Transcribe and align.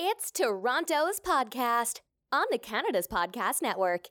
It's 0.00 0.30
Toronto's 0.30 1.18
podcast 1.18 2.02
on 2.30 2.46
the 2.52 2.58
Canada's 2.58 3.08
Podcast 3.08 3.62
Network. 3.62 4.06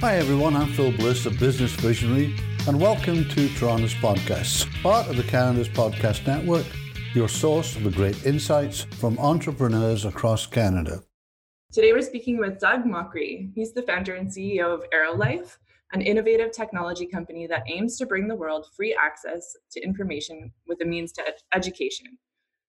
Hi 0.00 0.14
everyone, 0.16 0.56
I'm 0.56 0.72
Phil 0.72 0.90
Bliss, 0.92 1.26
a 1.26 1.30
business 1.32 1.72
visionary, 1.72 2.34
and 2.66 2.80
welcome 2.80 3.28
to 3.28 3.48
Toronto's 3.56 3.92
Podcast, 3.92 4.66
part 4.82 5.06
of 5.06 5.18
the 5.18 5.22
Canada's 5.24 5.68
Podcast 5.68 6.26
Network, 6.26 6.64
your 7.14 7.28
source 7.28 7.74
for 7.74 7.90
great 7.90 8.26
insights 8.26 8.82
from 8.98 9.18
entrepreneurs 9.18 10.04
across 10.04 10.46
Canada. 10.46 11.02
Today 11.72 11.92
we're 11.92 12.02
speaking 12.02 12.38
with 12.38 12.58
Doug 12.58 12.84
Mokry. 12.84 13.52
He's 13.54 13.72
the 13.72 13.82
founder 13.82 14.14
and 14.14 14.28
CEO 14.28 14.72
of 14.72 14.84
Aerolife, 14.94 15.56
an 15.92 16.00
innovative 16.00 16.52
technology 16.52 17.06
company 17.06 17.46
that 17.46 17.64
aims 17.68 17.96
to 17.98 18.06
bring 18.06 18.28
the 18.28 18.34
world 18.34 18.66
free 18.76 18.96
access 19.00 19.56
to 19.72 19.82
information 19.82 20.52
with 20.66 20.80
a 20.82 20.84
means 20.84 21.12
to 21.12 21.26
ed- 21.26 21.34
education. 21.54 22.18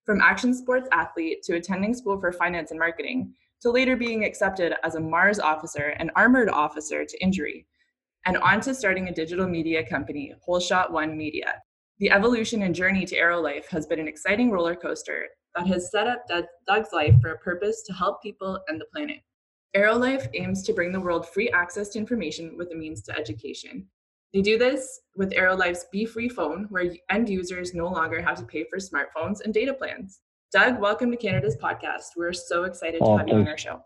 From 0.06 0.22
action 0.22 0.54
sports 0.54 0.88
athlete 0.92 1.44
to 1.44 1.56
attending 1.56 1.94
school 1.94 2.20
for 2.20 2.32
finance 2.32 2.72
and 2.72 2.80
marketing, 2.80 3.34
to 3.62 3.72
later 3.72 3.96
being 3.96 4.24
accepted 4.24 4.74
as 4.84 4.96
a 4.96 5.00
Mars 5.00 5.40
officer 5.40 5.96
and 6.00 6.12
armored 6.16 6.50
officer 6.50 7.06
to 7.06 7.24
injury, 7.24 7.66
and 8.26 8.38
on 8.38 8.62
to 8.62 8.76
starting 8.76 9.08
a 9.08 9.14
digital 9.14 9.48
media 9.48 9.88
company, 9.88 10.34
Holeshot 10.48 10.92
One 10.92 11.18
Media. 11.18 11.62
The 12.00 12.12
evolution 12.12 12.62
and 12.62 12.76
journey 12.76 13.06
to 13.06 13.18
Aerolife 13.18 13.66
has 13.70 13.88
been 13.88 14.00
an 14.00 14.08
exciting 14.08 14.52
roller 14.52 14.76
coaster 14.76 15.26
that 15.56 15.66
has 15.66 15.90
set 15.90 16.06
up 16.06 16.28
Doug's 16.68 16.94
life 16.94 17.16
for 17.20 17.32
a 17.32 17.40
purpose 17.40 17.82
to 17.88 17.94
help 17.94 18.22
people 18.22 18.60
and 18.68 18.80
the 18.80 18.86
planet. 18.94 19.18
Aerolife 19.76 20.28
aims 20.36 20.62
to 20.64 20.74
bring 20.74 20.92
the 20.92 21.00
world 21.00 21.28
free 21.28 21.50
access 21.50 21.90
to 21.90 22.00
information 22.00 22.56
with 22.56 22.72
a 22.72 22.76
means 22.76 23.02
to 23.04 23.18
education. 23.18 23.88
They 24.32 24.44
do 24.44 24.60
this 24.60 25.00
with 25.16 25.32
Aerolife's 25.32 25.88
Be 25.92 26.06
Free 26.06 26.30
phone, 26.30 26.68
where 26.70 26.94
end 27.10 27.30
users 27.30 27.74
no 27.74 27.88
longer 27.88 28.22
have 28.22 28.38
to 28.38 28.46
pay 28.46 28.66
for 28.70 28.78
smartphones 28.78 29.42
and 29.44 29.52
data 29.52 29.74
plans. 29.74 30.20
Doug, 30.52 30.80
welcome 30.80 31.10
to 31.10 31.18
Canada's 31.18 31.58
podcast. 31.58 32.10
We're 32.16 32.32
so 32.32 32.66
excited 32.66 33.00
to 33.00 33.06
oh, 33.06 33.18
have 33.18 33.28
you 33.28 33.34
on 33.34 33.48
our 33.48 33.58
show. 33.58 33.82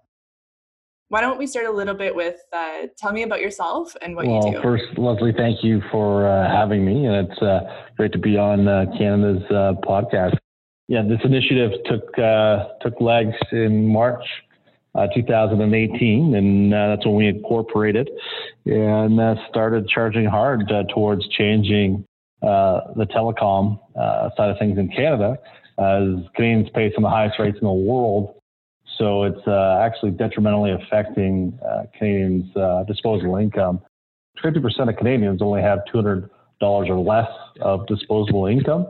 Why 1.12 1.20
don't 1.20 1.38
we 1.38 1.46
start 1.46 1.66
a 1.66 1.72
little 1.72 1.94
bit 1.94 2.16
with 2.16 2.40
uh, 2.54 2.88
tell 2.98 3.12
me 3.12 3.24
about 3.24 3.42
yourself 3.42 3.98
and 4.02 4.16
what 4.16 4.26
well, 4.26 4.48
you 4.48 4.54
do? 4.54 4.62
First, 4.62 4.98
Leslie, 4.98 5.34
thank 5.36 5.62
you 5.62 5.82
for 5.92 6.26
uh, 6.26 6.50
having 6.50 6.86
me, 6.86 7.06
and 7.06 7.28
it's 7.28 7.42
uh, 7.42 7.60
great 7.98 8.14
to 8.14 8.18
be 8.18 8.38
on 8.38 8.66
uh, 8.66 8.86
Canada's 8.98 9.44
uh, 9.50 9.74
podcast. 9.84 10.38
Yeah, 10.88 11.02
this 11.02 11.20
initiative 11.26 11.72
took 11.84 12.18
uh, 12.18 12.70
took 12.80 13.02
legs 13.02 13.36
in 13.52 13.88
March 13.88 14.24
2018, 15.14 16.34
and 16.34 16.72
that's 16.72 17.06
when 17.06 17.16
we 17.16 17.28
incorporated 17.28 18.10
and 18.66 19.38
started 19.50 19.90
charging 19.90 20.24
hard 20.24 20.72
towards 20.94 21.28
changing 21.28 22.06
the 22.42 23.06
telecom 23.14 23.78
side 24.38 24.50
of 24.50 24.58
things 24.60 24.80
in 24.80 24.88
Canada 24.88 25.38
as 25.78 26.26
Canadians 26.38 26.70
pay 26.74 26.90
some 26.96 27.04
of 27.04 27.12
the 27.12 27.16
highest 27.16 27.38
rates 27.38 27.58
in 27.60 27.68
the 27.68 27.74
world. 27.74 28.41
So 28.98 29.24
it's 29.24 29.48
uh, 29.48 29.80
actually 29.82 30.12
detrimentally 30.12 30.72
affecting 30.72 31.58
uh, 31.66 31.84
Canadians' 31.98 32.56
uh, 32.56 32.84
disposable 32.84 33.38
income. 33.38 33.82
50% 34.44 34.90
of 34.90 34.96
Canadians 34.98 35.42
only 35.42 35.62
have 35.62 35.80
$200 35.94 36.30
or 36.62 37.00
less 37.00 37.30
of 37.62 37.86
disposable 37.88 38.48
income 38.48 38.88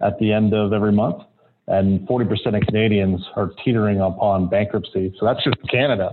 at 0.00 0.18
the 0.18 0.32
end 0.32 0.54
of 0.54 0.72
every 0.72 0.92
month, 0.92 1.22
and 1.68 2.06
40% 2.08 2.56
of 2.56 2.62
Canadians 2.66 3.20
are 3.34 3.50
teetering 3.64 4.00
upon 4.00 4.48
bankruptcy. 4.48 5.14
So 5.18 5.26
that's 5.26 5.42
just 5.42 5.56
Canada. 5.70 6.12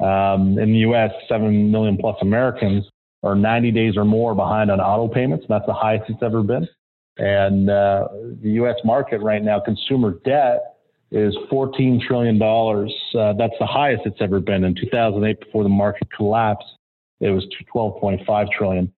Um, 0.00 0.58
in 0.58 0.72
the 0.72 0.78
US, 0.90 1.12
7 1.28 1.70
million 1.70 1.96
plus 1.96 2.16
Americans 2.22 2.84
are 3.22 3.34
90 3.34 3.70
days 3.70 3.96
or 3.96 4.04
more 4.04 4.34
behind 4.34 4.70
on 4.70 4.80
auto 4.80 5.12
payments, 5.12 5.44
that's 5.48 5.66
the 5.66 5.74
highest 5.74 6.04
it's 6.08 6.22
ever 6.22 6.42
been. 6.42 6.66
And 7.18 7.68
uh, 7.68 8.08
the 8.42 8.50
U.S. 8.52 8.76
market 8.82 9.20
right 9.20 9.42
now, 9.42 9.60
consumer 9.60 10.18
debt 10.24 10.69
is 11.10 11.36
$14 11.50 12.00
trillion. 12.06 12.40
Uh, 12.40 13.32
that's 13.38 13.54
the 13.58 13.66
highest 13.66 14.02
it's 14.06 14.20
ever 14.20 14.40
been. 14.40 14.64
In 14.64 14.74
2008, 14.74 15.40
before 15.40 15.62
the 15.62 15.68
market 15.68 16.08
collapsed, 16.16 16.66
it 17.20 17.30
was 17.30 17.46
12.5 17.74 18.52
trillion. 18.56 18.92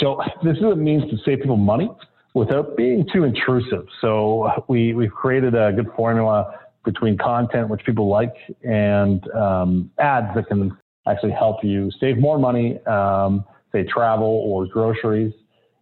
So 0.00 0.20
this 0.44 0.56
is 0.56 0.62
a 0.62 0.76
means 0.76 1.10
to 1.10 1.16
save 1.24 1.38
people 1.38 1.56
money 1.56 1.90
without 2.34 2.76
being 2.76 3.06
too 3.12 3.24
intrusive. 3.24 3.86
So 4.00 4.64
we 4.68 4.92
we've 4.92 5.10
created 5.10 5.54
a 5.54 5.72
good 5.72 5.88
formula 5.96 6.60
between 6.84 7.16
content 7.16 7.68
which 7.68 7.84
people 7.84 8.08
like 8.08 8.34
and 8.62 9.28
um, 9.32 9.90
ads 9.98 10.28
that 10.34 10.46
can 10.46 10.76
actually 11.08 11.32
help 11.32 11.64
you 11.64 11.90
save 11.98 12.18
more 12.18 12.38
money, 12.38 12.78
um, 12.86 13.44
say 13.72 13.84
travel 13.84 14.26
or 14.26 14.66
groceries. 14.66 15.32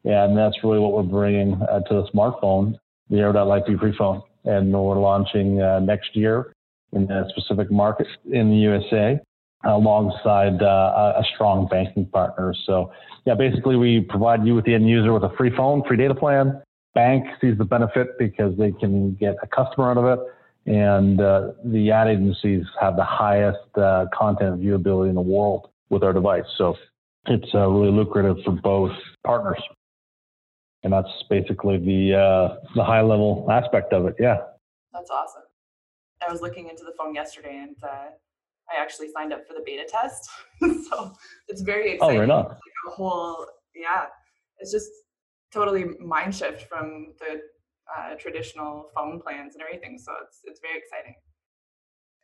And 0.04 0.36
that's 0.36 0.56
really 0.62 0.78
what 0.78 0.92
we're 0.92 1.03
bringing 1.03 1.54
uh, 1.54 1.80
to 1.80 1.94
the 1.94 2.08
smartphone, 2.14 2.74
the 3.10 3.19
Aero.life 3.19 3.64
Be 3.66 3.76
Free 3.76 3.94
phone. 3.97 4.22
And 4.44 4.72
we're 4.72 4.99
launching 4.99 5.60
uh, 5.60 5.81
next 5.81 6.15
year 6.15 6.53
in 6.93 7.10
a 7.10 7.28
specific 7.31 7.71
market 7.71 8.06
in 8.31 8.50
the 8.50 8.56
USA 8.56 9.21
alongside 9.65 10.62
uh, 10.62 11.15
a 11.16 11.25
strong 11.34 11.66
banking 11.66 12.06
partner. 12.06 12.54
So, 12.66 12.93
yeah, 13.25 13.34
basically, 13.34 13.77
we 13.77 14.00
provide 14.00 14.47
you 14.47 14.54
with 14.54 14.65
the 14.65 14.75
end 14.75 14.88
user 14.88 15.12
with 15.12 15.25
a 15.25 15.34
free 15.37 15.54
phone, 15.56 15.83
free 15.88 15.97
data 15.97 16.15
plan. 16.15 16.62
Bank 16.94 17.25
sees 17.41 17.56
the 17.59 17.65
benefit 17.65 18.19
because 18.19 18.56
they 18.59 18.72
can 18.72 19.15
get 19.15 19.37
a 19.43 19.47
customer 19.47 19.91
out 19.91 19.97
of 19.97 20.04
it. 20.04 20.19
And 20.66 21.21
uh, 21.21 21.53
the 21.65 21.91
ad 21.91 22.09
agencies 22.09 22.65
have 22.81 22.97
the 22.97 23.04
highest 23.04 23.59
uh, 23.77 24.06
content 24.16 24.60
viewability 24.60 25.09
in 25.09 25.15
the 25.15 25.21
world 25.21 25.69
with 25.91 26.03
our 26.03 26.12
device. 26.12 26.44
So, 26.56 26.77
it's 27.27 27.49
uh, 27.54 27.66
really 27.69 27.91
lucrative 27.91 28.37
for 28.44 28.53
both 28.53 28.93
partners 29.25 29.62
and 30.84 30.93
that's 30.93 31.25
basically 31.28 31.78
the 31.78 32.15
uh, 32.15 32.56
the 32.75 32.84
high 32.84 33.00
level 33.00 33.47
aspect 33.50 33.93
of 33.93 34.06
it. 34.06 34.15
Yeah. 34.21 34.37
That's 34.93 35.11
awesome. 35.11 35.43
I 36.27 36.31
was 36.31 36.41
looking 36.41 36.69
into 36.69 36.84
the 36.84 36.93
phone 36.97 37.15
yesterday, 37.15 37.56
and 37.56 37.77
uh, 37.83 38.11
I 38.71 38.81
actually 38.81 39.09
signed 39.11 39.33
up 39.33 39.47
for 39.47 39.55
the 39.55 39.62
beta 39.65 39.84
test, 39.89 40.28
so 40.61 41.12
it's 41.49 41.62
very 41.62 41.95
exciting. 41.95 42.17
Oh, 42.17 42.21
right 42.21 42.31
on. 42.31 42.45
Like 42.45 42.59
a 42.89 42.91
whole, 42.91 43.47
yeah, 43.75 44.06
it's 44.59 44.71
just 44.71 44.91
totally 45.53 45.87
mind 46.00 46.34
shift 46.34 46.69
from 46.69 47.15
the 47.19 47.41
uh, 47.97 48.15
traditional 48.16 48.91
phone 48.95 49.21
plans 49.21 49.55
and 49.55 49.62
everything. 49.62 49.99
So 49.99 50.12
it's 50.22 50.41
it's 50.45 50.61
very 50.61 50.78
exciting. 50.78 51.15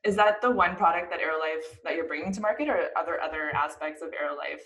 Is 0.05 0.17
that 0.17 0.41
the 0.41 0.51
one 0.51 0.77
product 0.77 1.11
that 1.11 1.21
Aerolife 1.21 1.83
that 1.85 1.97
you're 1.97 2.07
bringing 2.07 2.33
to 2.33 2.41
market, 2.41 2.69
or 2.69 2.89
are 2.97 3.05
there 3.05 3.21
other 3.21 3.51
aspects 3.55 4.03
of 4.03 4.11
Aerolife 4.11 4.65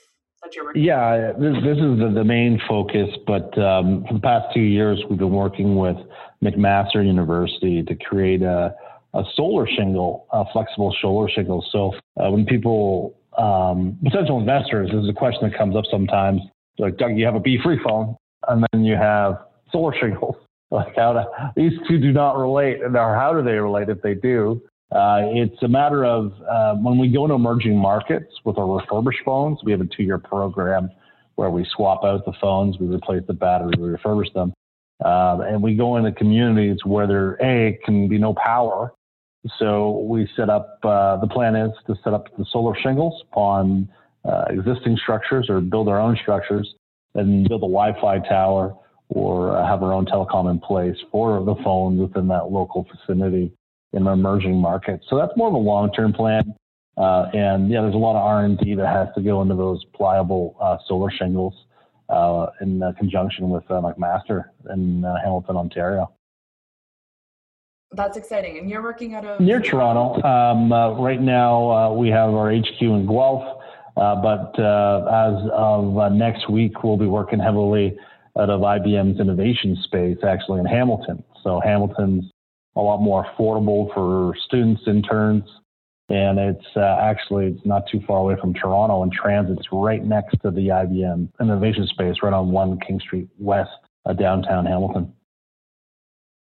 yeah 0.75 1.33
this, 1.39 1.55
this 1.63 1.77
is 1.79 1.99
the, 1.99 2.13
the 2.15 2.25
main 2.25 2.61
focus 2.69 3.09
but 3.27 3.57
um, 3.59 4.05
for 4.07 4.15
the 4.15 4.21
past 4.21 4.47
two 4.55 4.61
years 4.61 5.03
we've 5.09 5.19
been 5.19 5.33
working 5.33 5.77
with 5.77 5.97
mcmaster 6.43 7.05
university 7.05 7.83
to 7.83 7.95
create 7.95 8.43
a, 8.43 8.75
a 9.15 9.23
solar 9.35 9.67
shingle 9.67 10.27
a 10.33 10.45
flexible 10.53 10.95
solar 11.01 11.29
shingle. 11.29 11.65
So 11.71 11.93
uh, 12.21 12.31
when 12.31 12.45
people 12.47 13.17
um, 13.39 13.99
potential 14.05 14.39
investors 14.39 14.91
this 14.93 15.03
is 15.03 15.09
a 15.09 15.15
question 15.15 15.49
that 15.49 15.57
comes 15.57 15.77
up 15.77 15.85
sometimes 15.91 16.41
like 16.79 16.97
doug 16.99 17.17
you 17.17 17.25
have 17.25 17.35
a 17.35 17.41
b-free 17.41 17.81
phone 17.87 18.17
and 18.49 18.67
then 18.73 18.85
you 18.85 18.97
have 18.97 19.39
solar 19.73 19.95
shingles. 19.99 20.37
Like 20.71 20.97
how 20.97 21.13
to, 21.13 21.53
these 21.55 21.71
two 21.87 21.99
do 22.01 22.11
not 22.11 22.37
relate 22.37 22.83
and 22.83 22.97
how 22.97 23.33
do 23.33 23.45
they 23.45 23.53
relate 23.53 23.91
if 23.91 24.03
they 24.03 24.15
do 24.15 24.61
uh, 24.93 25.23
it's 25.33 25.63
a 25.63 25.69
matter 25.69 26.05
of 26.05 26.33
uh, 26.49 26.75
when 26.75 26.99
we 26.99 27.09
go 27.09 27.25
into 27.25 27.35
emerging 27.35 27.77
markets 27.77 28.33
with 28.45 28.59
our 28.59 28.79
refurbished 28.79 29.21
phones, 29.25 29.59
we 29.65 29.73
have 29.73 29.81
a 29.81 29.87
two 29.87 30.03
year 30.03 30.19
program 30.19 30.91
where 31.37 31.51
we 31.51 31.67
swap 31.75 32.05
out 32.05 32.25
the 32.25 32.33
phones, 32.41 32.79
we 32.79 32.87
replace 32.87 33.23
the 33.27 33.33
battery, 33.33 33.73
we 33.79 33.89
refurbish 33.89 34.33
them. 34.35 34.53
Uh, 35.05 35.39
and 35.49 35.61
we 35.61 35.75
go 35.75 35.97
into 35.97 36.13
communities 36.13 36.79
where 36.85 37.07
there, 37.07 37.33
A, 37.43 37.79
can 37.85 38.09
be 38.09 38.19
no 38.19 38.35
power. 38.35 38.93
So 39.59 39.99
we 40.09 40.29
set 40.37 40.49
up, 40.49 40.79
uh, 40.85 41.17
the 41.17 41.27
plan 41.27 41.57
is 41.57 41.73
to 41.89 41.97
set 42.05 42.15
up 42.15 42.35
the 42.39 42.47
solar 42.51 42.75
shingles 42.81 43.21
upon 43.31 43.89
uh, 44.25 44.45
existing 44.49 44.97
structures 45.03 45.51
or 45.51 45.61
build 45.61 45.89
our 45.89 46.01
own 46.01 46.17
structures 46.23 46.73
and 47.15 47.49
build 47.49 47.63
a 47.63 47.67
Wi 47.67 47.93
Fi 48.01 48.21
tower 48.21 48.75
or 49.09 49.57
have 49.67 49.83
our 49.83 49.93
own 49.93 50.07
telecom 50.07 50.51
in 50.51 50.61
place 50.61 50.97
for 51.11 51.45
the 51.45 51.55
phones 51.63 52.01
within 52.01 52.29
that 52.29 52.51
local 52.51 52.87
vicinity 52.91 53.53
in 53.95 54.07
emerging 54.07 54.57
markets. 54.57 55.07
So 55.09 55.17
that's 55.17 55.33
more 55.37 55.49
of 55.49 55.55
a 55.55 55.59
long-term 55.59 56.13
plan. 56.13 56.55
Uh, 56.97 57.27
and 57.33 57.71
yeah, 57.71 57.81
there's 57.81 57.95
a 57.95 57.99
lot 57.99 58.17
of 58.17 58.23
R&D 58.23 58.75
that 58.75 58.87
has 58.87 59.09
to 59.17 59.21
go 59.21 59.43
into 59.43 59.55
those 59.55 59.85
pliable 59.95 60.57
uh, 60.61 60.77
solar 60.87 61.11
shingles 61.11 61.55
uh, 62.09 62.47
in 62.61 62.83
conjunction 62.99 63.51
with 63.51 63.65
uh, 63.71 63.81
McMaster 63.81 64.45
in 64.73 65.05
uh, 65.05 65.17
Hamilton, 65.23 65.57
Ontario. 65.57 66.13
That's 67.93 68.17
exciting. 68.17 68.59
And 68.59 68.69
you're 68.69 68.83
working 68.83 69.15
out 69.15 69.25
of 69.25 69.41
near 69.41 69.61
Toronto. 69.61 70.21
Um, 70.27 70.73
uh, 70.73 70.95
right 70.95 71.21
now, 71.21 71.93
we 71.93 72.09
have 72.09 72.31
our 72.31 72.53
HQ 72.53 72.81
in 72.81 73.07
Guelph, 73.07 73.63
but 73.95 74.59
as 74.59 75.51
of 75.53 76.13
next 76.13 76.51
week, 76.51 76.83
we'll 76.83 76.97
be 76.97 77.07
working 77.07 77.39
heavily 77.39 77.97
out 78.37 78.51
of 78.51 78.63
IBM's 78.63 79.21
innovation 79.21 79.77
space, 79.85 80.19
actually 80.27 80.59
in 80.59 80.67
Hamilton. 80.67 81.23
So 81.45 81.61
Hamilton's 81.65 82.25
a 82.77 82.81
lot 82.81 83.01
more 83.01 83.25
affordable 83.25 83.93
for 83.95 84.35
students, 84.47 84.83
interns. 84.87 85.45
And 86.11 86.39
it's 86.39 86.67
uh, 86.77 86.99
actually 87.01 87.47
it's 87.47 87.65
not 87.65 87.85
too 87.91 88.01
far 88.07 88.19
away 88.19 88.37
from 88.39 88.53
Toronto 88.53 89.03
and 89.03 89.13
transit's 89.13 89.67
right 89.73 90.05
next 90.05 90.37
to 90.43 90.51
the 90.51 90.69
IBM 90.69 91.31
innovation 91.41 91.87
space, 91.87 92.17
right 92.23 92.33
on 92.33 92.51
1 92.51 92.79
King 92.87 93.01
Street 93.01 93.29
West, 93.39 93.71
uh, 94.05 94.13
downtown 94.13 94.67
Hamilton. 94.67 95.13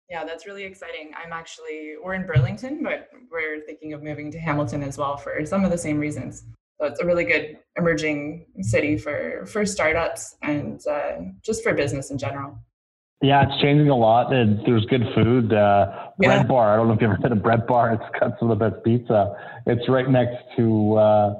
Yeah, 0.10 0.24
that's 0.24 0.46
really 0.46 0.64
exciting. 0.64 1.12
I'm 1.18 1.32
actually, 1.32 1.96
we're 2.04 2.14
in 2.14 2.28
Burlington, 2.28 2.84
but 2.84 3.10
we're 3.32 3.62
thinking 3.62 3.94
of 3.94 4.04
moving 4.04 4.30
to 4.32 4.40
Hamilton 4.40 4.84
as 4.84 4.98
well 4.98 5.18
for 5.18 5.46
some 5.46 5.64
of 5.64 5.72
the 5.72 5.78
same 5.78 5.98
reasons. 5.98 6.44
So 6.80 6.88
it's 6.88 7.00
a 7.00 7.06
really 7.06 7.24
good 7.24 7.58
emerging 7.78 8.46
city 8.62 8.98
for, 8.98 9.46
for 9.48 9.66
startups 9.66 10.36
and 10.42 10.86
uh, 10.86 11.14
just 11.44 11.64
for 11.64 11.74
business 11.74 12.12
in 12.12 12.18
general. 12.18 12.60
Yeah, 13.22 13.44
it's 13.48 13.62
changing 13.62 13.90
a 13.90 13.96
lot. 13.96 14.30
There's 14.30 14.86
good 14.86 15.04
food. 15.16 15.54
Uh, 15.54 16.10
bread. 16.20 16.48
Bar. 16.48 16.74
I 16.74 16.76
don't 16.76 16.88
know 16.88 16.94
if 16.94 17.02
you've 17.02 17.12
ever 17.12 17.22
been 17.22 17.32
to 17.32 17.36
Bread 17.36 17.66
Bar. 17.66 17.94
It's 17.94 18.20
got 18.20 18.38
some 18.40 18.52
of 18.52 18.60
the 18.60 18.70
best 18.70 18.84
pizza. 18.84 19.36
It's 19.66 19.88
right 19.88 20.10
next 20.10 20.44
to 20.58 20.96
uh, 20.96 21.34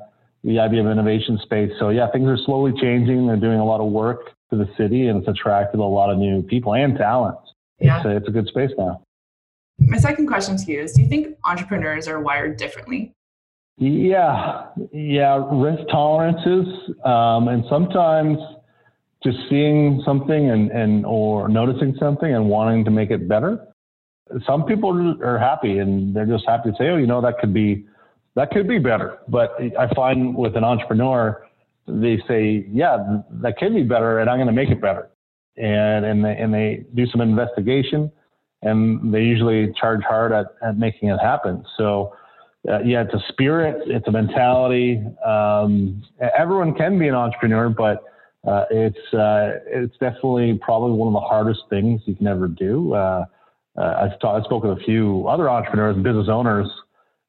the 0.44 0.52
IBM 0.52 0.90
innovation 0.92 1.38
space. 1.44 1.72
So 1.80 1.90
yeah, 1.90 2.10
things 2.12 2.28
are 2.28 2.38
slowly 2.46 2.72
changing. 2.82 3.28
They're 3.28 3.36
doing 3.36 3.60
a 3.60 3.66
lot 3.66 3.82
of 3.82 3.92
work 3.92 4.32
to 4.52 4.58
the 4.58 4.68
city, 4.78 5.08
and 5.08 5.20
it's 5.20 5.28
attracted 5.28 5.80
a 5.80 5.84
lot 5.84 6.10
of 6.10 6.18
new 6.18 6.42
people 6.44 6.74
and 6.74 6.98
talent. 6.98 7.38
Yeah. 7.80 7.98
It's 7.98 8.06
a, 8.06 8.16
it's 8.18 8.28
a 8.30 8.32
good 8.32 8.48
space 8.48 8.72
now. 8.78 9.02
My 9.80 9.98
second 9.98 10.28
question 10.28 10.56
to 10.56 10.72
you 10.72 10.82
is: 10.82 10.94
Do 10.94 11.02
you 11.02 11.10
think 11.10 11.36
entrepreneurs 11.44 12.08
are 12.08 12.22
wired 12.22 12.58
differently? 12.58 13.14
Yeah, 13.78 14.68
yeah, 14.94 15.46
risk 15.52 15.82
tolerances, 15.92 16.66
um, 17.04 17.50
and 17.50 17.66
sometimes 17.70 18.38
just 19.26 19.38
seeing 19.50 20.02
something 20.06 20.52
and, 20.52 20.72
and 20.72 21.06
or 21.06 21.50
noticing 21.50 21.96
something 22.00 22.34
and 22.34 22.48
wanting 22.48 22.86
to 22.86 22.92
make 22.92 23.10
it 23.10 23.28
better. 23.28 23.68
Some 24.48 24.66
people 24.66 25.18
are 25.24 25.38
happy 25.38 25.80
and 25.80 26.16
they're 26.16 26.26
just 26.26 26.46
happy 26.48 26.72
to 26.72 26.76
say, 26.78 26.86
oh, 26.90 26.98
you 26.98 27.08
know, 27.08 27.22
that 27.22 27.40
could 27.40 27.54
be 27.54 27.86
that 28.36 28.52
could 28.52 28.68
be 28.68 28.80
better. 28.80 29.20
But 29.28 29.58
I 29.80 29.94
find 29.94 30.36
with 30.36 30.56
an 30.56 30.64
entrepreneur, 30.64 31.46
they 31.88 32.22
say, 32.28 32.66
yeah, 32.70 33.22
that 33.44 33.58
could 33.58 33.74
be 33.74 33.84
better, 33.84 34.20
and 34.20 34.30
I'm 34.30 34.38
going 34.38 34.48
to 34.48 34.54
make 34.54 34.70
it 34.70 34.82
better. 34.82 35.10
And 35.58 36.06
and 36.06 36.24
they 36.24 36.36
and 36.38 36.54
they 36.54 36.86
do 36.94 37.06
some 37.08 37.22
investigation, 37.22 38.12
and 38.62 39.14
they 39.14 39.22
usually 39.22 39.74
charge 39.80 40.02
hard 40.04 40.32
at, 40.32 40.48
at 40.62 40.78
making 40.78 41.10
it 41.10 41.18
happen. 41.18 41.64
So. 41.78 42.16
Uh, 42.68 42.80
yeah, 42.80 43.04
it's 43.04 43.14
a 43.14 43.24
spirit, 43.30 43.76
it's 43.86 44.08
a 44.08 44.12
mentality. 44.12 45.00
Um, 45.24 46.02
everyone 46.36 46.74
can 46.74 46.98
be 46.98 47.08
an 47.08 47.14
entrepreneur, 47.14 47.70
but 47.70 48.04
uh, 48.46 48.66
it's 48.70 49.14
uh, 49.14 49.60
it's 49.66 49.94
definitely 50.00 50.60
probably 50.62 50.92
one 50.92 51.08
of 51.08 51.14
the 51.14 51.28
hardest 51.28 51.62
things 51.70 52.02
you 52.06 52.16
can 52.16 52.28
ever 52.28 52.48
do. 52.48 52.94
Uh, 52.94 53.26
uh 53.78 54.10
I've, 54.12 54.20
ta- 54.20 54.38
I've 54.38 54.44
spoken 54.44 54.70
with 54.70 54.80
a 54.80 54.84
few 54.84 55.28
other 55.28 55.50
entrepreneurs 55.50 55.96
and 55.96 56.04
business 56.04 56.28
owners, 56.30 56.68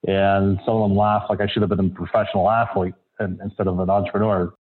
and 0.07 0.59
some 0.67 0.77
of 0.77 0.89
them 0.89 0.97
laugh 0.97 1.25
like 1.31 1.41
I 1.41 1.47
should 1.49 1.63
have 1.63 1.71
been 1.71 1.81
a 1.81 1.89
professional 1.89 2.51
athlete 2.51 2.95
and, 3.19 3.41
instead 3.43 3.67
of 3.67 3.79
an 3.79 3.89
entrepreneur 3.89 4.53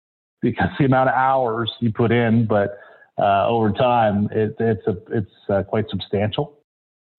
because 0.43 0.69
the 0.79 0.85
amount 0.85 1.09
of 1.09 1.15
hours 1.15 1.71
you 1.81 1.93
put 1.93 2.13
in, 2.13 2.47
but 2.47 2.79
uh, 3.19 3.47
over 3.49 3.73
time 3.73 4.29
it, 4.33 4.55
it's 4.59 4.87
a, 4.87 4.97
it's 5.11 5.31
uh, 5.49 5.63
quite 5.63 5.87
substantial. 5.91 6.59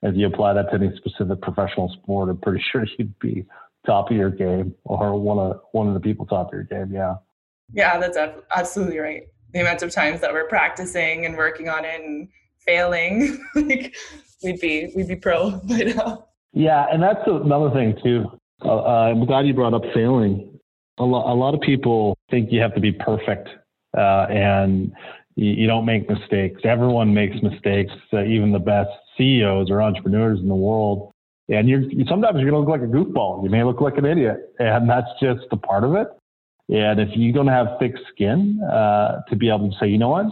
If 0.03 0.15
you 0.15 0.27
apply 0.27 0.53
that 0.53 0.69
to 0.69 0.75
any 0.75 0.95
specific 0.95 1.41
professional 1.41 1.89
sport, 1.89 2.29
I'm 2.29 2.37
pretty 2.37 2.63
sure 2.71 2.85
you'd 2.97 3.17
be 3.19 3.45
top 3.85 4.11
of 4.11 4.17
your 4.17 4.29
game 4.29 4.75
or 4.83 5.19
one 5.19 5.37
of 5.39 5.61
one 5.71 5.87
of 5.87 5.93
the 5.93 5.99
people 5.99 6.25
top 6.25 6.47
of 6.47 6.53
your 6.53 6.63
game. 6.63 6.91
Yeah. 6.93 7.15
Yeah, 7.73 7.99
that's 7.99 8.17
absolutely 8.55 8.99
right. 8.99 9.23
The 9.53 9.61
amount 9.61 9.81
of 9.81 9.91
times 9.91 10.21
that 10.21 10.31
we're 10.33 10.47
practicing 10.47 11.25
and 11.25 11.35
working 11.35 11.69
on 11.69 11.85
it 11.85 12.01
and 12.01 12.27
failing, 12.59 13.43
like 13.55 13.95
we'd 14.43 14.59
be 14.59 14.91
we'd 14.95 15.07
be 15.07 15.15
pro 15.15 15.51
by 15.63 15.77
now. 15.77 16.27
Yeah, 16.53 16.85
and 16.91 17.01
that's 17.01 17.21
another 17.25 17.71
thing 17.71 17.97
too. 18.03 18.25
Uh, 18.63 18.77
uh, 18.77 19.11
I'm 19.11 19.25
glad 19.25 19.45
you 19.45 19.53
brought 19.53 19.73
up 19.73 19.83
failing. 19.93 20.59
A, 20.99 21.03
lo- 21.03 21.31
a 21.31 21.35
lot 21.35 21.53
of 21.53 21.61
people 21.61 22.17
think 22.31 22.51
you 22.51 22.59
have 22.59 22.73
to 22.73 22.81
be 22.81 22.91
perfect, 22.91 23.49
uh, 23.95 24.25
and 24.29 24.91
you, 25.35 25.51
you, 25.51 25.67
don't 25.67 25.85
make 25.85 26.09
mistakes. 26.09 26.61
Everyone 26.63 27.13
makes 27.13 27.35
mistakes. 27.43 27.93
Uh, 28.11 28.23
even 28.23 28.51
the 28.51 28.59
best 28.59 28.89
CEOs 29.17 29.69
or 29.69 29.81
entrepreneurs 29.81 30.39
in 30.39 30.47
the 30.47 30.55
world. 30.55 31.11
And 31.49 31.69
you're 31.69 31.83
sometimes 32.09 32.39
you're 32.39 32.49
gonna 32.49 32.59
look 32.59 32.69
like 32.69 32.81
a 32.81 32.91
goofball. 32.91 33.43
You 33.43 33.49
may 33.49 33.63
look 33.63 33.79
like 33.79 33.97
an 33.97 34.05
idiot, 34.05 34.53
and 34.59 34.89
that's 34.89 35.07
just 35.21 35.45
a 35.51 35.57
part 35.57 35.83
of 35.83 35.95
it. 35.95 36.07
And 36.69 36.99
if 36.99 37.09
you 37.15 37.31
don't 37.31 37.47
have 37.47 37.67
thick 37.79 37.93
skin 38.11 38.61
uh, 38.63 39.21
to 39.29 39.35
be 39.35 39.49
able 39.49 39.71
to 39.71 39.77
say, 39.79 39.87
you 39.87 39.97
know 39.97 40.09
what, 40.09 40.25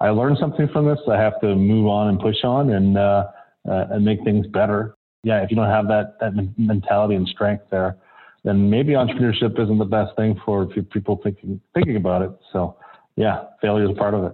I 0.00 0.08
learned 0.10 0.38
something 0.40 0.68
from 0.72 0.86
this, 0.86 0.98
I 1.08 1.16
have 1.16 1.40
to 1.42 1.54
move 1.54 1.86
on 1.86 2.08
and 2.08 2.18
push 2.18 2.42
on 2.44 2.70
and 2.70 2.98
uh, 2.98 3.26
uh, 3.68 3.86
and 3.90 4.04
make 4.04 4.22
things 4.24 4.46
better. 4.48 4.96
Yeah, 5.22 5.42
if 5.42 5.50
you 5.50 5.56
don't 5.56 5.68
have 5.68 5.86
that 5.88 6.18
that 6.20 6.32
mentality 6.58 7.14
and 7.14 7.28
strength 7.28 7.64
there, 7.70 7.96
then 8.42 8.68
maybe 8.68 8.92
entrepreneurship 8.92 9.60
isn't 9.62 9.78
the 9.78 9.84
best 9.84 10.16
thing 10.16 10.40
for 10.44 10.66
people 10.66 11.20
thinking 11.22 11.60
thinking 11.74 11.96
about 11.96 12.22
it. 12.22 12.30
So, 12.52 12.76
yeah, 13.16 13.44
failure 13.60 13.90
is 13.90 13.96
part 13.96 14.14
of 14.14 14.24
it. 14.24 14.32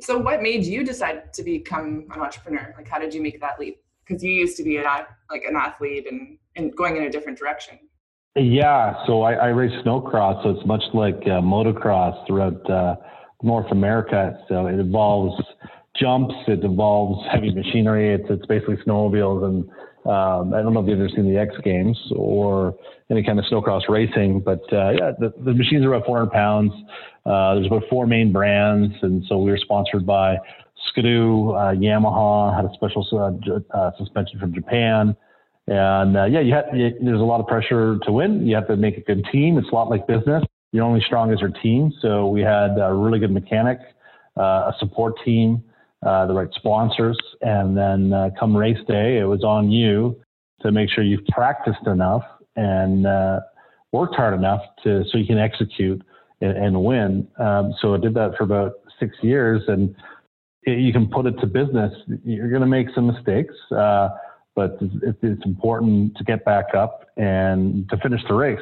So, 0.00 0.18
what 0.18 0.42
made 0.42 0.64
you 0.64 0.82
decide 0.82 1.32
to 1.34 1.42
become 1.42 2.06
an 2.12 2.20
entrepreneur? 2.20 2.74
Like, 2.76 2.88
how 2.88 2.98
did 2.98 3.14
you 3.14 3.22
make 3.22 3.40
that 3.40 3.60
leap? 3.60 3.82
Because 4.04 4.24
you 4.24 4.32
used 4.32 4.56
to 4.56 4.64
be 4.64 4.78
an 4.78 4.84
like 5.30 5.44
an 5.46 5.56
athlete 5.56 6.06
and 6.10 6.38
and 6.56 6.74
going 6.74 6.96
in 6.96 7.04
a 7.04 7.10
different 7.10 7.38
direction. 7.38 7.78
Yeah, 8.36 8.94
so 9.06 9.22
I, 9.22 9.32
I 9.32 9.46
race 9.48 9.72
snowcross, 9.84 10.42
so 10.44 10.50
it's 10.50 10.66
much 10.66 10.82
like 10.94 11.16
uh, 11.26 11.40
motocross 11.40 12.26
throughout 12.26 12.70
uh, 12.70 12.94
North 13.42 13.70
America. 13.72 14.38
So 14.48 14.66
it 14.66 14.78
involves 14.78 15.42
jumps, 15.98 16.34
it 16.46 16.62
involves 16.62 17.26
heavy 17.30 17.52
machinery. 17.52 18.14
It's 18.14 18.26
it's 18.30 18.46
basically 18.46 18.76
snowmobiles, 18.86 19.44
and 19.44 19.64
um, 20.06 20.54
I 20.54 20.62
don't 20.62 20.72
know 20.72 20.80
if 20.80 20.88
you've 20.88 21.00
ever 21.00 21.08
seen 21.08 21.32
the 21.32 21.40
X 21.40 21.56
Games 21.64 21.98
or 22.14 22.76
any 23.10 23.24
kind 23.24 23.40
of 23.40 23.44
snowcross 23.46 23.88
racing, 23.88 24.40
but 24.40 24.62
uh, 24.72 24.90
yeah, 24.90 25.10
the, 25.18 25.34
the 25.44 25.52
machines 25.52 25.84
are 25.84 25.92
about 25.92 26.06
400 26.06 26.30
pounds. 26.30 26.72
Uh, 27.26 27.54
there's 27.54 27.66
about 27.66 27.82
four 27.90 28.06
main 28.06 28.32
brands, 28.32 28.94
and 29.02 29.24
so 29.28 29.38
we 29.38 29.50
were 29.50 29.58
sponsored 29.58 30.06
by 30.06 30.36
Ski-Doo, 30.88 31.50
uh, 31.50 31.72
Yamaha 31.72 32.54
had 32.54 32.64
a 32.64 32.72
special 32.74 33.06
uh, 33.12 33.76
uh, 33.76 33.90
suspension 33.98 34.38
from 34.38 34.54
Japan. 34.54 35.16
And 35.66 36.16
uh, 36.16 36.24
yeah, 36.24 36.40
you 36.40 36.54
have, 36.54 36.64
you, 36.74 36.90
there's 37.00 37.20
a 37.20 37.24
lot 37.24 37.40
of 37.40 37.46
pressure 37.46 37.98
to 38.04 38.12
win. 38.12 38.46
You 38.46 38.54
have 38.56 38.66
to 38.68 38.76
make 38.76 38.96
a 38.96 39.02
good 39.02 39.24
team. 39.30 39.58
It's 39.58 39.68
a 39.70 39.74
lot 39.74 39.88
like 39.88 40.06
business. 40.06 40.42
You're 40.72 40.84
only 40.84 41.02
strong 41.06 41.32
as 41.32 41.40
your 41.40 41.50
team. 41.50 41.92
So 42.00 42.28
we 42.28 42.40
had 42.40 42.78
a 42.78 42.92
really 42.92 43.18
good 43.18 43.32
mechanic, 43.32 43.78
uh, 44.36 44.70
a 44.70 44.74
support 44.78 45.14
team, 45.24 45.62
uh, 46.04 46.26
the 46.26 46.34
right 46.34 46.48
sponsors, 46.54 47.18
and 47.42 47.76
then 47.76 48.12
uh, 48.12 48.30
come 48.38 48.56
race 48.56 48.78
day, 48.88 49.18
it 49.18 49.24
was 49.24 49.44
on 49.44 49.70
you 49.70 50.20
to 50.62 50.72
make 50.72 50.90
sure 50.90 51.04
you've 51.04 51.26
practiced 51.26 51.86
enough 51.86 52.22
and 52.56 53.06
uh, 53.06 53.40
worked 53.92 54.14
hard 54.14 54.34
enough 54.34 54.60
to 54.84 55.04
so 55.10 55.18
you 55.18 55.26
can 55.26 55.38
execute 55.38 56.02
and, 56.40 56.56
and 56.56 56.84
win. 56.84 57.28
Um, 57.38 57.74
so 57.80 57.94
I 57.94 57.98
did 57.98 58.14
that 58.14 58.32
for 58.36 58.44
about 58.44 58.72
six 58.98 59.16
years, 59.22 59.62
and 59.68 59.94
it, 60.62 60.78
you 60.78 60.92
can 60.92 61.08
put 61.08 61.26
it 61.26 61.32
to 61.40 61.46
business. 61.46 61.92
You're 62.24 62.50
going 62.50 62.62
to 62.62 62.66
make 62.66 62.88
some 62.94 63.06
mistakes. 63.06 63.54
But 64.54 64.78
it's 65.22 65.44
important 65.44 66.16
to 66.16 66.24
get 66.24 66.44
back 66.44 66.74
up 66.74 67.06
and 67.16 67.88
to 67.88 67.96
finish 67.98 68.20
the 68.28 68.34
race. 68.34 68.58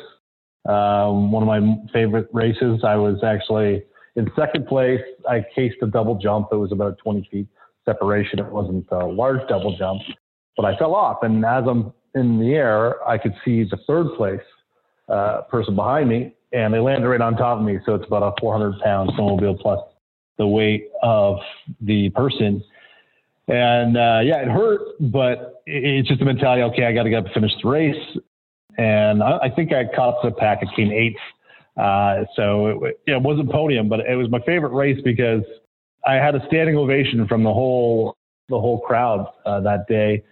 Um, 0.69 1.33
one 1.33 1.43
of 1.43 1.49
my 1.49 1.77
favorite 1.93 2.29
races, 2.33 2.81
I 2.85 2.97
was 2.97 3.25
actually 3.25 3.83
in 4.17 4.31
second 4.37 4.67
place. 4.67 5.01
I 5.29 5.45
cased 5.55 5.77
a 5.83 5.87
double 5.87 6.17
jump. 6.17 6.49
It 6.53 6.57
was 6.57 6.73
about 6.73 6.99
20 6.99 7.29
feet 7.31 7.47
separation. 7.85 8.39
It 8.39 8.47
wasn't 8.47 8.87
a 8.91 9.07
large 9.07 9.47
double 9.49 9.77
jump, 9.77 10.03
but 10.57 10.67
I 10.67 10.77
fell 10.77 10.95
off. 10.95 11.23
And 11.23 11.45
as 11.45 11.65
I'm 11.67 11.93
in 12.15 12.39
the 12.39 12.55
air, 12.55 13.07
I 13.09 13.17
could 13.17 13.35
see 13.45 13.65
the 13.65 13.79
third 13.87 14.09
place 14.17 14.41
uh, 15.09 15.43
person 15.43 15.75
behind 15.75 16.09
me, 16.09 16.35
and 16.53 16.75
they 16.75 16.81
landed 16.81 17.09
right 17.09 17.21
on 17.21 17.37
top 17.37 17.59
of 17.59 17.65
me. 17.65 17.79
So 17.87 17.95
it's 17.95 18.07
about 18.07 18.23
a 18.23 18.33
400 18.41 18.81
pound 18.81 19.11
snowmobile 19.11 19.61
plus 19.61 19.81
the 20.37 20.47
weight 20.47 20.89
of 21.03 21.39
the 21.81 22.11
person. 22.11 22.63
And 23.49 23.97
uh, 23.97 24.21
yeah, 24.23 24.43
it 24.43 24.49
hurt, 24.49 24.81
but 25.01 25.63
it's 25.67 26.07
just 26.07 26.21
a 26.21 26.25
mentality. 26.25 26.63
Okay, 26.63 26.85
I 26.85 26.93
got 26.93 27.05
to 27.05 27.11
get 27.11 27.21
up 27.21 27.25
and 27.25 27.35
finish 27.35 27.53
the 27.63 27.69
race. 27.69 28.19
And 28.77 29.23
I, 29.23 29.39
I 29.45 29.51
think 29.51 29.73
I 29.73 29.85
caught 29.97 30.17
up 30.17 30.23
to 30.23 30.31
the 30.31 30.37
pack. 30.37 30.59
I 30.63 30.77
came 30.77 30.93
eighth. 30.93 31.17
Uh, 31.79 32.25
so 32.37 32.85
it, 32.85 33.01
it 33.07 33.23
wasn't 33.23 33.51
podium, 33.51 33.89
but 33.89 34.01
it 34.01 34.17
was 34.17 34.29
my 34.31 34.41
favorite 34.41 34.73
race 34.73 35.01
because 35.03 35.43
I 36.07 36.15
had 36.15 36.35
a 36.35 36.47
standing 36.47 36.77
ovation 36.77 37.27
from 37.27 37.43
the 37.43 37.53
whole 37.53 38.17
the 38.49 38.59
whole 38.59 38.81
crowd 38.81 39.27
uh, 39.47 39.61
that 39.61 39.87
day, 39.89 40.23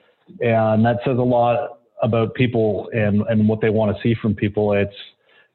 and 0.41 0.85
that 0.85 0.99
says 1.05 1.19
a 1.19 1.23
lot 1.23 1.81
about 2.03 2.35
people 2.35 2.91
and 2.93 3.23
and 3.29 3.49
what 3.49 3.61
they 3.61 3.71
want 3.71 3.97
to 3.97 4.03
see 4.03 4.15
from 4.21 4.35
people. 4.35 4.73
It's 4.73 4.95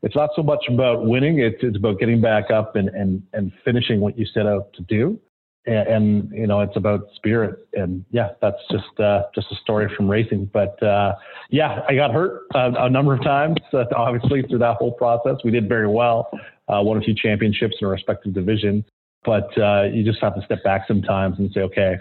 it's 0.02 0.16
not 0.16 0.30
so 0.36 0.42
much 0.42 0.64
about 0.70 1.06
winning; 1.06 1.40
it's 1.40 1.58
it's 1.62 1.78
about 1.78 2.00
getting 2.00 2.22
back 2.22 2.50
up 2.50 2.76
and 2.76 2.90
and 2.90 3.22
and 3.34 3.52
finishing 3.64 4.00
what 4.00 4.18
you 4.18 4.26
set 4.26 4.48
out 4.48 4.72
to 4.74 4.82
do 4.84 5.20
and, 5.66 6.32
you 6.32 6.48
know 6.48 6.62
it's 6.62 6.76
about 6.76 7.08
spirit. 7.16 7.68
And 7.74 8.06
yeah 8.12 8.30
that's 8.42 8.62
just 8.72 9.00
uh, 9.00 9.24
just 9.34 9.48
a 9.52 9.56
story 9.56 9.92
from 9.96 10.10
racing. 10.10 10.50
But 10.54 10.82
uh, 10.84 11.16
yeah 11.50 11.82
i 11.88 11.96
got 11.96 12.12
hurt 12.12 12.44
a, 12.54 12.86
a 12.86 12.90
number 12.90 13.14
of 13.14 13.24
times 13.24 13.58
uh, 13.74 13.86
obviously 13.96 14.42
through 14.44 14.60
that 14.60 14.78
whole 14.78 14.94
process. 14.94 15.38
We 15.44 15.52
did 15.52 15.68
very 15.68 15.88
well 15.88 16.30
uh, 16.68 16.82
won 16.82 16.98
a 16.98 17.02
few 17.02 17.16
championships 17.16 17.76
in 17.80 17.88
our 17.88 17.94
respective 17.94 18.34
divisions 18.34 18.86
but 19.24 19.56
uh, 19.60 19.84
you 19.84 20.04
just 20.04 20.20
have 20.22 20.34
to 20.36 20.42
step 20.46 20.64
back 20.64 20.84
sometimes 20.88 21.38
and 21.38 21.52
say 21.54 21.62
okay 21.62 21.98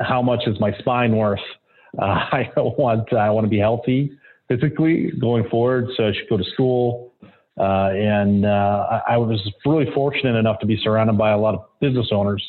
how 0.00 0.22
much 0.22 0.42
is 0.46 0.58
my 0.60 0.76
spine 0.78 1.16
worth? 1.16 1.40
I 1.98 2.50
want 2.56 3.12
I 3.12 3.30
want 3.30 3.44
to 3.46 3.48
be 3.48 3.58
healthy 3.58 4.12
physically 4.48 5.10
going 5.20 5.48
forward, 5.48 5.88
so 5.96 6.06
I 6.06 6.12
should 6.12 6.28
go 6.28 6.36
to 6.36 6.44
school. 6.44 7.14
Uh, 7.58 7.90
and 7.94 8.46
I, 8.46 9.00
I, 9.08 9.16
was 9.16 9.40
really 9.64 9.90
fortunate 9.94 10.38
enough 10.38 10.60
to 10.60 10.66
be 10.66 10.78
surrounded 10.82 11.16
by 11.16 11.30
a 11.30 11.38
lot 11.38 11.54
of 11.54 11.64
business 11.80 12.08
owners, 12.12 12.44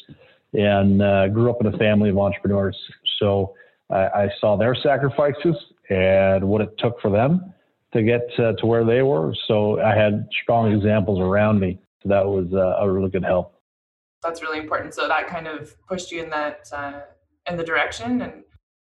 and 0.54 1.02
uh, 1.02 1.28
grew 1.28 1.50
up 1.50 1.58
in 1.62 1.68
a 1.68 1.78
family 1.78 2.10
of 2.10 2.18
entrepreneurs. 2.18 2.78
So 3.20 3.54
I, 3.90 4.08
I, 4.08 4.30
saw 4.40 4.56
their 4.58 4.76
sacrifices 4.76 5.56
and 5.90 6.48
what 6.48 6.62
it 6.62 6.70
took 6.78 7.00
for 7.02 7.12
them 7.12 7.54
to 7.94 8.04
get 8.04 8.22
to 8.38 8.66
where 8.66 8.86
they 8.86 9.02
were. 9.02 9.34
So 9.48 9.80
I 9.82 9.96
had 9.96 10.28
strong 10.44 10.72
examples 10.74 11.20
around 11.20 11.60
me. 11.60 11.80
So 12.04 12.10
that 12.10 12.26
was 12.26 12.48
uh, 12.54 12.84
a 12.84 12.90
really 12.90 13.10
good 13.10 13.24
help. 13.24 13.60
That's 14.24 14.42
really 14.42 14.60
important. 14.60 14.94
So 14.94 15.08
that 15.08 15.28
kind 15.28 15.48
of 15.48 15.76
pushed 15.88 16.12
you 16.12 16.24
in 16.24 16.30
that 16.32 16.68
uh, 16.74 17.02
in 17.50 17.58
the 17.58 17.64
direction. 17.64 18.22
And 18.22 18.44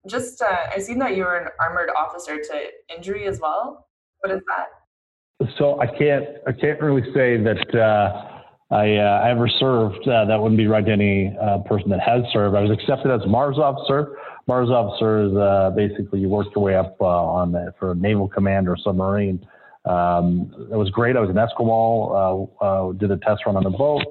just 0.07 0.41
uh, 0.41 0.67
I 0.73 0.79
seen 0.79 0.99
that 0.99 1.15
you 1.15 1.23
were 1.23 1.37
an 1.37 1.49
armored 1.59 1.89
officer 1.97 2.37
to 2.37 2.95
injury 2.95 3.25
as 3.25 3.39
well. 3.39 3.87
What 4.19 4.31
is 4.31 4.41
that? 4.47 5.49
So 5.57 5.79
I 5.79 5.87
can't 5.87 6.25
I 6.47 6.51
can't 6.51 6.79
really 6.81 7.03
say 7.13 7.37
that. 7.37 8.31
I, 8.73 8.95
uh, 8.95 9.21
I 9.23 9.29
ever 9.29 9.47
served. 9.47 10.07
Uh, 10.07 10.25
that 10.25 10.41
wouldn't 10.41 10.57
be 10.57 10.65
right 10.65 10.83
to 10.83 10.91
any 10.91 11.37
uh, 11.39 11.59
person 11.59 11.91
that 11.91 11.99
has 11.99 12.23
served. 12.33 12.55
I 12.55 12.61
was 12.61 12.71
accepted 12.71 13.11
as 13.11 13.21
a 13.21 13.27
Mars 13.27 13.59
officer. 13.59 14.17
Mars 14.47 14.69
officer 14.69 15.27
is 15.27 15.37
uh, 15.37 15.71
basically 15.75 16.19
you 16.21 16.27
work 16.27 16.47
your 16.55 16.63
way 16.63 16.75
up 16.75 16.97
uh, 16.99 17.05
on 17.05 17.51
the, 17.51 17.71
for 17.77 17.91
a 17.91 17.95
naval 17.95 18.27
command 18.27 18.67
or 18.67 18.75
submarine. 18.75 19.45
Um, 19.85 20.51
it 20.71 20.75
was 20.75 20.89
great. 20.89 21.15
I 21.15 21.19
was 21.19 21.29
in 21.29 21.35
Esquimalt. 21.35 22.49
Uh, 22.59 22.93
did 22.93 23.11
a 23.11 23.17
test 23.17 23.43
run 23.45 23.55
on 23.57 23.63
the 23.63 23.69
boat. 23.69 24.01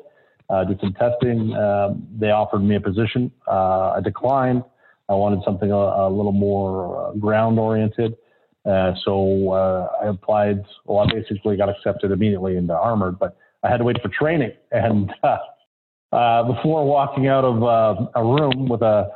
did 0.69 0.79
some 0.81 0.93
testing. 0.93 1.57
Um, 1.57 2.07
they 2.17 2.31
offered 2.31 2.61
me 2.61 2.77
a 2.77 2.81
position. 2.81 3.33
I 3.49 3.99
declined. 4.03 4.63
I 5.09 5.15
wanted 5.15 5.41
something 5.45 5.73
a, 5.73 5.75
a 5.75 6.09
little 6.09 6.33
more 6.33 7.13
ground 7.19 7.59
oriented. 7.59 8.15
so 8.65 9.91
I 10.01 10.07
applied. 10.07 10.63
Well, 10.85 11.01
I 11.01 11.13
basically 11.13 11.57
got 11.57 11.69
accepted 11.69 12.13
immediately 12.13 12.57
into 12.57 12.75
armored, 12.75 13.19
but 13.19 13.37
I 13.63 13.71
had 13.71 13.79
to 13.79 13.85
wait 13.85 14.01
for 14.03 14.09
training. 14.09 14.53
And 14.71 15.13
uh, 15.23 15.39
uh, 16.13 16.43
before 16.45 16.85
walking 16.87 17.29
out 17.29 17.45
of 17.45 17.63
uh, 17.63 18.07
a 18.15 18.25
room 18.25 18.69
with 18.69 18.83
a, 18.83 19.11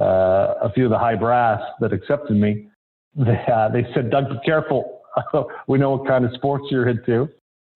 uh, 0.00 0.54
a 0.62 0.72
few 0.74 0.84
of 0.84 0.90
the 0.90 0.98
high 0.98 1.14
brass 1.14 1.60
that 1.80 1.92
accepted 1.92 2.36
me, 2.36 2.68
they, 3.16 3.44
uh, 3.52 3.68
they 3.68 3.86
said, 3.94 4.10
Doug, 4.10 4.28
be 4.28 4.38
careful. 4.44 5.02
we 5.66 5.78
know 5.78 5.90
what 5.90 6.06
kind 6.06 6.24
of 6.24 6.32
sports 6.34 6.64
you're 6.70 6.88
into. 6.88 7.28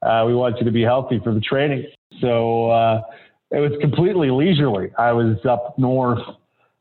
Uh, 0.02 0.24
we 0.26 0.34
want 0.34 0.58
you 0.58 0.64
to 0.64 0.70
be 0.70 0.82
healthy 0.82 1.20
for 1.22 1.32
the 1.32 1.40
training. 1.40 1.86
So 2.20 2.70
it 3.50 3.58
was 3.58 3.72
completely 3.80 4.30
leisurely. 4.30 4.90
I 4.98 5.12
was 5.12 5.36
up 5.48 5.78
north 5.78 6.22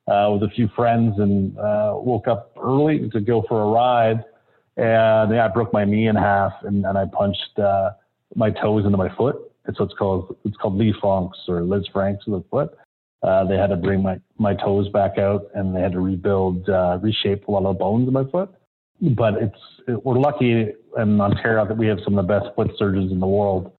with 0.07 0.43
a 0.43 0.49
few 0.55 0.67
friends 0.75 1.15
and 1.19 1.55
woke 1.55 2.27
up 2.27 2.51
early 2.61 3.09
to 3.09 3.19
go 3.21 3.43
for 3.47 3.61
a 3.61 3.67
ride. 3.67 4.23
And 4.75 5.33
yeah, 5.33 5.45
I 5.45 5.47
broke 5.47 5.71
my 5.71 5.85
knee 5.85 6.07
in 6.07 6.15
half 6.15 6.53
and, 6.63 6.85
and 6.85 6.97
I 6.97 7.05
punched 7.05 7.59
my 8.35 8.49
toes 8.49 8.85
into 8.85 8.97
my 8.97 9.13
foot. 9.15 9.35
It's 9.67 9.79
what's 9.79 9.93
called 9.93 10.35
it's 10.43 10.57
called 10.57 10.77
Lee 10.77 10.93
Lisfrancs 10.93 11.47
or 11.47 11.61
Lisfrancs 11.61 12.27
of 12.27 12.33
the 12.33 12.43
foot. 12.49 12.77
Uh, 13.23 13.45
they 13.45 13.55
had 13.55 13.67
to 13.67 13.77
bring 13.77 14.03
my, 14.03 14.19
my 14.37 14.53
toes 14.53 14.89
back 14.89 15.17
out 15.17 15.45
and 15.55 15.73
they 15.73 15.79
had 15.79 15.93
to 15.93 16.01
rebuild, 16.01 16.67
uh, 16.67 16.99
reshape 17.01 17.47
a 17.47 17.51
lot 17.51 17.63
of 17.63 17.75
the 17.75 17.79
bones 17.79 18.05
in 18.05 18.13
my 18.13 18.25
foot. 18.25 18.49
But 19.01 19.35
it's 19.35 19.55
it, 19.87 20.05
we're 20.05 20.19
lucky 20.19 20.73
in 20.97 21.21
Ontario 21.21 21.65
that 21.65 21.77
we 21.77 21.87
have 21.87 21.99
some 22.03 22.17
of 22.17 22.27
the 22.27 22.39
best 22.39 22.53
foot 22.55 22.71
surgeons 22.77 23.11
in 23.11 23.19
the 23.19 23.27
world. 23.27 23.71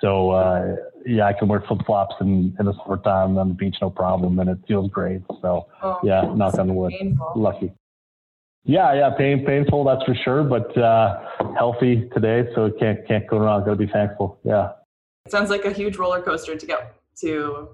So 0.00 0.30
uh, 0.30 0.76
yeah, 1.06 1.26
I 1.26 1.32
can 1.32 1.48
wear 1.48 1.62
flip 1.66 1.80
flops 1.86 2.14
in, 2.20 2.56
in 2.58 2.66
the 2.66 2.74
summertime 2.84 3.36
on 3.36 3.48
the 3.48 3.54
beach, 3.54 3.76
no 3.80 3.90
problem, 3.90 4.38
and 4.38 4.48
it 4.48 4.58
feels 4.66 4.90
great. 4.90 5.22
So 5.42 5.66
oh, 5.82 5.98
yeah, 6.02 6.22
knock 6.34 6.58
on 6.58 6.74
wood, 6.74 6.92
painful. 6.98 7.32
lucky. 7.36 7.72
Yeah, 8.64 8.94
yeah, 8.94 9.10
pain, 9.16 9.44
painful, 9.44 9.84
that's 9.84 10.02
for 10.04 10.14
sure, 10.24 10.42
but 10.42 10.76
uh, 10.78 11.20
healthy 11.56 12.08
today, 12.14 12.48
so 12.54 12.70
can't 12.80 13.06
can't 13.06 13.26
go 13.26 13.38
wrong. 13.38 13.62
Got 13.62 13.72
to 13.72 13.76
be 13.76 13.86
thankful. 13.86 14.38
Yeah. 14.42 14.72
It 15.26 15.32
sounds 15.32 15.50
like 15.50 15.66
a 15.66 15.70
huge 15.70 15.98
roller 15.98 16.22
coaster 16.22 16.56
to 16.56 16.66
get 16.66 16.96
to. 17.20 17.68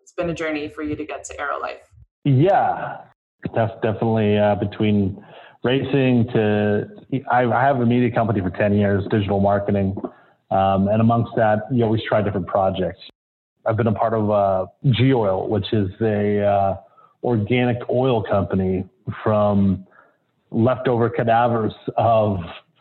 It's 0.00 0.12
been 0.12 0.28
a 0.28 0.34
journey 0.34 0.68
for 0.68 0.82
you 0.82 0.96
to 0.96 1.04
get 1.04 1.24
to 1.24 1.40
Aero 1.40 1.60
Life. 1.60 1.92
Yeah, 2.24 3.02
def- 3.54 3.80
definitely 3.82 4.36
uh, 4.36 4.56
between 4.56 5.24
racing 5.62 6.26
to 6.32 6.88
I, 7.30 7.44
I, 7.44 7.62
have 7.62 7.80
a 7.80 7.86
media 7.86 8.10
company 8.10 8.40
for 8.40 8.50
ten 8.50 8.74
years, 8.74 9.04
digital 9.10 9.38
marketing, 9.38 9.96
um, 10.50 10.88
and 10.88 11.00
amongst 11.00 11.36
that, 11.36 11.68
you 11.70 11.84
always 11.84 12.02
try 12.08 12.20
different 12.20 12.48
projects. 12.48 12.98
I've 13.64 13.76
been 13.76 13.86
a 13.86 13.92
part 13.92 14.12
of 14.12 14.28
uh, 14.30 14.66
G 14.90 15.12
Oil, 15.14 15.48
which 15.48 15.72
is 15.72 15.88
a 16.00 16.44
uh, 16.44 16.76
organic 17.22 17.78
oil 17.88 18.24
company 18.24 18.84
from 19.22 19.86
leftover 20.50 21.10
cadavers 21.10 21.74
of 21.96 22.38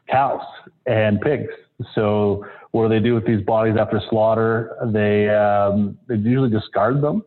cows 0.09 0.41
and 0.85 1.19
pigs. 1.21 1.51
So 1.93 2.45
what 2.71 2.83
do 2.83 2.89
they 2.89 3.03
do 3.03 3.15
with 3.15 3.25
these 3.25 3.41
bodies 3.41 3.75
after 3.79 4.01
slaughter? 4.09 4.77
They 4.91 5.29
um, 5.29 5.97
they 6.07 6.15
usually 6.15 6.49
discard 6.49 7.01
them. 7.01 7.23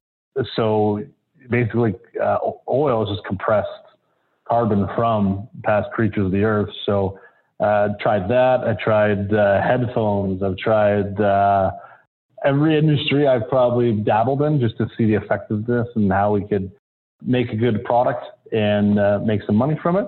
So 0.55 1.03
basically, 1.51 1.95
uh, 2.23 2.39
oil 2.69 3.03
is 3.03 3.17
just 3.17 3.27
compressed 3.27 3.69
carbon 4.49 4.87
from 4.95 5.49
past 5.65 5.91
creatures 5.93 6.27
of 6.27 6.33
the 6.33 6.45
earth. 6.45 6.71
So 6.87 7.19
I 7.61 7.65
uh, 7.65 7.89
tried 8.01 8.29
that. 8.29 8.61
I 8.65 8.83
tried 8.83 9.35
uh, 9.35 9.61
headphones. 9.61 10.43
I've 10.43 10.57
tried 10.59 11.21
uh, 11.21 11.73
every 12.45 12.79
industry 12.79 13.27
I've 13.27 13.49
probably 13.49 13.93
dabbled 13.93 14.43
in 14.43 14.61
just 14.61 14.77
to 14.79 14.87
see 14.97 15.07
the 15.07 15.15
effectiveness 15.15 15.89
and 15.97 16.11
how 16.11 16.33
we 16.33 16.47
could 16.47 16.71
make 17.23 17.51
a 17.51 17.57
good 17.57 17.85
product 17.85 18.25
and 18.53 18.99
uh, 18.99 19.19
make 19.25 19.41
some 19.45 19.57
money 19.57 19.79
from 19.83 19.97
it. 19.97 20.07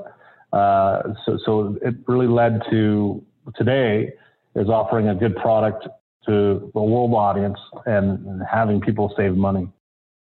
Uh, 0.52 1.14
so, 1.24 1.38
so 1.44 1.78
it 1.82 1.94
really 2.06 2.26
led 2.26 2.62
to 2.70 3.24
today 3.56 4.12
is 4.56 4.68
offering 4.68 5.08
a 5.08 5.14
good 5.14 5.36
product 5.36 5.86
to 6.26 6.70
the 6.74 6.80
world 6.80 7.14
audience 7.14 7.58
and, 7.86 8.42
having 8.50 8.80
people 8.80 9.12
save 9.16 9.36
money. 9.36 9.68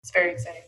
It's 0.03 0.11
very 0.13 0.33
exciting. 0.33 0.63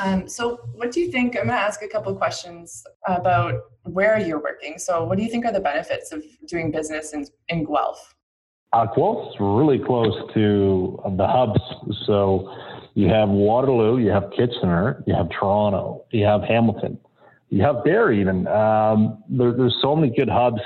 Um, 0.00 0.28
so, 0.28 0.60
what 0.74 0.92
do 0.92 1.00
you 1.00 1.10
think? 1.10 1.36
I'm 1.36 1.46
going 1.46 1.56
to 1.56 1.62
ask 1.62 1.82
a 1.82 1.88
couple 1.88 2.14
questions 2.14 2.84
about 3.06 3.54
where 3.82 4.18
you're 4.18 4.40
working. 4.40 4.78
So, 4.78 5.04
what 5.04 5.18
do 5.18 5.24
you 5.24 5.30
think 5.30 5.44
are 5.44 5.52
the 5.52 5.60
benefits 5.60 6.12
of 6.12 6.22
doing 6.46 6.70
business 6.70 7.12
in, 7.12 7.26
in 7.48 7.64
Guelph? 7.64 8.14
Uh, 8.72 8.86
Guelph's 8.86 9.36
really 9.40 9.78
close 9.78 10.14
to 10.34 11.00
the 11.16 11.26
hubs. 11.26 11.60
So, 12.06 12.54
you 12.94 13.08
have 13.08 13.28
Waterloo, 13.28 13.98
you 13.98 14.10
have 14.10 14.30
Kitchener, 14.36 15.02
you 15.06 15.14
have 15.14 15.28
Toronto, 15.30 16.04
you 16.12 16.24
have 16.24 16.42
Hamilton 16.42 16.98
you 17.50 17.62
have 17.62 17.76
there 17.84 18.12
even. 18.12 18.46
Um, 18.46 19.22
there, 19.28 19.52
there's 19.52 19.76
so 19.82 19.94
many 19.94 20.14
good 20.14 20.28
hubs 20.28 20.60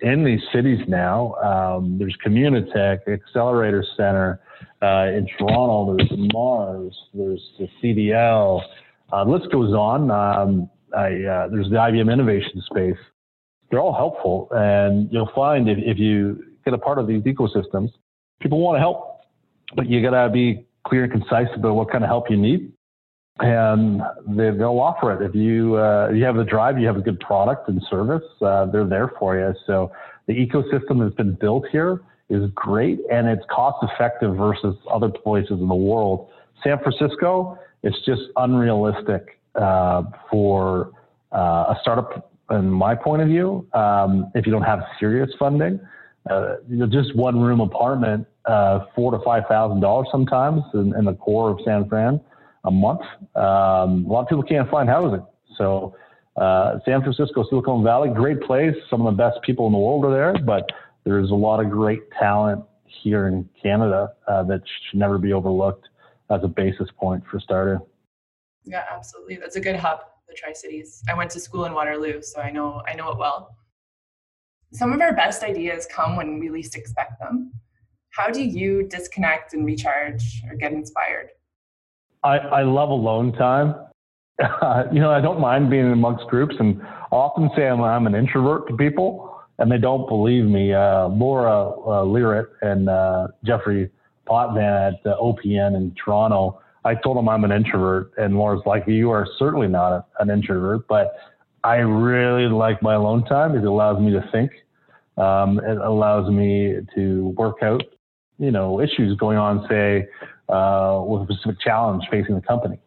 in 0.00 0.24
these 0.24 0.40
cities 0.52 0.80
now. 0.88 1.34
Um, 1.34 1.98
there's 1.98 2.16
Communitech, 2.24 3.08
Accelerator 3.08 3.84
Center 3.96 4.40
uh, 4.82 5.06
in 5.16 5.26
Toronto. 5.38 5.96
There's 5.96 6.10
Mars. 6.32 6.96
There's 7.14 7.42
the 7.58 7.68
CDL. 7.82 8.62
Uh, 9.12 9.24
list 9.24 9.50
goes 9.52 9.72
on. 9.72 10.10
Um, 10.10 10.70
I, 10.96 11.22
uh, 11.22 11.48
there's 11.48 11.70
the 11.70 11.76
IBM 11.76 12.12
Innovation 12.12 12.62
Space. 12.70 12.98
They're 13.70 13.80
all 13.80 13.94
helpful, 13.94 14.48
and 14.50 15.08
you'll 15.12 15.30
find 15.32 15.68
if, 15.68 15.78
if 15.78 15.96
you 15.96 16.42
get 16.64 16.74
a 16.74 16.78
part 16.78 16.98
of 16.98 17.06
these 17.06 17.22
ecosystems, 17.22 17.90
people 18.40 18.58
want 18.58 18.76
to 18.76 18.80
help, 18.80 19.20
but 19.76 19.88
you 19.88 20.02
got 20.02 20.24
to 20.24 20.28
be 20.28 20.66
clear 20.88 21.04
and 21.04 21.12
concise 21.12 21.46
about 21.54 21.74
what 21.74 21.88
kind 21.88 22.02
of 22.02 22.10
help 22.10 22.28
you 22.28 22.36
need 22.36 22.72
and 23.40 24.02
they, 24.26 24.50
will 24.50 24.80
offer 24.80 25.12
it 25.12 25.26
if 25.26 25.34
you 25.34 25.76
uh, 25.76 26.10
you 26.10 26.24
have 26.24 26.36
the 26.36 26.44
drive, 26.44 26.78
you 26.78 26.86
have 26.86 26.96
a 26.96 27.00
good 27.00 27.18
product 27.20 27.68
and 27.68 27.82
service. 27.88 28.22
Uh, 28.40 28.66
they're 28.66 28.86
there 28.86 29.12
for 29.18 29.38
you. 29.38 29.54
So 29.66 29.92
the 30.26 30.34
ecosystem 30.34 31.02
that's 31.02 31.14
been 31.14 31.34
built 31.34 31.66
here 31.72 32.02
is 32.28 32.50
great, 32.54 33.00
and 33.10 33.28
it's 33.28 33.44
cost 33.50 33.78
effective 33.82 34.36
versus 34.36 34.76
other 34.90 35.08
places 35.08 35.52
in 35.52 35.68
the 35.68 35.74
world. 35.74 36.28
San 36.62 36.78
Francisco, 36.78 37.58
it's 37.82 37.96
just 38.04 38.22
unrealistic 38.36 39.40
uh, 39.54 40.02
for 40.30 40.92
uh, 41.32 41.74
a 41.74 41.78
startup, 41.80 42.30
in 42.50 42.70
my 42.70 42.94
point 42.94 43.22
of 43.22 43.28
view. 43.28 43.66
Um, 43.72 44.30
if 44.34 44.44
you 44.44 44.52
don't 44.52 44.62
have 44.62 44.80
serious 44.98 45.30
funding, 45.38 45.80
uh, 46.28 46.56
just 46.90 47.16
one 47.16 47.40
room 47.40 47.60
apartment, 47.60 48.26
uh, 48.44 48.80
four 48.94 49.12
to 49.12 49.18
five 49.24 49.44
thousand 49.48 49.80
dollars 49.80 50.08
sometimes 50.12 50.62
in, 50.74 50.94
in 50.94 51.06
the 51.06 51.14
core 51.14 51.50
of 51.50 51.58
San 51.64 51.88
Fran 51.88 52.20
a 52.64 52.70
month. 52.70 53.00
Um, 53.34 54.04
a 54.06 54.08
lot 54.08 54.22
of 54.22 54.28
people 54.28 54.42
can't 54.42 54.70
find 54.70 54.88
housing. 54.88 55.24
So 55.56 55.96
uh, 56.36 56.78
San 56.84 57.02
Francisco, 57.02 57.44
Silicon 57.48 57.82
Valley, 57.82 58.10
great 58.10 58.40
place. 58.42 58.74
Some 58.88 59.06
of 59.06 59.16
the 59.16 59.16
best 59.16 59.40
people 59.42 59.66
in 59.66 59.72
the 59.72 59.78
world 59.78 60.04
are 60.04 60.12
there, 60.12 60.34
but 60.44 60.66
there's 61.04 61.30
a 61.30 61.34
lot 61.34 61.64
of 61.64 61.70
great 61.70 62.10
talent 62.18 62.64
here 62.84 63.28
in 63.28 63.48
Canada 63.62 64.12
uh, 64.26 64.42
that 64.44 64.60
should 64.90 64.98
never 64.98 65.18
be 65.18 65.32
overlooked 65.32 65.88
as 66.30 66.40
a 66.44 66.48
basis 66.48 66.88
point 66.98 67.22
for 67.30 67.40
starting. 67.40 67.84
Yeah, 68.64 68.84
absolutely. 68.90 69.36
That's 69.36 69.56
a 69.56 69.60
good 69.60 69.76
hub, 69.76 70.00
the 70.28 70.34
Tri 70.34 70.52
Cities. 70.52 71.02
I 71.08 71.14
went 71.14 71.30
to 71.32 71.40
school 71.40 71.64
in 71.64 71.72
Waterloo, 71.72 72.22
so 72.22 72.40
I 72.40 72.50
know 72.50 72.82
I 72.86 72.94
know 72.94 73.10
it 73.10 73.18
well. 73.18 73.56
Some 74.72 74.92
of 74.92 75.00
our 75.00 75.12
best 75.12 75.42
ideas 75.42 75.86
come 75.90 76.16
when 76.16 76.38
we 76.38 76.48
least 76.48 76.76
expect 76.76 77.18
them. 77.18 77.52
How 78.10 78.28
do 78.28 78.42
you 78.42 78.86
disconnect 78.88 79.54
and 79.54 79.64
recharge 79.64 80.42
or 80.48 80.56
get 80.56 80.72
inspired? 80.72 81.30
I, 82.22 82.38
I 82.38 82.62
love 82.62 82.90
alone 82.90 83.32
time. 83.32 83.74
uh, 84.42 84.84
you 84.92 85.00
know, 85.00 85.10
I 85.10 85.20
don't 85.20 85.40
mind 85.40 85.70
being 85.70 85.90
amongst 85.90 86.26
groups, 86.26 86.54
and 86.58 86.80
often 87.10 87.50
say 87.56 87.68
I'm, 87.68 87.80
I'm 87.82 88.06
an 88.06 88.14
introvert 88.14 88.68
to 88.68 88.76
people, 88.76 89.40
and 89.58 89.70
they 89.70 89.78
don't 89.78 90.08
believe 90.08 90.44
me. 90.44 90.72
Uh, 90.72 91.08
Laura 91.08 91.70
uh, 91.70 92.04
Lyrit 92.04 92.46
and 92.62 92.88
uh, 92.88 93.28
Jeffrey 93.44 93.90
Potvin 94.26 94.62
at 94.62 94.94
uh, 95.06 95.16
OPN 95.18 95.76
in 95.76 95.94
Toronto. 96.02 96.60
I 96.84 96.94
told 96.94 97.18
them 97.18 97.28
I'm 97.28 97.44
an 97.44 97.52
introvert, 97.52 98.12
and 98.16 98.36
Laura's 98.36 98.62
like, 98.64 98.84
"You 98.86 99.10
are 99.10 99.26
certainly 99.38 99.68
not 99.68 99.92
a, 99.92 100.04
an 100.20 100.30
introvert, 100.30 100.88
but 100.88 101.14
I 101.62 101.76
really 101.76 102.46
like 102.46 102.82
my 102.82 102.94
alone 102.94 103.24
time 103.24 103.54
it 103.54 103.64
allows 103.64 104.00
me 104.00 104.12
to 104.12 104.24
think. 104.32 104.50
Um, 105.18 105.58
it 105.58 105.76
allows 105.76 106.30
me 106.30 106.76
to 106.94 107.34
work 107.36 107.56
out, 107.62 107.82
you 108.38 108.50
know, 108.50 108.80
issues 108.80 109.18
going 109.18 109.36
on, 109.36 109.66
say, 109.68 110.06
uh, 110.50 111.02
with 111.04 111.28
a 111.28 111.34
specific 111.34 111.60
challenge 111.60 112.04
facing 112.10 112.34
the 112.34 112.40
company. 112.40 112.78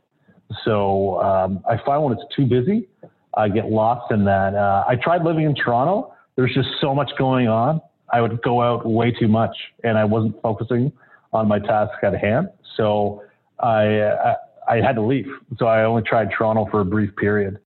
So 0.65 1.21
um, 1.21 1.63
I 1.69 1.77
find 1.85 2.03
when 2.03 2.13
it's 2.13 2.35
too 2.35 2.45
busy, 2.45 2.87
I 3.35 3.49
get 3.49 3.65
lost 3.69 4.11
in 4.11 4.25
that. 4.25 4.53
Uh, 4.55 4.83
I 4.87 4.95
tried 4.95 5.23
living 5.23 5.45
in 5.45 5.55
Toronto. 5.55 6.13
There's 6.35 6.53
just 6.53 6.69
so 6.81 6.93
much 6.93 7.11
going 7.17 7.47
on. 7.47 7.81
I 8.11 8.21
would 8.21 8.41
go 8.43 8.61
out 8.61 8.85
way 8.85 9.11
too 9.11 9.27
much, 9.27 9.55
and 9.83 9.97
I 9.97 10.05
wasn't 10.05 10.39
focusing 10.41 10.91
on 11.31 11.47
my 11.47 11.59
task 11.59 11.91
at 12.03 12.15
hand. 12.15 12.49
So 12.77 13.23
I, 13.59 14.01
I, 14.01 14.35
I 14.69 14.75
had 14.77 14.95
to 14.95 15.01
leave. 15.01 15.25
So 15.57 15.65
I 15.65 15.83
only 15.83 16.03
tried 16.03 16.29
Toronto 16.37 16.67
for 16.69 16.81
a 16.81 16.85
brief 16.85 17.15
period, 17.15 17.59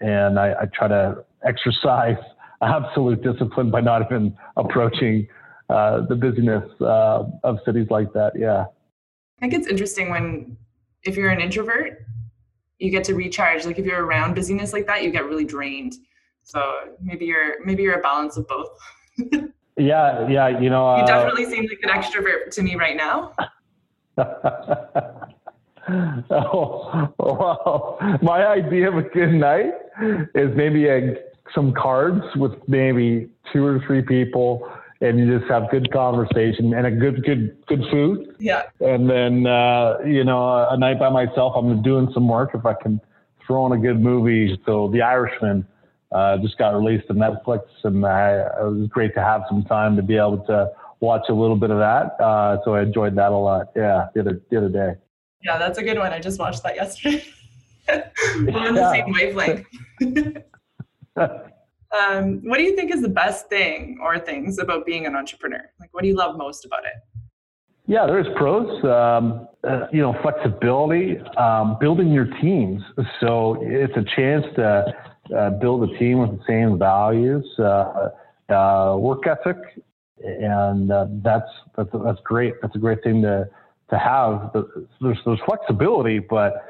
and 0.00 0.38
I, 0.38 0.54
I 0.62 0.64
try 0.74 0.88
to 0.88 1.24
exercise 1.44 2.16
absolute 2.62 3.22
discipline 3.22 3.70
by 3.70 3.80
not 3.80 4.02
even 4.02 4.36
approaching 4.56 5.28
uh, 5.70 6.00
the 6.08 6.16
busyness 6.16 6.64
uh, 6.80 7.24
of 7.44 7.58
cities 7.64 7.86
like 7.90 8.12
that. 8.14 8.32
Yeah. 8.34 8.64
I 9.38 9.40
think 9.40 9.54
it's 9.54 9.68
interesting 9.68 10.10
when, 10.10 10.56
if 11.04 11.16
you're 11.16 11.30
an 11.30 11.40
introvert, 11.40 12.04
you 12.78 12.90
get 12.90 13.04
to 13.04 13.14
recharge. 13.14 13.64
Like 13.64 13.78
if 13.78 13.86
you're 13.86 14.04
around 14.04 14.34
busyness 14.34 14.72
like 14.72 14.86
that, 14.86 15.04
you 15.04 15.10
get 15.10 15.26
really 15.26 15.44
drained. 15.44 15.94
So 16.42 16.94
maybe 17.02 17.26
you're 17.26 17.64
maybe 17.64 17.82
you're 17.82 17.98
a 17.98 18.02
balance 18.02 18.36
of 18.36 18.48
both. 18.48 18.68
yeah, 19.76 20.28
yeah. 20.28 20.48
You 20.48 20.70
know, 20.70 20.96
you 20.96 21.02
uh, 21.02 21.06
definitely 21.06 21.44
seem 21.44 21.68
like 21.68 21.80
an 21.82 21.90
extrovert 21.90 22.50
to 22.52 22.62
me 22.62 22.74
right 22.74 22.96
now. 22.96 23.34
oh, 26.30 27.12
well, 27.18 27.98
my 28.22 28.46
idea 28.46 28.88
of 28.88 28.96
a 28.96 29.02
good 29.02 29.32
night 29.32 29.74
is 30.34 30.56
maybe 30.56 30.88
a, 30.88 31.16
some 31.54 31.74
cards 31.74 32.24
with 32.36 32.52
maybe 32.66 33.28
two 33.52 33.64
or 33.64 33.80
three 33.86 34.02
people 34.02 34.68
and 35.00 35.18
you 35.18 35.38
just 35.38 35.50
have 35.50 35.70
good 35.70 35.92
conversation 35.92 36.74
and 36.74 36.86
a 36.86 36.90
good 36.90 37.24
good 37.24 37.56
good 37.66 37.82
food. 37.90 38.34
Yeah. 38.38 38.64
And 38.80 39.08
then 39.08 39.46
uh, 39.46 39.98
you 40.04 40.24
know 40.24 40.66
a 40.68 40.76
night 40.76 40.98
by 40.98 41.10
myself, 41.10 41.54
I'm 41.56 41.82
doing 41.82 42.08
some 42.12 42.28
work 42.28 42.50
if 42.54 42.66
I 42.66 42.74
can 42.74 43.00
throw 43.46 43.66
in 43.66 43.72
a 43.72 43.78
good 43.78 44.00
movie. 44.00 44.58
So 44.66 44.88
The 44.88 45.02
Irishman 45.02 45.66
uh, 46.12 46.38
just 46.38 46.58
got 46.58 46.70
released 46.70 47.06
on 47.10 47.16
Netflix, 47.16 47.62
and 47.84 48.04
I, 48.04 48.40
it 48.60 48.64
was 48.64 48.88
great 48.88 49.14
to 49.14 49.22
have 49.22 49.42
some 49.48 49.64
time 49.64 49.96
to 49.96 50.02
be 50.02 50.16
able 50.16 50.44
to 50.46 50.70
watch 51.00 51.26
a 51.28 51.34
little 51.34 51.56
bit 51.56 51.70
of 51.70 51.78
that. 51.78 52.20
Uh, 52.20 52.58
so 52.64 52.74
I 52.74 52.82
enjoyed 52.82 53.14
that 53.16 53.32
a 53.32 53.36
lot. 53.36 53.68
Yeah, 53.76 54.08
the 54.14 54.20
other 54.20 54.42
the 54.50 54.58
other 54.58 54.68
day. 54.68 54.94
Yeah, 55.44 55.58
that's 55.58 55.78
a 55.78 55.82
good 55.82 55.98
one. 55.98 56.12
I 56.12 56.18
just 56.18 56.38
watched 56.38 56.62
that 56.64 56.76
yesterday. 56.76 57.24
We're 57.88 58.58
on 58.58 58.74
the 58.74 58.92
same 58.92 59.12
wavelength. 59.12 59.66
Um, 61.96 62.40
what 62.44 62.58
do 62.58 62.64
you 62.64 62.76
think 62.76 62.92
is 62.94 63.02
the 63.02 63.08
best 63.08 63.48
thing 63.48 63.98
or 64.02 64.18
things 64.18 64.58
about 64.58 64.84
being 64.84 65.06
an 65.06 65.16
entrepreneur? 65.16 65.70
Like, 65.80 65.92
what 65.92 66.02
do 66.02 66.08
you 66.08 66.16
love 66.16 66.36
most 66.36 66.64
about 66.64 66.84
it? 66.84 66.92
Yeah, 67.86 68.06
there's 68.06 68.26
pros. 68.36 68.84
Um, 68.84 69.48
uh, 69.64 69.86
you 69.90 70.02
know, 70.02 70.14
flexibility, 70.22 71.18
um, 71.38 71.78
building 71.80 72.12
your 72.12 72.26
teams. 72.42 72.82
So 73.20 73.56
it's 73.62 73.96
a 73.96 74.04
chance 74.14 74.44
to 74.56 74.94
uh, 75.36 75.50
build 75.58 75.90
a 75.90 75.98
team 75.98 76.18
with 76.18 76.30
the 76.30 76.44
same 76.46 76.78
values, 76.78 77.46
uh, 77.58 78.10
uh 78.50 78.96
work 78.98 79.26
ethic, 79.26 79.56
and 80.22 80.92
uh, 80.92 81.06
that's 81.22 81.50
that's 81.76 81.90
that's 82.04 82.20
great. 82.24 82.54
That's 82.62 82.74
a 82.76 82.78
great 82.78 83.02
thing 83.02 83.22
to 83.22 83.48
to 83.90 83.98
have. 83.98 84.50
There's 85.00 85.18
there's 85.24 85.40
flexibility, 85.46 86.18
but 86.18 86.67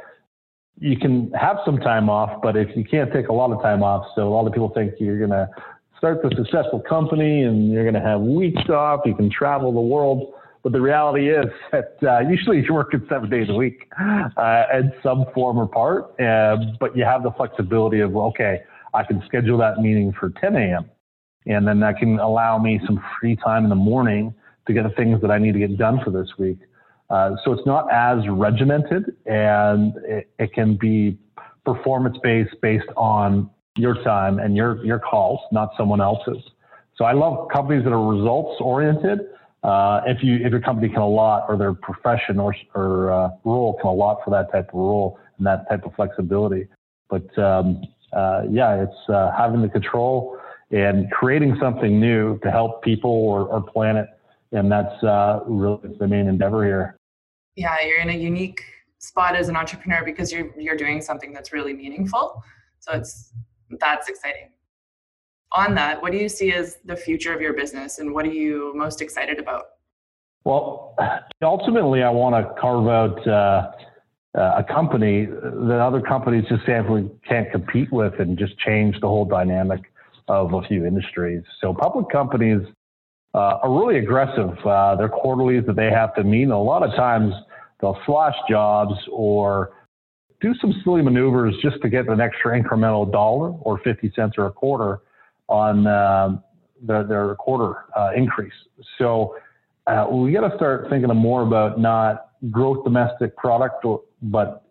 you 0.81 0.97
can 0.97 1.31
have 1.33 1.59
some 1.65 1.79
time 1.79 2.09
off, 2.09 2.41
but 2.43 2.57
if 2.57 2.69
you 2.77 2.85
can't 2.85 3.13
take 3.13 3.29
a 3.29 3.33
lot 3.33 3.51
of 3.53 3.61
time 3.63 3.83
off, 3.83 4.07
so 4.15 4.29
a 4.29 4.33
lot 4.33 4.47
of 4.47 4.53
people 4.53 4.71
think 4.75 4.95
you're 4.99 5.19
going 5.19 5.31
to 5.31 5.49
start 5.97 6.23
the 6.23 6.31
successful 6.37 6.81
company 6.89 7.43
and 7.43 7.71
you're 7.73 7.83
going 7.83 7.95
to 7.95 8.01
have 8.01 8.21
weeks 8.21 8.69
off, 8.71 9.01
you 9.05 9.15
can 9.15 9.31
travel 9.31 9.73
the 9.73 9.81
world. 9.81 10.35
But 10.63 10.73
the 10.73 10.81
reality 10.81 11.31
is 11.31 11.47
that 11.73 11.97
uh, 12.03 12.21
usually 12.29 12.63
you're 12.63 12.75
working 12.75 13.05
seven 13.09 13.29
days 13.29 13.49
a 13.49 13.55
week 13.55 13.91
uh, 14.37 14.65
in 14.73 14.93
some 15.03 15.27
form 15.35 15.59
or 15.59 15.67
part, 15.67 16.21
uh, 16.21 16.57
but 16.79 16.97
you 16.97 17.05
have 17.05 17.23
the 17.23 17.33
flexibility 17.33 18.01
of, 18.01 18.17
okay, 18.17 18.61
I 18.95 19.03
can 19.03 19.23
schedule 19.27 19.59
that 19.59 19.79
meeting 19.79 20.13
for 20.19 20.31
10 20.41 20.55
a.m. 20.57 20.91
And 21.47 21.67
then 21.67 21.81
that 21.81 21.99
can 21.99 22.19
allow 22.19 22.59
me 22.59 22.81
some 22.87 23.03
free 23.21 23.37
time 23.37 23.65
in 23.65 23.71
the 23.71 23.77
morning 23.77 24.35
to 24.67 24.73
get 24.73 24.85
the 24.85 24.91
things 24.91 25.21
that 25.23 25.31
I 25.31 25.39
need 25.39 25.53
to 25.53 25.59
get 25.59 25.77
done 25.77 26.01
for 26.05 26.11
this 26.11 26.29
week. 26.39 26.59
Uh, 27.11 27.31
so 27.45 27.53
it's 27.53 27.67
not 27.67 27.91
as 27.91 28.19
regimented 28.29 29.17
and 29.27 29.95
it, 30.05 30.31
it 30.39 30.53
can 30.53 30.77
be 30.77 31.19
performance 31.65 32.17
based 32.23 32.55
based 32.61 32.89
on 32.97 33.49
your 33.77 34.03
time 34.03 34.39
and 34.39 34.57
your, 34.57 34.85
your 34.85 34.99
calls, 34.99 35.41
not 35.53 35.71
someone 35.77 36.01
else's. 36.01 36.43
So 36.97 37.05
I 37.05 37.13
love 37.13 37.49
companies 37.53 37.85
that 37.85 37.93
are 37.93 38.07
results 38.07 38.61
oriented. 38.61 39.21
Uh, 39.63 40.03
if 40.07 40.23
you 40.23 40.37
if 40.37 40.51
your 40.51 40.61
company 40.61 40.89
can 40.89 40.99
allot 40.99 41.45
or 41.49 41.57
their 41.57 41.73
profession 41.73 42.39
or, 42.39 42.55
or 42.75 43.13
uh, 43.13 43.29
role 43.45 43.79
can 43.81 43.89
allot 43.89 44.19
for 44.25 44.31
that 44.31 44.53
type 44.53 44.69
of 44.69 44.75
role 44.75 45.19
and 45.39 45.47
that 45.47 45.69
type 45.69 45.85
of 45.85 45.95
flexibility. 45.95 46.67
But 47.09 47.37
um, 47.39 47.83
uh, 48.13 48.43
yeah, 48.51 48.83
it's 48.83 49.09
uh, 49.09 49.33
having 49.37 49.63
the 49.63 49.69
control 49.69 50.39
and 50.71 51.11
creating 51.11 51.57
something 51.61 51.99
new 51.99 52.39
to 52.41 52.51
help 52.51 52.83
people 52.83 53.11
or, 53.11 53.47
or 53.47 53.63
planet, 53.63 54.07
and 54.53 54.71
that's 54.71 55.03
uh, 55.03 55.41
really 55.47 55.97
the 55.99 56.07
main 56.07 56.29
endeavor 56.29 56.65
here 56.65 56.98
yeah 57.59 57.77
you're 57.85 58.01
in 58.01 58.11
a 58.11 58.17
unique 58.17 58.63
spot 58.99 59.35
as 59.35 59.49
an 59.49 59.57
entrepreneur 59.57 60.03
because 60.05 60.33
you're 60.33 60.49
you're 60.57 60.77
doing 60.77 61.03
something 61.03 61.33
that's 61.33 61.53
really 61.53 61.75
meaningful 61.75 62.43
so 62.79 62.93
it's 62.93 63.33
that's 63.81 64.09
exciting 64.09 64.51
on 65.53 65.75
that 65.75 66.01
what 66.01 66.13
do 66.13 66.19
you 66.19 66.29
see 66.29 66.53
as 66.53 66.79
the 66.85 66.97
future 66.97 67.35
of 67.35 67.41
your 67.41 67.53
business 67.53 67.99
and 67.99 68.15
what 68.15 68.25
are 68.25 68.33
you 68.33 68.73
most 68.77 69.03
excited 69.03 69.39
about 69.39 69.65
well 70.45 70.95
ultimately 71.43 72.03
i 72.03 72.11
want 72.11 72.35
to 72.35 72.61
carve 72.61 72.87
out 72.87 73.27
uh, 73.27 73.73
a 74.35 74.65
company 74.65 75.27
that 75.27 75.81
other 75.81 76.01
companies 76.01 76.45
just 76.49 76.65
simply 76.65 77.11
can't 77.29 77.51
compete 77.51 77.93
with 77.93 78.15
and 78.21 78.39
just 78.39 78.57
change 78.59 78.95
the 79.01 79.09
whole 79.09 79.25
dynamic 79.25 79.81
of 80.29 80.55
a 80.55 80.63
few 80.63 80.85
industries 80.87 81.43
so 81.61 81.75
public 81.75 82.09
companies 82.11 82.61
uh, 83.35 83.59
are 83.63 83.71
really 83.71 83.99
aggressive. 83.99 84.57
Uh, 84.65 84.97
their 84.97 85.09
quarterlies 85.09 85.65
that 85.67 85.77
they 85.77 85.91
have 85.91 86.15
to 86.15 86.25
meet. 86.25 86.49
A 86.49 86.57
lot 86.57 86.83
of 86.83 86.95
times 86.97 87.33
they'll 87.81 87.99
slash 88.07 88.35
jobs 88.49 88.95
or 89.11 89.73
do 90.41 90.55
some 90.61 90.73
silly 90.85 91.03
maneuvers 91.03 91.55
just 91.63 91.81
to 91.83 91.89
get 91.89 92.09
an 92.09 92.21
extra 92.21 92.61
incremental 92.61 93.11
dollar 93.11 93.51
or 93.63 93.79
50 93.79 94.13
cents 94.15 94.35
or 94.39 94.47
a 94.47 94.53
quarter 94.53 95.01
on 95.49 95.87
uh, 95.87 96.39
their, 96.81 97.05
their 97.05 97.35
quarter 97.37 97.87
uh, 97.97 98.11
increase. 98.17 98.53
So 98.99 99.37
uh, 99.87 100.07
we 100.11 100.33
got 100.33 100.49
to 100.49 100.57
start 100.57 100.89
thinking 100.91 101.15
more 101.17 101.43
about 101.43 101.81
not 101.81 102.31
growth 102.51 102.85
domestic 102.85 103.37
product, 103.37 103.85
or, 103.85 104.03
but 104.23 104.65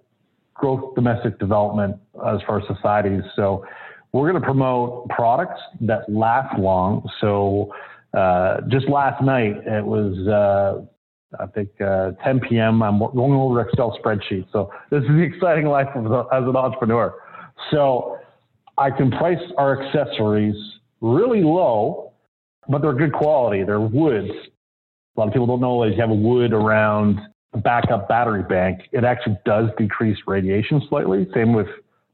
growth 0.53 0.95
domestic 0.95 1.39
development 1.39 1.97
as 2.27 2.39
far 2.47 2.59
as 2.59 2.67
societies. 2.73 3.23
So 3.35 3.65
we're 4.13 4.29
going 4.29 4.41
to 4.41 4.45
promote 4.45 5.09
products 5.09 5.59
that 5.81 6.09
last 6.09 6.57
long. 6.57 7.07
So 7.19 7.73
uh, 8.13 8.61
just 8.69 8.87
last 8.87 9.23
night, 9.23 9.57
it 9.65 9.85
was 9.85 10.15
uh, 10.27 10.85
I 11.39 11.45
think 11.47 11.69
uh, 11.81 12.11
10 12.23 12.39
p.m. 12.41 12.81
I'm 12.81 12.99
going 12.99 13.33
over 13.33 13.61
Excel 13.61 13.97
spreadsheets. 14.03 14.47
So 14.51 14.71
this 14.89 15.01
is 15.03 15.09
the 15.09 15.21
exciting 15.21 15.65
life 15.65 15.87
of 15.95 16.05
the, 16.05 16.19
as 16.31 16.43
an 16.43 16.55
entrepreneur. 16.55 17.15
So 17.71 18.17
I 18.77 18.91
can 18.91 19.11
price 19.11 19.39
our 19.57 19.81
accessories 19.81 20.55
really 21.01 21.43
low, 21.43 22.13
but 22.69 22.81
they're 22.81 22.93
good 22.93 23.13
quality. 23.13 23.63
They're 23.63 23.79
woods. 23.81 24.29
A 24.29 25.19
lot 25.19 25.27
of 25.27 25.33
people 25.33 25.47
don't 25.47 25.61
know 25.61 25.83
that 25.83 25.93
you 25.93 26.01
have 26.01 26.11
a 26.11 26.15
wood 26.15 26.53
around 26.53 27.19
a 27.53 27.57
backup 27.57 28.07
battery 28.07 28.43
bank. 28.43 28.81
It 28.91 29.03
actually 29.03 29.37
does 29.45 29.69
decrease 29.77 30.17
radiation 30.27 30.81
slightly. 30.89 31.27
Same 31.33 31.53
with 31.53 31.67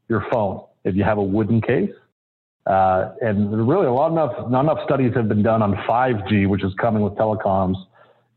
your 0.09 0.25
phone. 0.31 0.63
If 0.85 0.95
you 0.95 1.03
have 1.03 1.17
a 1.17 1.23
wooden 1.23 1.61
case, 1.61 1.91
uh, 2.65 3.11
and 3.21 3.67
really 3.67 3.87
a 3.87 3.91
lot 3.91 4.11
enough, 4.11 4.49
not 4.49 4.61
enough 4.61 4.79
studies 4.85 5.11
have 5.15 5.27
been 5.27 5.43
done 5.43 5.61
on 5.61 5.73
5G, 5.87 6.47
which 6.47 6.63
is 6.63 6.73
coming 6.79 7.03
with 7.03 7.13
telecoms 7.13 7.75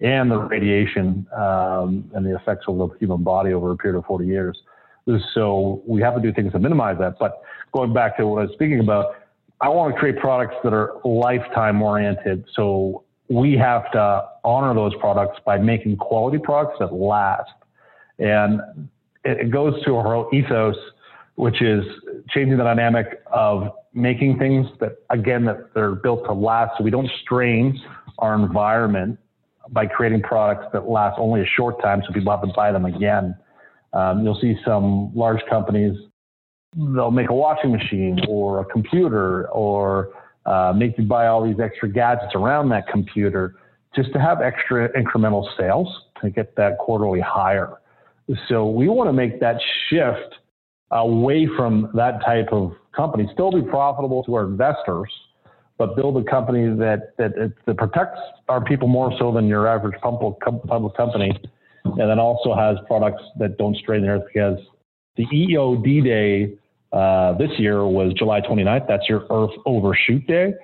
and 0.01 0.31
the 0.31 0.39
radiation 0.39 1.27
um, 1.37 2.11
and 2.15 2.25
the 2.25 2.37
effects 2.37 2.65
of 2.69 2.77
the 2.79 2.89
human 2.99 3.23
body 3.23 3.53
over 3.53 3.73
a 3.73 3.77
period 3.77 3.99
of 3.99 4.05
40 4.05 4.27
years. 4.27 4.59
So 5.35 5.83
we 5.87 6.01
have 6.03 6.17
to 6.17 6.21
do 6.21 6.33
things 6.33 6.53
to 6.53 6.59
minimize 6.59 6.97
that. 6.99 7.19
But 7.19 7.43
going 7.73 7.95
back 7.95 8.17
to 8.19 8.27
what 8.27 8.41
I 8.41 8.43
was 8.47 8.53
speaking 8.55 8.81
about, 8.81 9.15
I 9.61 9.69
want 9.69 9.95
to 9.95 9.99
create 9.99 10.19
products 10.19 10.57
that 10.65 10.75
are 10.75 10.95
lifetime 11.05 11.81
oriented. 11.81 12.45
So 12.55 13.05
we 13.29 13.57
have 13.57 13.91
to 13.93 14.29
honor 14.45 14.75
those 14.75 14.95
products 14.97 15.41
by 15.47 15.59
making 15.59 15.97
quality 15.97 16.39
products 16.39 16.77
that 16.81 16.93
last. 16.93 17.51
And 18.19 18.61
it 19.25 19.51
goes 19.51 19.83
to 19.85 19.97
our 19.97 20.33
ethos 20.35 20.77
which 21.37 21.61
is 21.63 21.85
changing 22.31 22.57
the 22.57 22.65
dynamic 22.65 23.23
of 23.31 23.69
making 23.93 24.39
things 24.39 24.67
that, 24.81 24.97
again, 25.11 25.45
that 25.45 25.73
they're 25.75 25.95
built 25.95 26.25
to 26.25 26.33
last 26.33 26.73
so 26.77 26.85
we 26.85 26.91
don't 26.91 27.11
strain 27.23 27.79
our 28.19 28.35
environment 28.35 29.19
by 29.71 29.87
creating 29.87 30.23
products 30.23 30.67
that 30.73 30.89
last 30.89 31.19
only 31.19 31.43
a 31.43 31.47
short 31.57 31.81
time 31.83 32.03
so 32.07 32.13
people 32.13 32.31
have 32.31 32.43
to 32.43 32.53
buy 32.55 32.73
them 32.73 32.85
again. 32.85 33.37
Um, 33.93 34.25
you'll 34.25 34.39
see 34.41 34.57
some 34.65 35.15
large 35.15 35.41
companies, 35.49 35.97
they'll 36.77 37.11
make 37.11 37.31
a 37.31 37.35
washing 37.35 37.73
machine 37.73 38.21
or 38.29 38.61
a 38.61 38.65
computer 38.67 39.49
or 39.49 40.11
uh, 40.45 40.73
make 40.77 40.97
you 40.99 41.05
buy 41.05 41.27
all 41.27 41.45
these 41.45 41.61
extra 41.61 41.89
gadgets 41.89 42.35
around 42.35 42.69
that 42.69 42.87
computer 42.89 43.57
just 43.95 44.13
to 44.13 44.21
have 44.21 44.41
extra 44.41 44.89
incremental 44.93 45.45
sales 45.59 45.89
to 46.23 46.31
get 46.31 46.55
that 46.57 46.79
quarterly 46.79 47.21
higher. 47.21 47.79
So 48.49 48.69
we 48.69 48.89
want 48.89 49.09
to 49.09 49.13
make 49.13 49.41
that 49.41 49.57
shift 49.89 50.35
away 50.91 51.49
from 51.57 51.91
that 51.95 52.25
type 52.25 52.49
of 52.53 52.73
company, 52.95 53.29
still 53.33 53.51
be 53.51 53.63
profitable 53.63 54.23
to 54.25 54.35
our 54.35 54.45
investors, 54.45 55.11
but 55.79 55.95
build 55.97 56.17
a 56.17 56.25
company 56.25 56.69
that, 56.79 57.17
that, 57.19 57.53
that 57.67 57.77
protects 57.77 58.21
our 58.49 58.65
people 58.65 58.89
more 58.89 59.13
so 59.19 59.33
than 59.33 59.47
your 59.47 59.67
average 59.67 59.99
public, 60.01 60.39
public 60.41 60.97
company, 60.97 61.39
and 61.85 62.11
then 62.11 62.19
also 62.19 62.55
has 62.55 62.77
products 62.87 63.23
that 63.39 63.59
don't 63.59 63.77
strain 63.77 64.03
the 64.03 64.09
earth 64.09 64.25
because 64.33 64.59
the 65.17 65.27
EOD 65.27 66.05
day 66.05 66.59
uh, 66.93 67.37
this 67.37 67.51
year 67.59 67.85
was 67.87 68.13
July 68.15 68.41
29th. 68.41 68.87
That's 68.89 69.09
your 69.09 69.27
Earth 69.31 69.51
Overshoot 69.67 70.27
Day. 70.27 70.55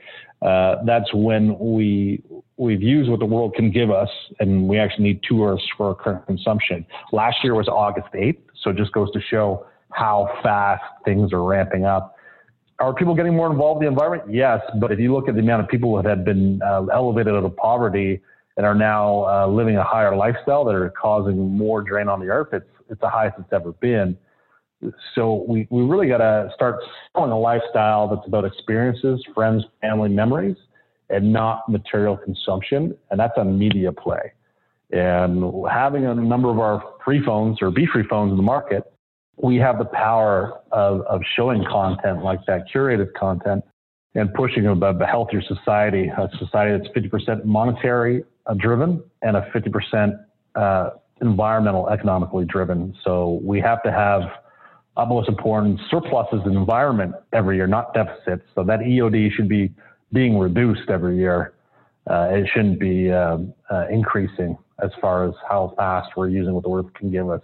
Uh, 0.40 0.76
that's 0.84 1.12
when 1.14 1.56
we 1.58 2.22
we've 2.56 2.82
used 2.82 3.10
what 3.10 3.20
the 3.20 3.26
world 3.26 3.54
can 3.54 3.70
give 3.70 3.90
us, 3.90 4.08
and 4.40 4.68
we 4.68 4.78
actually 4.78 5.04
need 5.04 5.20
two 5.28 5.44
Earths 5.44 5.64
for 5.76 5.88
our 5.88 5.94
current 5.94 6.26
consumption. 6.26 6.84
Last 7.12 7.36
year 7.42 7.54
was 7.54 7.68
August 7.68 8.08
8th, 8.14 8.38
so 8.62 8.70
it 8.70 8.76
just 8.76 8.92
goes 8.92 9.10
to 9.12 9.20
show 9.20 9.66
how 9.90 10.28
fast 10.42 10.82
things 11.04 11.32
are 11.32 11.42
ramping 11.44 11.84
up. 11.84 12.11
Are 12.82 12.92
people 12.92 13.14
getting 13.14 13.36
more 13.36 13.48
involved 13.48 13.80
in 13.80 13.84
the 13.86 13.92
environment? 13.92 14.34
Yes, 14.34 14.60
but 14.80 14.90
if 14.90 14.98
you 14.98 15.14
look 15.14 15.28
at 15.28 15.36
the 15.36 15.40
amount 15.40 15.62
of 15.62 15.68
people 15.68 15.94
that 15.94 16.04
have 16.04 16.24
been 16.24 16.60
uh, 16.62 16.86
elevated 16.92 17.32
out 17.32 17.44
of 17.44 17.56
poverty 17.56 18.20
and 18.56 18.66
are 18.66 18.74
now 18.74 19.24
uh, 19.24 19.46
living 19.46 19.76
a 19.76 19.84
higher 19.84 20.16
lifestyle 20.16 20.64
that 20.64 20.74
are 20.74 20.90
causing 20.90 21.56
more 21.56 21.80
drain 21.80 22.08
on 22.08 22.18
the 22.18 22.26
earth, 22.26 22.48
it's 22.52 22.66
it's 22.90 23.00
the 23.00 23.08
highest 23.08 23.36
it's 23.38 23.52
ever 23.52 23.70
been. 23.74 24.18
So 25.14 25.44
we, 25.48 25.68
we 25.70 25.82
really 25.82 26.08
got 26.08 26.18
to 26.18 26.50
start 26.56 26.80
selling 27.14 27.30
a 27.30 27.38
lifestyle 27.38 28.08
that's 28.08 28.26
about 28.26 28.44
experiences, 28.44 29.24
friends, 29.32 29.64
family, 29.80 30.08
memories, 30.08 30.56
and 31.08 31.32
not 31.32 31.68
material 31.68 32.16
consumption. 32.16 32.96
And 33.12 33.20
that's 33.20 33.38
a 33.38 33.44
media 33.44 33.92
play. 33.92 34.32
And 34.90 35.64
having 35.70 36.04
a 36.04 36.14
number 36.16 36.50
of 36.50 36.58
our 36.58 36.82
free 37.04 37.24
phones 37.24 37.62
or 37.62 37.70
be 37.70 37.86
free 37.86 38.04
phones 38.10 38.32
in 38.32 38.36
the 38.36 38.42
market 38.42 38.91
we 39.42 39.56
have 39.56 39.78
the 39.78 39.84
power 39.84 40.60
of, 40.70 41.00
of 41.02 41.20
showing 41.36 41.64
content 41.64 42.22
like 42.22 42.38
that, 42.46 42.64
curated 42.72 43.12
content, 43.14 43.64
and 44.14 44.32
pushing 44.34 44.66
a, 44.66 44.72
a 44.72 45.06
healthier 45.06 45.42
society, 45.42 46.06
a 46.06 46.28
society 46.38 46.78
that's 46.78 46.96
50% 46.96 47.44
monetary 47.44 48.24
uh, 48.46 48.54
driven 48.54 49.02
and 49.22 49.36
a 49.36 49.50
50% 49.54 50.24
uh, 50.54 50.90
environmental 51.20 51.88
economically 51.88 52.44
driven. 52.44 52.94
So 53.04 53.40
we 53.42 53.60
have 53.60 53.82
to 53.82 53.90
have 53.90 54.22
utmost 54.96 55.28
important 55.28 55.80
surpluses 55.90 56.40
in 56.46 56.56
environment 56.56 57.14
every 57.32 57.56
year, 57.56 57.66
not 57.66 57.94
deficits. 57.94 58.44
So 58.54 58.62
that 58.64 58.80
EOD 58.80 59.32
should 59.32 59.48
be 59.48 59.74
being 60.12 60.38
reduced 60.38 60.88
every 60.88 61.16
year. 61.16 61.54
Uh, 62.08 62.28
it 62.30 62.48
shouldn't 62.52 62.78
be 62.78 63.10
um, 63.10 63.54
uh, 63.70 63.86
increasing 63.90 64.56
as 64.82 64.90
far 65.00 65.26
as 65.26 65.34
how 65.48 65.72
fast 65.76 66.10
we're 66.16 66.28
using 66.28 66.52
what 66.52 66.64
the 66.64 66.70
earth 66.70 66.92
can 66.94 67.10
give 67.10 67.28
us. 67.30 67.42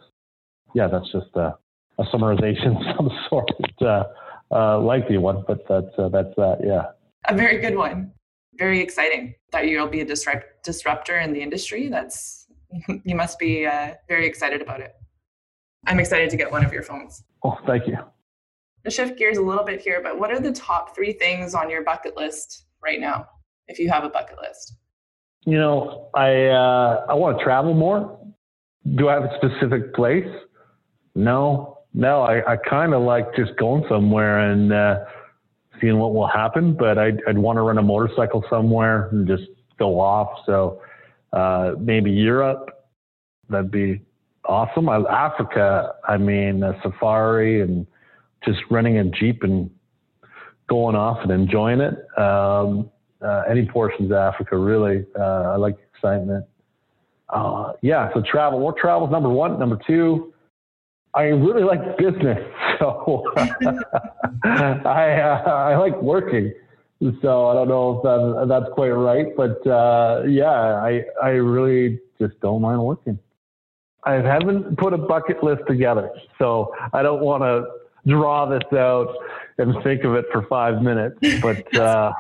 Yeah, 0.74 0.88
that's 0.88 1.10
just 1.10 1.34
a, 1.34 1.54
a 1.98 2.04
summarization 2.04 2.76
of 2.76 2.96
some 2.96 3.10
sort, 3.28 3.50
uh, 3.82 4.04
uh, 4.50 4.78
lengthy 4.78 5.18
one, 5.18 5.44
but 5.46 5.66
that's 5.68 5.98
uh, 5.98 6.08
that's 6.08 6.34
that. 6.36 6.58
Yeah, 6.64 6.86
a 7.28 7.34
very 7.34 7.58
good 7.58 7.76
one. 7.76 8.12
Very 8.54 8.80
exciting 8.80 9.34
that 9.52 9.66
you'll 9.66 9.88
be 9.88 10.00
a 10.00 10.04
disrupt- 10.04 10.64
disruptor 10.64 11.18
in 11.18 11.32
the 11.32 11.40
industry. 11.40 11.88
That's 11.88 12.46
you 13.04 13.14
must 13.14 13.38
be 13.38 13.66
uh, 13.66 13.94
very 14.08 14.26
excited 14.26 14.62
about 14.62 14.80
it. 14.80 14.94
I'm 15.86 16.00
excited 16.00 16.30
to 16.30 16.36
get 16.36 16.50
one 16.50 16.64
of 16.64 16.72
your 16.72 16.82
phones. 16.82 17.22
Oh, 17.44 17.56
thank 17.66 17.86
you. 17.86 17.98
To 18.84 18.90
shift 18.90 19.18
gears 19.18 19.38
a 19.38 19.42
little 19.42 19.64
bit 19.64 19.80
here, 19.80 20.00
but 20.02 20.18
what 20.18 20.30
are 20.30 20.40
the 20.40 20.52
top 20.52 20.94
three 20.94 21.12
things 21.12 21.54
on 21.54 21.68
your 21.70 21.82
bucket 21.82 22.16
list 22.16 22.66
right 22.82 23.00
now, 23.00 23.26
if 23.66 23.78
you 23.78 23.90
have 23.90 24.04
a 24.04 24.08
bucket 24.08 24.38
list? 24.40 24.74
You 25.44 25.58
know, 25.58 26.10
I 26.14 26.46
uh, 26.46 27.06
I 27.08 27.14
want 27.14 27.38
to 27.38 27.44
travel 27.44 27.74
more. 27.74 28.18
Do 28.96 29.08
I 29.08 29.14
have 29.14 29.24
a 29.24 29.36
specific 29.36 29.94
place? 29.94 30.28
No, 31.14 31.77
no, 31.98 32.22
I, 32.22 32.52
I 32.52 32.56
kind 32.56 32.94
of 32.94 33.02
like 33.02 33.34
just 33.34 33.56
going 33.56 33.84
somewhere 33.88 34.52
and 34.52 34.72
uh, 34.72 35.00
seeing 35.80 35.98
what 35.98 36.14
will 36.14 36.28
happen. 36.28 36.74
But 36.74 36.96
I'd, 36.96 37.18
I'd 37.26 37.36
want 37.36 37.56
to 37.56 37.62
run 37.62 37.76
a 37.76 37.82
motorcycle 37.82 38.44
somewhere 38.48 39.08
and 39.08 39.26
just 39.26 39.42
go 39.80 39.98
off. 39.98 40.38
So 40.46 40.80
uh, 41.32 41.72
maybe 41.76 42.12
Europe, 42.12 42.70
that'd 43.50 43.72
be 43.72 44.00
awesome. 44.44 44.88
I, 44.88 44.98
Africa, 45.10 45.96
I 46.06 46.18
mean, 46.18 46.62
a 46.62 46.80
safari 46.84 47.62
and 47.62 47.84
just 48.44 48.60
running 48.70 48.98
a 48.98 49.04
jeep 49.04 49.42
and 49.42 49.68
going 50.68 50.94
off 50.94 51.18
and 51.24 51.32
enjoying 51.32 51.80
it. 51.80 51.94
Um, 52.16 52.92
uh, 53.20 53.42
any 53.50 53.66
portions 53.66 54.12
of 54.12 54.16
Africa, 54.16 54.56
really. 54.56 55.04
Uh, 55.18 55.22
I 55.50 55.56
like 55.56 55.76
excitement. 55.92 56.44
Uh, 57.28 57.72
yeah, 57.82 58.08
so 58.14 58.22
travel. 58.22 58.60
More 58.60 58.72
travel 58.72 59.08
is 59.08 59.10
number 59.10 59.30
one. 59.30 59.58
Number 59.58 59.80
two, 59.84 60.32
I 61.14 61.22
really 61.24 61.62
like 61.62 61.96
business, 61.98 62.38
so 62.78 63.24
I 63.36 65.20
uh, 65.20 65.50
I 65.50 65.76
like 65.76 66.00
working. 66.02 66.52
So 67.22 67.48
I 67.48 67.54
don't 67.54 67.68
know 67.68 67.98
if 67.98 68.02
that, 68.02 68.46
that's 68.48 68.72
quite 68.74 68.88
right, 68.88 69.26
but 69.36 69.64
uh, 69.66 70.24
yeah, 70.26 70.50
I 70.50 71.04
I 71.22 71.30
really 71.30 72.00
just 72.20 72.38
don't 72.40 72.62
mind 72.62 72.82
working. 72.82 73.18
I 74.04 74.14
haven't 74.14 74.78
put 74.78 74.92
a 74.92 74.98
bucket 74.98 75.42
list 75.42 75.62
together, 75.66 76.10
so 76.38 76.74
I 76.92 77.02
don't 77.02 77.22
want 77.22 77.42
to 77.42 77.64
draw 78.10 78.46
this 78.46 78.62
out 78.72 79.14
and 79.58 79.74
think 79.82 80.04
of 80.04 80.14
it 80.14 80.24
for 80.32 80.42
five 80.48 80.82
minutes. 80.82 81.18
But 81.42 81.76
uh, 81.76 82.12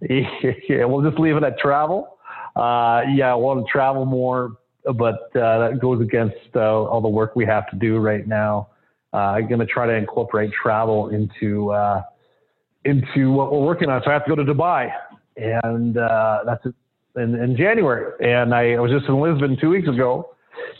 yeah, 0.00 0.84
we'll 0.84 1.08
just 1.08 1.20
leave 1.20 1.36
it 1.36 1.42
at 1.42 1.58
travel. 1.58 2.18
Uh, 2.56 3.02
yeah, 3.12 3.32
I 3.32 3.34
want 3.34 3.64
to 3.64 3.70
travel 3.70 4.04
more 4.04 4.56
but 4.84 5.34
uh, 5.36 5.68
that 5.68 5.78
goes 5.80 6.00
against 6.00 6.36
uh, 6.56 6.60
all 6.60 7.00
the 7.00 7.08
work 7.08 7.36
we 7.36 7.44
have 7.46 7.68
to 7.70 7.76
do 7.76 7.98
right 7.98 8.26
now. 8.26 8.68
Uh, 9.12 9.16
I'm 9.16 9.48
going 9.48 9.60
to 9.60 9.66
try 9.66 9.86
to 9.86 9.92
incorporate 9.94 10.52
travel 10.52 11.08
into 11.08 11.74
into 12.84 13.30
what 13.30 13.52
we're 13.52 13.60
working 13.60 13.90
on. 13.90 14.00
So 14.02 14.10
I 14.10 14.14
have 14.14 14.24
to 14.24 14.34
go 14.34 14.36
to 14.36 14.44
Dubai, 14.44 14.90
and 15.36 15.94
that's 15.94 16.64
in, 17.16 17.34
in, 17.34 17.56
January. 17.56 18.12
And 18.20 18.54
I, 18.54 18.72
I, 18.72 18.80
was 18.80 18.90
just 18.90 19.06
in 19.06 19.20
Lisbon 19.20 19.56
two 19.60 19.70
weeks 19.70 19.88
ago, 19.88 20.34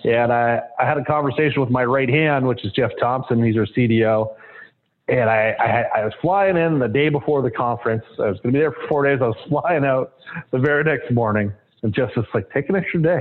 and 0.05 0.33
I, 0.33 0.61
I 0.79 0.87
had 0.87 0.99
a 0.99 1.05
conversation 1.05 1.61
with 1.61 1.71
my 1.71 1.85
right 1.85 2.09
hand, 2.09 2.47
which 2.47 2.65
is 2.65 2.73
Jeff 2.73 2.91
Thompson. 3.01 3.43
He's 3.43 3.57
our 3.57 3.67
CDO. 3.67 4.35
And 5.09 5.29
I, 5.29 5.55
I, 5.59 6.01
I 6.01 6.05
was 6.05 6.15
flying 6.23 6.57
in 6.57 6.79
the 6.79 6.87
day 6.87 7.09
before 7.09 7.43
the 7.43 7.51
conference. 7.51 8.05
I 8.19 8.29
was 8.29 8.39
going 8.41 8.53
to 8.53 8.59
be 8.59 8.59
there 8.59 8.73
for 8.73 8.89
four 8.89 9.05
days. 9.05 9.19
I 9.21 9.27
was 9.27 9.37
flying 9.49 9.85
out 9.85 10.15
the 10.53 10.59
very 10.59 10.85
next 10.85 11.11
morning, 11.13 11.53
and 11.83 11.93
Jeff 11.93 12.11
was 12.17 12.27
like, 12.33 12.51
"Take 12.53 12.69
an 12.69 12.77
extra 12.77 13.03
day." 13.03 13.21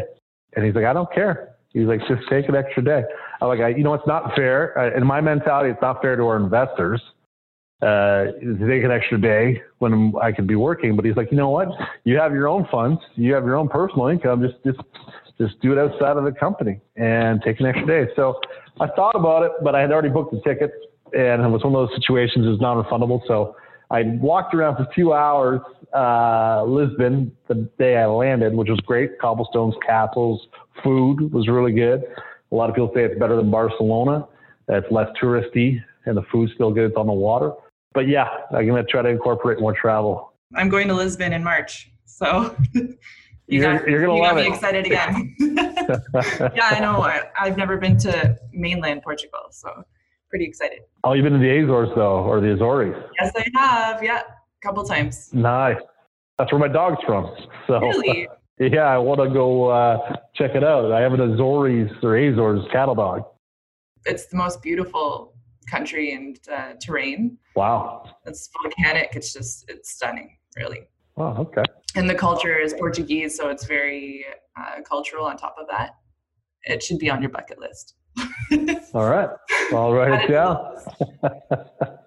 And 0.55 0.65
he's 0.65 0.75
like, 0.75 0.85
I 0.85 0.93
don't 0.93 1.11
care. 1.13 1.55
He's 1.73 1.85
like, 1.85 1.99
just 2.07 2.23
take 2.29 2.49
an 2.49 2.55
extra 2.55 2.83
day. 2.83 3.03
I'm 3.41 3.47
like, 3.47 3.59
I, 3.59 3.69
you 3.69 3.83
know, 3.83 3.93
it's 3.93 4.07
not 4.07 4.35
fair. 4.35 4.77
Uh, 4.77 4.97
in 4.97 5.05
my 5.05 5.21
mentality, 5.21 5.69
it's 5.69 5.81
not 5.81 6.01
fair 6.01 6.15
to 6.15 6.23
our 6.23 6.37
investors 6.37 7.01
uh, 7.81 8.31
to 8.41 8.67
take 8.67 8.83
an 8.83 8.91
extra 8.91 9.21
day 9.21 9.61
when 9.77 10.13
I 10.21 10.31
could 10.31 10.47
be 10.47 10.55
working. 10.55 10.95
But 10.95 11.05
he's 11.05 11.15
like, 11.15 11.31
you 11.31 11.37
know 11.37 11.49
what? 11.49 11.69
You 12.03 12.17
have 12.17 12.33
your 12.33 12.47
own 12.47 12.67
funds. 12.71 12.99
You 13.15 13.33
have 13.35 13.45
your 13.45 13.55
own 13.55 13.69
personal 13.69 14.07
income. 14.07 14.41
Just, 14.41 14.63
just, 14.65 14.79
just 15.39 15.61
do 15.61 15.71
it 15.71 15.77
outside 15.77 16.17
of 16.17 16.23
the 16.23 16.31
company 16.31 16.81
and 16.95 17.41
take 17.43 17.59
an 17.59 17.67
extra 17.67 17.85
day. 17.85 18.11
So 18.15 18.39
I 18.79 18.87
thought 18.87 19.15
about 19.15 19.43
it, 19.43 19.51
but 19.63 19.75
I 19.75 19.81
had 19.81 19.91
already 19.91 20.09
booked 20.09 20.33
the 20.33 20.41
tickets, 20.41 20.73
and 21.13 21.41
it 21.41 21.47
was 21.47 21.63
one 21.63 21.75
of 21.75 21.87
those 21.87 21.95
situations 21.95 22.45
that's 22.45 22.59
non-refundable. 22.59 23.21
So 23.27 23.55
I 23.91 24.03
walked 24.03 24.53
around 24.53 24.75
for 24.75 24.87
two 24.95 25.13
hours, 25.13 25.61
uh, 25.95 26.63
Lisbon, 26.63 27.35
the 27.47 27.69
day 27.79 27.97
I 27.97 28.05
landed, 28.05 28.53
which 28.53 28.69
was 28.69 28.79
great. 28.81 29.17
Cobblestones, 29.19 29.73
castles, 29.85 30.47
food 30.83 31.33
was 31.33 31.47
really 31.47 31.71
good. 31.71 32.03
A 32.51 32.55
lot 32.55 32.69
of 32.69 32.75
people 32.75 32.91
say 32.93 33.03
it's 33.03 33.19
better 33.19 33.35
than 33.35 33.49
Barcelona. 33.49 34.27
It's 34.67 34.89
less 34.91 35.07
touristy, 35.21 35.83
and 36.05 36.15
the 36.15 36.21
food's 36.31 36.53
still 36.53 36.71
good. 36.71 36.85
It's 36.85 36.97
on 36.97 37.07
the 37.07 37.13
water. 37.13 37.53
But 37.93 38.07
yeah, 38.07 38.27
I'm 38.51 38.67
gonna 38.67 38.83
try 38.83 39.01
to 39.01 39.09
incorporate 39.09 39.59
more 39.59 39.73
travel. 39.73 40.33
I'm 40.55 40.69
going 40.69 40.87
to 40.87 40.93
Lisbon 40.93 41.33
in 41.33 41.43
March, 41.43 41.91
so 42.05 42.55
you 42.73 42.97
you're, 43.47 43.79
got, 43.79 43.87
you're 43.87 44.01
gonna 44.01 44.15
you 44.15 44.21
love 44.21 44.35
got 44.35 44.43
me 44.43 44.47
excited 44.47 44.85
again. 44.85 45.35
yeah, 45.39 46.69
I 46.71 46.79
know. 46.79 47.01
I, 47.01 47.23
I've 47.39 47.57
never 47.57 47.77
been 47.77 47.97
to 47.99 48.37
mainland 48.53 49.01
Portugal, 49.01 49.47
so 49.49 49.83
pretty 50.29 50.45
excited. 50.45 50.79
Oh, 51.03 51.13
you've 51.13 51.23
been 51.23 51.33
to 51.33 51.39
the 51.39 51.63
Azores 51.63 51.89
though, 51.95 52.23
or 52.23 52.41
the 52.41 52.53
Azores? 52.53 52.95
Yes, 53.19 53.33
I 53.35 53.47
have. 53.55 54.03
Yeah, 54.03 54.21
a 54.21 54.65
couple 54.65 54.83
times. 54.83 55.29
Nice. 55.33 55.77
That's 56.37 56.51
where 56.51 56.59
my 56.59 56.67
dog's 56.67 57.03
from. 57.05 57.35
So 57.67 57.79
really? 57.79 58.27
yeah, 58.59 58.83
I 58.83 58.97
want 58.97 59.19
to 59.21 59.29
go 59.29 59.69
uh, 59.69 60.15
check 60.35 60.51
it 60.55 60.63
out. 60.63 60.91
I 60.91 61.01
have 61.01 61.13
an 61.13 61.21
Azores 61.21 61.91
or 62.03 62.17
Azores 62.17 62.65
cattle 62.71 62.95
dog. 62.95 63.23
It's 64.05 64.27
the 64.27 64.37
most 64.37 64.61
beautiful 64.61 65.33
country 65.69 66.13
and 66.13 66.39
uh, 66.51 66.73
terrain. 66.81 67.37
Wow. 67.55 68.09
It's 68.25 68.49
volcanic. 68.61 69.09
It's 69.13 69.33
just 69.33 69.65
it's 69.67 69.93
stunning, 69.93 70.37
really. 70.55 70.87
Wow. 71.15 71.35
Okay. 71.37 71.63
And 71.95 72.09
the 72.09 72.15
culture 72.15 72.57
is 72.57 72.73
Portuguese, 72.73 73.35
so 73.35 73.49
it's 73.49 73.65
very 73.65 74.25
uh, 74.57 74.81
cultural. 74.87 75.25
On 75.25 75.35
top 75.35 75.55
of 75.59 75.67
that, 75.69 75.95
it 76.63 76.81
should 76.83 76.99
be 76.99 77.09
on 77.09 77.21
your 77.21 77.31
bucket 77.31 77.59
list. 77.59 77.95
All 78.93 79.09
right. 79.09 79.29
I'll 79.71 79.93
write 79.93 80.23
it 80.23 80.31
down. 80.31 80.75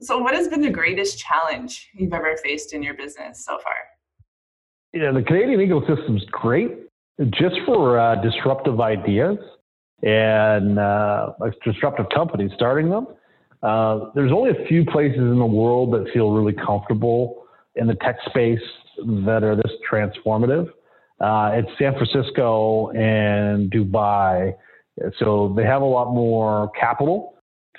so, 0.00 0.18
what 0.18 0.34
has 0.34 0.48
been 0.48 0.60
the 0.60 0.70
greatest 0.70 1.18
challenge 1.18 1.90
you've 1.94 2.12
ever 2.12 2.36
faced 2.42 2.72
in 2.72 2.82
your 2.82 2.94
business 2.94 3.44
so 3.44 3.58
far? 3.58 3.74
Yeah, 4.92 5.12
the 5.12 5.22
Canadian 5.22 5.60
ecosystem 5.60 6.16
is 6.16 6.24
great 6.30 6.70
just 7.30 7.56
for 7.66 7.98
uh, 7.98 8.16
disruptive 8.16 8.80
ideas 8.80 9.38
and 10.02 10.78
uh, 10.78 11.30
disruptive 11.64 12.06
companies 12.14 12.50
starting 12.54 12.90
them. 12.90 13.06
Uh, 13.62 14.10
there's 14.14 14.32
only 14.32 14.50
a 14.50 14.66
few 14.66 14.84
places 14.84 15.18
in 15.18 15.38
the 15.38 15.46
world 15.46 15.92
that 15.94 16.06
feel 16.12 16.32
really 16.32 16.52
comfortable 16.52 17.46
in 17.76 17.86
the 17.86 17.94
tech 17.96 18.16
space 18.26 18.60
that 18.98 19.42
are 19.42 19.56
this 19.56 19.72
transformative. 19.90 20.68
Uh, 21.20 21.52
it's 21.54 21.68
San 21.78 21.94
Francisco 21.94 22.90
and 22.90 23.70
Dubai. 23.70 24.52
So 25.18 25.52
they 25.56 25.64
have 25.64 25.82
a 25.82 25.86
lot 25.86 26.12
more 26.12 26.70
capital 26.78 27.34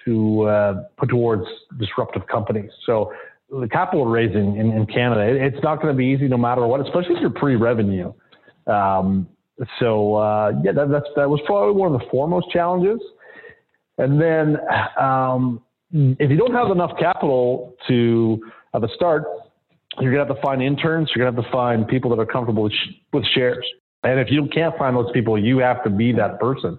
to 0.06 0.44
uh, 0.44 0.74
put 0.98 1.10
towards 1.10 1.46
disruptive 1.80 2.28
companies. 2.28 2.70
So 2.86 3.12
the 3.50 3.68
capital 3.68 4.06
raising 4.06 4.58
in, 4.58 4.72
in 4.72 4.86
Canada, 4.86 5.22
it, 5.22 5.54
it's 5.54 5.64
not 5.64 5.82
going 5.82 5.94
to 5.94 5.98
be 5.98 6.06
easy 6.06 6.28
no 6.28 6.38
matter 6.38 6.66
what, 6.68 6.82
especially 6.82 7.16
if 7.16 7.22
you're 7.22 7.30
pre-revenue. 7.30 8.14
Um, 8.68 9.28
so 9.80 10.16
uh, 10.16 10.52
yeah, 10.64 10.74
that, 10.74 10.90
that's 10.90 11.08
that 11.16 11.30
was 11.30 11.40
probably 11.46 11.80
one 11.80 11.94
of 11.94 12.00
the 12.00 12.06
foremost 12.12 12.50
challenges. 12.52 13.00
And 13.98 14.20
then 14.20 14.58
um, 15.00 15.62
if 15.92 16.30
you 16.30 16.38
don't 16.38 16.54
have 16.54 16.72
enough 16.72 16.92
capital 17.00 17.76
to 17.88 18.42
have 18.74 18.84
a 18.84 18.90
start, 18.96 19.24
you're 20.00 20.12
gonna 20.12 20.26
have 20.26 20.36
to 20.36 20.42
find 20.42 20.62
interns. 20.62 21.10
You're 21.16 21.26
gonna 21.26 21.38
have 21.38 21.46
to 21.46 21.52
find 21.52 21.88
people 21.88 22.10
that 22.10 22.20
are 22.20 22.26
comfortable 22.26 22.64
with, 22.64 22.74
sh- 22.74 22.96
with 23.14 23.24
shares. 23.34 23.66
And 24.04 24.20
if 24.20 24.28
you 24.30 24.48
can't 24.54 24.78
find 24.78 24.96
those 24.96 25.12
people, 25.14 25.42
you 25.42 25.60
have 25.60 25.84
to 25.86 25.90
be 25.90 26.12
that 26.14 26.40
person. 26.40 26.78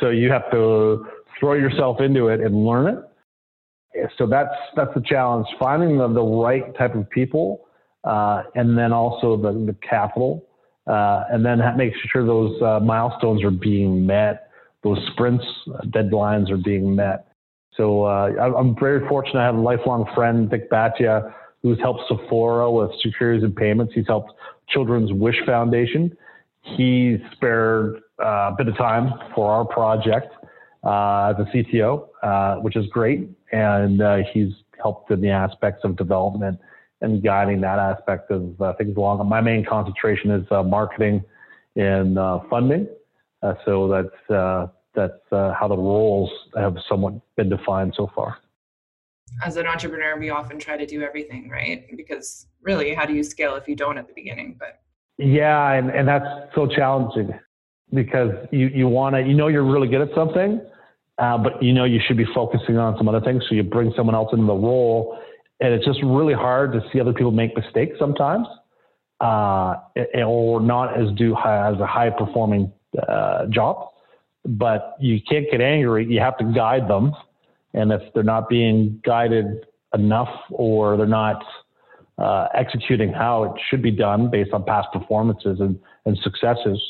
So 0.00 0.10
you 0.10 0.30
have 0.30 0.50
to 0.50 1.06
throw 1.38 1.54
yourself 1.54 2.00
into 2.00 2.28
it 2.28 2.40
and 2.40 2.64
learn 2.64 2.86
it. 2.96 4.10
So 4.18 4.26
that's 4.26 4.54
that's 4.76 4.92
the 4.94 5.02
challenge: 5.02 5.46
finding 5.58 5.98
the, 5.98 6.08
the 6.08 6.22
right 6.22 6.76
type 6.76 6.94
of 6.94 7.08
people, 7.10 7.66
uh, 8.02 8.42
and 8.54 8.76
then 8.76 8.92
also 8.92 9.36
the, 9.36 9.52
the 9.52 9.76
capital 9.88 10.46
uh, 10.86 11.24
and 11.30 11.44
then 11.44 11.60
make 11.76 11.92
sure 12.12 12.26
those 12.26 12.60
uh, 12.60 12.80
milestones 12.80 13.42
are 13.42 13.50
being 13.50 14.06
met, 14.06 14.50
those 14.82 14.98
sprints, 15.12 15.44
uh, 15.74 15.80
deadlines 15.86 16.50
are 16.50 16.58
being 16.58 16.94
met. 16.94 17.28
So 17.76 18.04
uh, 18.04 18.30
I'm 18.56 18.76
very 18.78 19.06
fortunate. 19.08 19.40
I 19.40 19.46
have 19.46 19.56
a 19.56 19.60
lifelong 19.60 20.08
friend, 20.14 20.48
Dick 20.48 20.70
Bhatia, 20.70 21.32
who's 21.62 21.78
helped 21.80 22.02
Sephora 22.08 22.70
with 22.70 22.90
securities 23.00 23.42
and 23.42 23.56
payments. 23.56 23.94
He's 23.94 24.06
helped 24.06 24.32
Children's 24.68 25.12
Wish 25.12 25.36
Foundation. 25.46 26.16
He 26.76 27.18
spared 27.32 28.00
uh, 28.22 28.52
a 28.52 28.54
bit 28.56 28.68
of 28.68 28.76
time 28.76 29.12
for 29.34 29.50
our 29.50 29.64
project 29.64 30.32
uh, 30.82 31.34
as 31.34 31.46
a 31.46 31.48
CTO, 31.54 32.62
which 32.62 32.76
is 32.76 32.86
great. 32.86 33.28
And 33.52 34.02
he's 34.32 34.52
helped 34.82 35.10
in 35.10 35.20
the 35.20 35.30
aspects 35.30 35.84
of 35.84 35.96
development 35.96 36.58
and 37.00 37.22
guiding 37.22 37.60
that 37.60 37.78
aspect 37.78 38.30
of 38.30 38.60
uh, 38.60 38.72
things 38.74 38.96
along. 38.96 39.26
My 39.28 39.40
main 39.40 39.64
concentration 39.64 40.30
is 40.30 40.46
uh, 40.50 40.62
marketing 40.62 41.22
and 41.76 42.18
uh, 42.18 42.40
funding. 42.48 42.88
Uh, 43.42 43.54
so 43.64 43.88
that's 43.88 44.30
uh, 44.30 44.66
that's 44.94 45.32
uh, 45.32 45.52
how 45.52 45.68
the 45.68 45.76
roles 45.76 46.30
have 46.56 46.76
somewhat 46.88 47.14
been 47.36 47.48
defined 47.48 47.94
so 47.96 48.10
far. 48.14 48.38
As 49.44 49.56
an 49.56 49.66
entrepreneur, 49.66 50.18
we 50.18 50.30
often 50.30 50.58
try 50.58 50.76
to 50.76 50.86
do 50.86 51.02
everything, 51.02 51.48
right? 51.50 51.84
Because 51.96 52.46
really, 52.62 52.94
how 52.94 53.04
do 53.04 53.12
you 53.12 53.24
scale 53.24 53.56
if 53.56 53.66
you 53.66 53.74
don't 53.74 53.98
at 53.98 54.06
the 54.06 54.14
beginning? 54.14 54.56
But 54.58 54.80
yeah, 55.18 55.72
and, 55.72 55.90
and 55.90 56.08
that's 56.08 56.26
so 56.54 56.66
challenging 56.66 57.32
because 57.92 58.30
you, 58.50 58.68
you 58.68 58.88
want 58.88 59.14
to, 59.14 59.22
you 59.22 59.34
know, 59.34 59.48
you're 59.48 59.64
really 59.64 59.88
good 59.88 60.00
at 60.00 60.14
something, 60.14 60.60
but 61.16 61.62
you 61.62 61.72
know, 61.72 61.84
you 61.84 62.00
should 62.06 62.16
be 62.16 62.26
focusing 62.34 62.76
on 62.76 62.96
some 62.96 63.08
other 63.08 63.20
things. 63.20 63.44
So 63.48 63.54
you 63.54 63.62
bring 63.62 63.92
someone 63.96 64.14
else 64.14 64.30
into 64.32 64.46
the 64.46 64.54
role 64.54 65.18
and 65.60 65.72
it's 65.72 65.84
just 65.84 66.00
really 66.02 66.34
hard 66.34 66.72
to 66.72 66.80
see 66.92 67.00
other 67.00 67.12
people 67.12 67.30
make 67.30 67.56
mistakes 67.56 67.96
sometimes, 67.98 68.46
uh, 69.20 69.76
or 70.26 70.60
not 70.60 71.00
as 71.00 71.10
do 71.16 71.34
as 71.36 71.78
a 71.80 71.86
high 71.86 72.10
performing 72.10 72.72
uh, 73.08 73.46
job. 73.46 73.88
But 74.44 74.96
you 75.00 75.20
can't 75.26 75.46
get 75.50 75.60
angry. 75.60 76.06
You 76.06 76.20
have 76.20 76.36
to 76.38 76.44
guide 76.44 76.88
them, 76.88 77.14
and 77.72 77.92
if 77.92 78.02
they're 78.12 78.22
not 78.22 78.48
being 78.48 79.00
guided 79.04 79.66
enough, 79.94 80.28
or 80.50 80.98
they're 80.98 81.06
not 81.06 81.42
uh, 82.18 82.48
executing 82.54 83.12
how 83.12 83.44
it 83.44 83.52
should 83.68 83.82
be 83.82 83.90
done 83.90 84.30
based 84.30 84.52
on 84.52 84.64
past 84.64 84.88
performances 84.92 85.60
and, 85.60 85.78
and 86.04 86.18
successes, 86.22 86.80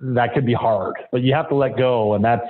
that 0.00 0.34
could 0.34 0.46
be 0.46 0.54
hard. 0.54 0.94
But 1.12 1.22
you 1.22 1.34
have 1.34 1.48
to 1.48 1.54
let 1.54 1.76
go, 1.76 2.14
and 2.14 2.24
that's 2.24 2.48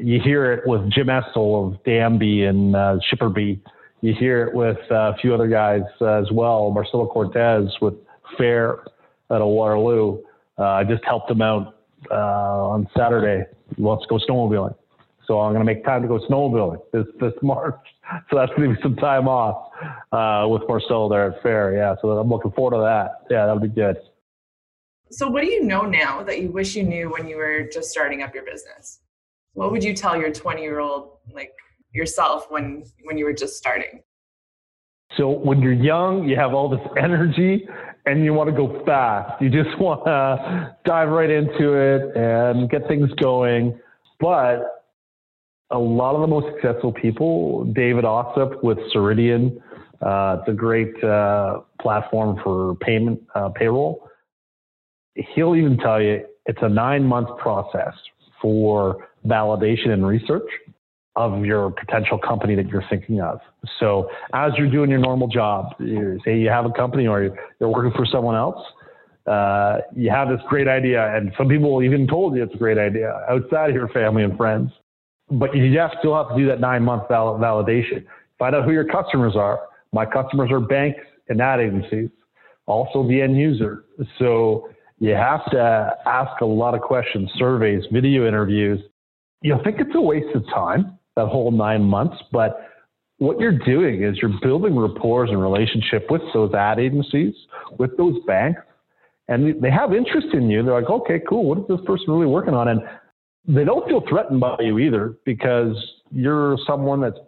you 0.00 0.20
hear 0.20 0.52
it 0.52 0.66
with 0.66 0.90
Jim 0.90 1.08
Estill 1.08 1.66
of 1.66 1.84
Danby 1.84 2.44
and 2.44 2.76
uh, 2.76 2.98
Shipperbee 3.10 3.60
you 4.00 4.14
hear 4.14 4.46
it 4.46 4.54
with 4.54 4.78
uh, 4.90 5.12
a 5.12 5.16
few 5.20 5.34
other 5.34 5.48
guys 5.48 5.82
uh, 6.00 6.20
as 6.20 6.30
well. 6.30 6.70
Marcelo 6.70 7.06
Cortez 7.06 7.68
with 7.80 7.94
Fair 8.36 8.84
at 9.30 9.40
a 9.40 9.46
Waterloo. 9.46 10.22
Uh, 10.58 10.62
I 10.62 10.84
just 10.84 11.04
helped 11.04 11.30
him 11.30 11.42
out 11.42 11.80
uh, 12.10 12.14
on 12.14 12.88
Saturday. 12.96 13.44
To 13.76 13.82
go 13.82 14.18
snowmobiling. 14.28 14.74
So 15.26 15.40
I'm 15.40 15.52
going 15.52 15.66
to 15.66 15.72
make 15.72 15.84
time 15.84 16.02
to 16.02 16.08
go 16.08 16.18
snowmobiling 16.30 16.80
this, 16.92 17.06
this 17.20 17.32
March. 17.42 17.74
So 18.30 18.36
that's 18.36 18.52
going 18.56 18.70
to 18.70 18.76
be 18.76 18.82
some 18.82 18.96
time 18.96 19.28
off 19.28 19.70
uh, 20.12 20.48
with 20.48 20.62
Marcelo 20.68 21.08
there 21.08 21.32
at 21.32 21.42
Fair. 21.42 21.74
Yeah. 21.74 21.94
So 22.00 22.10
I'm 22.10 22.28
looking 22.28 22.52
forward 22.52 22.76
to 22.76 22.82
that. 22.82 23.26
Yeah, 23.30 23.46
that'll 23.46 23.60
be 23.60 23.68
good. 23.68 23.96
So 25.10 25.28
what 25.28 25.42
do 25.42 25.50
you 25.50 25.64
know 25.64 25.82
now 25.82 26.22
that 26.22 26.40
you 26.40 26.50
wish 26.50 26.76
you 26.76 26.82
knew 26.82 27.10
when 27.10 27.26
you 27.26 27.36
were 27.36 27.68
just 27.72 27.90
starting 27.90 28.22
up 28.22 28.34
your 28.34 28.44
business? 28.44 29.00
What 29.54 29.72
would 29.72 29.82
you 29.82 29.94
tell 29.94 30.16
your 30.16 30.32
20 30.32 30.60
year 30.60 30.80
old 30.80 31.18
like 31.32 31.52
yourself 31.92 32.46
when 32.50 32.84
when 33.04 33.16
you 33.16 33.24
were 33.24 33.32
just 33.32 33.56
starting? 33.56 34.02
So 35.16 35.30
when 35.30 35.62
you're 35.62 35.72
young, 35.72 36.28
you 36.28 36.36
have 36.36 36.52
all 36.52 36.68
this 36.68 36.86
energy 36.98 37.66
and 38.04 38.24
you 38.24 38.34
want 38.34 38.50
to 38.50 38.56
go 38.56 38.84
fast. 38.84 39.40
You 39.40 39.48
just 39.48 39.78
want 39.80 40.04
to 40.04 40.76
dive 40.84 41.08
right 41.08 41.30
into 41.30 41.74
it 41.74 42.16
and 42.16 42.68
get 42.70 42.86
things 42.88 43.10
going. 43.14 43.78
But 44.20 44.77
a 45.70 45.78
lot 45.78 46.14
of 46.14 46.22
the 46.22 46.26
most 46.26 46.46
successful 46.54 46.92
people, 46.92 47.64
David 47.64 48.04
Ossip 48.04 48.62
with 48.62 48.78
Ceridian, 48.94 49.60
uh, 50.00 50.38
it's 50.40 50.48
a 50.48 50.52
great 50.52 51.02
uh, 51.02 51.60
platform 51.80 52.40
for 52.42 52.76
payment 52.76 53.20
uh, 53.34 53.48
payroll. 53.50 54.08
He'll 55.14 55.56
even 55.56 55.76
tell 55.78 56.00
you 56.00 56.24
it's 56.46 56.60
a 56.62 56.68
nine 56.68 57.04
month 57.04 57.36
process 57.38 57.92
for 58.40 59.08
validation 59.26 59.90
and 59.90 60.06
research 60.06 60.48
of 61.16 61.44
your 61.44 61.70
potential 61.72 62.16
company 62.16 62.54
that 62.54 62.68
you're 62.68 62.84
thinking 62.88 63.20
of. 63.20 63.40
So 63.80 64.08
as 64.32 64.52
you're 64.56 64.70
doing 64.70 64.88
your 64.88 65.00
normal 65.00 65.26
job, 65.26 65.74
you, 65.80 66.20
say 66.24 66.38
you 66.38 66.48
have 66.48 66.64
a 66.64 66.70
company 66.70 67.08
or 67.08 67.36
you're 67.58 67.68
working 67.68 67.92
for 67.96 68.06
someone 68.06 68.36
else, 68.36 68.64
uh, 69.26 69.78
you 69.96 70.10
have 70.10 70.28
this 70.28 70.40
great 70.48 70.68
idea, 70.68 71.14
and 71.14 71.32
some 71.36 71.48
people 71.48 71.82
even 71.82 72.06
told 72.06 72.36
you 72.36 72.42
it's 72.42 72.54
a 72.54 72.58
great 72.58 72.78
idea 72.78 73.12
outside 73.28 73.68
of 73.68 73.74
your 73.74 73.88
family 73.88 74.22
and 74.22 74.36
friends. 74.36 74.70
But 75.30 75.54
you 75.54 75.76
still 75.98 76.16
have 76.16 76.28
to 76.30 76.36
do 76.36 76.46
that 76.46 76.60
nine 76.60 76.82
month 76.82 77.04
val- 77.08 77.38
validation. 77.38 78.04
Find 78.38 78.54
out 78.54 78.64
who 78.64 78.72
your 78.72 78.84
customers 78.84 79.34
are. 79.36 79.60
My 79.92 80.06
customers 80.06 80.50
are 80.50 80.60
banks 80.60 81.00
and 81.28 81.40
ad 81.40 81.60
agencies, 81.60 82.10
also 82.66 83.06
the 83.06 83.20
end 83.20 83.36
user. 83.36 83.84
So 84.18 84.70
you 84.98 85.14
have 85.14 85.44
to 85.50 85.96
ask 86.06 86.40
a 86.40 86.46
lot 86.46 86.74
of 86.74 86.80
questions, 86.80 87.30
surveys, 87.36 87.84
video 87.92 88.26
interviews. 88.26 88.80
You'll 89.42 89.62
think 89.62 89.76
it's 89.80 89.94
a 89.94 90.00
waste 90.00 90.34
of 90.34 90.44
time 90.46 90.98
that 91.16 91.26
whole 91.26 91.50
nine 91.50 91.82
months. 91.82 92.16
But 92.32 92.60
what 93.18 93.38
you're 93.38 93.58
doing 93.58 94.02
is 94.02 94.16
you're 94.22 94.38
building 94.42 94.76
rapport 94.76 95.24
and 95.24 95.40
relationship 95.40 96.10
with 96.10 96.22
those 96.32 96.54
ad 96.54 96.78
agencies, 96.78 97.34
with 97.78 97.96
those 97.96 98.16
banks, 98.26 98.60
and 99.28 99.62
they 99.62 99.70
have 99.70 99.92
interest 99.92 100.28
in 100.32 100.48
you. 100.48 100.62
They're 100.62 100.80
like, 100.80 100.90
okay, 100.90 101.20
cool. 101.28 101.44
What 101.44 101.58
is 101.58 101.64
this 101.68 101.80
person 101.84 102.06
really 102.08 102.26
working 102.26 102.54
on? 102.54 102.68
And 102.68 102.80
they 103.48 103.64
don't 103.64 103.86
feel 103.88 104.02
threatened 104.08 104.40
by 104.40 104.56
you 104.60 104.78
either 104.78 105.16
because 105.24 105.74
you're 106.12 106.58
someone 106.66 107.00
that's 107.00 107.18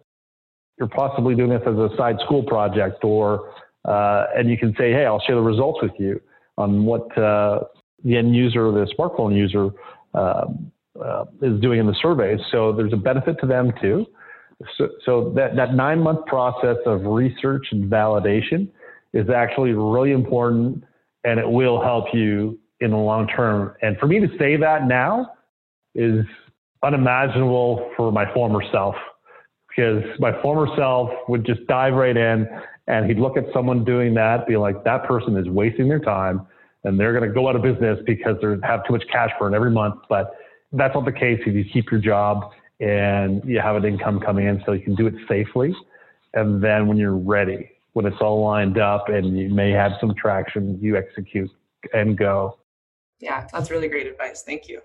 you're 0.78 0.88
possibly 0.88 1.34
doing 1.34 1.50
this 1.50 1.62
as 1.66 1.74
a 1.74 1.90
side 1.96 2.16
school 2.24 2.42
project, 2.42 3.04
or 3.04 3.52
uh, 3.84 4.26
and 4.36 4.48
you 4.48 4.56
can 4.56 4.74
say, 4.78 4.92
hey, 4.92 5.04
I'll 5.04 5.20
share 5.20 5.36
the 5.36 5.42
results 5.42 5.80
with 5.82 5.92
you 5.98 6.20
on 6.56 6.84
what 6.84 7.16
uh, 7.18 7.60
the 8.04 8.16
end 8.16 8.34
user, 8.34 8.70
the 8.72 8.86
smartphone 8.98 9.36
user, 9.36 9.70
um, 10.14 10.72
uh, 11.02 11.24
is 11.42 11.60
doing 11.60 11.80
in 11.80 11.86
the 11.86 11.96
surveys. 12.00 12.40
So 12.50 12.72
there's 12.72 12.92
a 12.92 12.96
benefit 12.96 13.36
to 13.40 13.46
them 13.46 13.72
too. 13.80 14.06
So, 14.76 14.88
so 15.04 15.32
that, 15.36 15.56
that 15.56 15.74
nine 15.74 16.02
month 16.02 16.26
process 16.26 16.76
of 16.84 17.04
research 17.04 17.66
and 17.72 17.90
validation 17.90 18.68
is 19.14 19.28
actually 19.30 19.72
really 19.72 20.12
important 20.12 20.84
and 21.24 21.38
it 21.38 21.48
will 21.48 21.82
help 21.82 22.06
you 22.12 22.58
in 22.80 22.90
the 22.90 22.96
long 22.96 23.26
term. 23.28 23.74
And 23.82 23.96
for 23.98 24.06
me 24.06 24.20
to 24.20 24.28
say 24.38 24.56
that 24.56 24.86
now 24.86 25.32
is 25.94 26.24
unimaginable 26.82 27.90
for 27.96 28.10
my 28.10 28.32
former 28.32 28.62
self 28.72 28.94
because 29.68 30.02
my 30.18 30.40
former 30.42 30.66
self 30.76 31.10
would 31.28 31.44
just 31.44 31.64
dive 31.66 31.94
right 31.94 32.16
in 32.16 32.48
and 32.86 33.06
he'd 33.06 33.18
look 33.18 33.36
at 33.36 33.44
someone 33.52 33.84
doing 33.84 34.14
that, 34.14 34.46
be 34.46 34.56
like, 34.56 34.82
that 34.84 35.04
person 35.04 35.36
is 35.36 35.48
wasting 35.48 35.88
their 35.88 36.00
time 36.00 36.46
and 36.84 36.98
they're 36.98 37.12
going 37.12 37.28
to 37.28 37.34
go 37.34 37.48
out 37.48 37.56
of 37.56 37.62
business 37.62 37.98
because 38.06 38.36
they 38.42 38.48
have 38.66 38.84
too 38.86 38.92
much 38.92 39.04
cash 39.12 39.30
burn 39.38 39.54
every 39.54 39.70
month. 39.70 39.96
But 40.08 40.34
that's 40.72 40.94
not 40.94 41.04
the 41.04 41.12
case 41.12 41.40
if 41.46 41.54
you 41.54 41.64
keep 41.64 41.90
your 41.90 42.00
job 42.00 42.50
and 42.80 43.44
you 43.44 43.60
have 43.60 43.76
an 43.76 43.84
income 43.84 44.18
coming 44.20 44.46
in 44.46 44.62
so 44.64 44.72
you 44.72 44.82
can 44.82 44.94
do 44.94 45.06
it 45.06 45.14
safely. 45.28 45.74
And 46.34 46.62
then 46.62 46.86
when 46.86 46.96
you're 46.96 47.16
ready, 47.16 47.70
when 47.92 48.06
it's 48.06 48.20
all 48.20 48.42
lined 48.44 48.78
up 48.78 49.08
and 49.08 49.38
you 49.38 49.50
may 49.50 49.70
have 49.70 49.92
some 50.00 50.14
traction, 50.14 50.78
you 50.80 50.96
execute 50.96 51.50
and 51.92 52.16
go. 52.16 52.58
Yeah, 53.20 53.46
that's 53.52 53.70
really 53.70 53.88
great 53.88 54.06
advice. 54.06 54.42
Thank 54.42 54.68
you. 54.68 54.80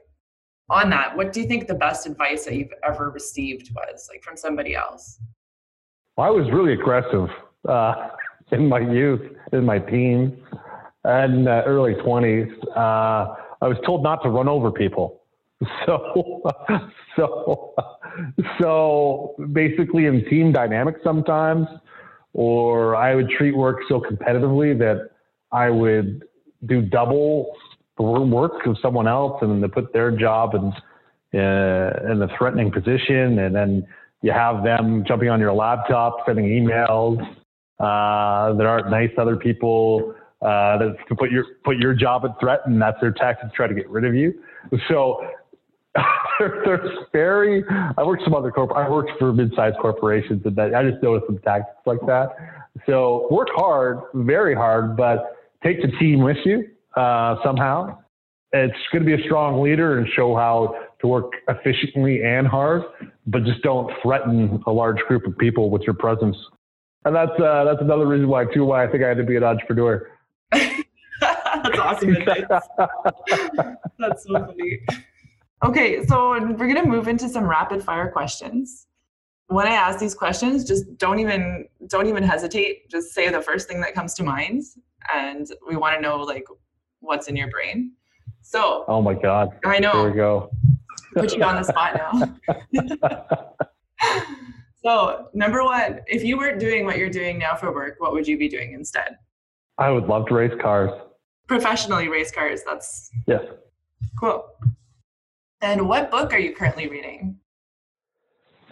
On 0.70 0.90
that, 0.90 1.16
what 1.16 1.32
do 1.32 1.42
you 1.42 1.48
think 1.48 1.68
the 1.68 1.76
best 1.76 2.08
advice 2.08 2.46
that 2.46 2.56
you've 2.56 2.74
ever 2.84 3.12
received 3.12 3.72
was, 3.76 4.08
like 4.12 4.24
from 4.24 4.36
somebody 4.36 4.76
else? 4.76 5.20
Well, 6.18 6.28
I 6.28 6.32
was 6.32 6.48
really 6.52 6.74
aggressive 6.74 7.30
uh, 7.70 8.10
in 8.52 8.68
my 8.68 8.80
youth, 8.80 9.22
in 9.54 9.64
my 9.64 9.78
teens, 9.78 10.34
and 11.04 11.48
uh, 11.48 11.62
early 11.68 11.94
20s. 11.94 12.52
Uh, 12.76 13.36
I 13.62 13.68
was 13.68 13.78
told 13.86 14.02
not 14.02 14.24
to 14.24 14.30
run 14.30 14.48
over 14.48 14.72
people. 14.72 15.22
So, 15.86 16.42
so, 17.16 17.74
so 18.60 19.36
basically 19.54 20.06
in 20.06 20.26
team 20.30 20.52
dynamics 20.52 21.00
sometimes, 21.04 21.68
or 22.34 22.96
I 22.96 23.16
would 23.16 23.30
treat 23.30 23.56
work 23.56 23.80
so 23.88 24.02
competitively 24.02 24.78
that 24.80 25.12
I 25.52 25.70
would 25.70 26.26
do 26.66 26.82
double 26.82 27.54
work 28.04 28.66
of 28.66 28.78
someone 28.82 29.08
else 29.08 29.38
and 29.42 29.62
to 29.62 29.70
put 29.70 29.94
their 29.94 30.12
job 30.12 30.54
in, 30.54 30.74
uh, 31.40 32.12
in 32.12 32.22
a 32.22 32.28
threatening 32.38 32.72
position. 32.72 33.40
And 33.40 33.56
then 33.56 33.88
you 34.22 34.32
have 34.32 34.64
them 34.64 35.04
jumping 35.08 35.30
on 35.30 35.40
your 35.40 35.54
laptop, 35.54 36.18
sending 36.26 36.46
emails 36.46 37.22
uh, 37.80 38.54
that 38.56 38.66
aren't 38.66 38.90
nice 38.90 39.10
to 39.16 39.22
other 39.22 39.38
people 39.38 40.16
uh, 40.42 40.78
that 40.78 40.96
to 41.08 41.16
put 41.16 41.32
your 41.32 41.46
put 41.64 41.78
your 41.78 41.94
job 41.94 42.24
at 42.26 42.40
threat, 42.40 42.60
and 42.66 42.82
that's 42.82 43.00
their 43.02 43.12
tactic 43.12 43.50
to 43.50 43.56
try 43.56 43.68
to 43.68 43.74
get 43.74 43.90
rid 43.90 44.06
of 44.06 44.14
you. 44.14 44.34
So 44.90 45.22
there's 46.40 46.98
very. 47.12 47.64
I 47.98 48.04
worked 48.04 48.24
some 48.24 48.34
other 48.34 48.52
corp. 48.52 48.72
I 48.76 48.90
worked 48.90 49.12
for 49.18 49.34
mid-sized 49.34 49.78
corporations, 49.82 50.42
and 50.46 50.56
that, 50.56 50.76
I 50.76 50.90
just 50.90 51.02
noticed 51.02 51.28
some 51.28 51.40
tactics 51.40 51.80
like 51.86 52.00
that. 52.06 52.36
So 52.86 53.28
work 53.32 53.48
hard, 53.56 54.00
very 54.14 54.54
hard, 54.54 54.98
but 54.98 55.38
take 55.64 55.82
the 55.82 55.88
team 55.98 56.20
with 56.20 56.38
you 56.46 56.68
uh, 56.96 57.36
somehow. 57.44 57.98
It's 58.52 58.78
going 58.92 59.06
to 59.06 59.18
be 59.18 59.22
a 59.22 59.26
strong 59.26 59.62
leader 59.62 59.98
and 59.98 60.08
show 60.16 60.36
how 60.36 60.76
to 61.02 61.08
work 61.08 61.34
efficiently 61.50 62.24
and 62.24 62.48
hard, 62.48 62.84
but 63.28 63.44
just 63.44 63.62
don't 63.64 63.92
threaten 64.02 64.64
a 64.66 64.72
large 64.72 65.00
group 65.08 65.26
of 65.26 65.38
people 65.38 65.70
with 65.70 65.82
your 65.82 65.96
presence. 65.96 66.38
And 67.04 67.16
that's 67.16 67.40
uh, 67.40 67.64
that's 67.66 67.82
another 67.82 68.08
reason 68.08 68.28
why 68.28 68.46
too 68.46 68.66
why 68.66 68.84
I 68.84 68.88
think 68.92 69.04
I 69.04 69.10
had 69.10 69.18
to 69.18 69.24
be 69.24 69.36
an 69.36 69.44
entrepreneur. 69.44 70.10
that's 70.52 71.80
awesome 71.80 72.14
that's 74.00 74.24
so 74.24 74.34
funny. 74.34 74.80
Okay, 75.64 76.06
so 76.06 76.30
we're 76.54 76.74
gonna 76.74 76.86
move 76.86 77.08
into 77.08 77.30
some 77.30 77.46
rapid 77.46 77.84
fire 77.84 78.10
questions. 78.10 78.88
When 79.48 79.68
I 79.68 79.72
ask 79.72 80.00
these 80.00 80.16
questions, 80.16 80.64
just 80.64 80.98
don't 80.98 81.20
even 81.20 81.68
don't 81.88 82.08
even 82.08 82.24
hesitate. 82.24 82.90
Just 82.90 83.14
say 83.14 83.30
the 83.30 83.42
first 83.42 83.68
thing 83.68 83.82
that 83.82 83.94
comes 83.94 84.16
to 84.16 84.24
mind, 84.24 84.64
and 85.14 85.48
we 85.68 85.76
want 85.76 85.96
to 85.96 86.02
know 86.02 86.18
like 86.24 86.46
what's 87.06 87.28
in 87.28 87.36
your 87.36 87.50
brain. 87.50 87.92
So. 88.42 88.86
Oh 88.88 89.02
my 89.02 89.14
God. 89.14 89.50
I 89.66 89.80
know. 89.80 89.92
Here 89.92 90.10
we 90.10 90.16
go. 90.16 90.52
Put 91.16 91.36
you 91.36 91.44
on 91.44 91.56
the 91.56 91.64
spot 91.64 92.38
now. 92.74 93.00
so 94.84 95.30
number 95.34 95.64
one, 95.64 96.02
if 96.08 96.24
you 96.24 96.38
weren't 96.38 96.60
doing 96.60 96.86
what 96.86 96.98
you're 96.98 97.10
doing 97.10 97.40
now 97.40 97.56
for 97.56 97.74
work, 97.74 97.96
what 98.00 98.12
would 98.12 98.28
you 98.28 98.38
be 98.38 98.50
doing 98.50 98.74
instead? 98.74 99.18
I 99.78 99.90
would 99.90 100.06
love 100.06 100.28
to 100.28 100.36
race 100.36 100.54
cars. 100.62 100.92
Professionally 101.48 102.08
race 102.08 102.32
cars. 102.32 102.62
That's 102.66 103.10
yes. 103.28 103.44
Cool. 104.20 104.46
And 105.62 105.88
what 105.88 106.12
book 106.12 106.34
are 106.34 106.40
you 106.40 106.54
currently 106.54 106.88
reading? 106.88 107.38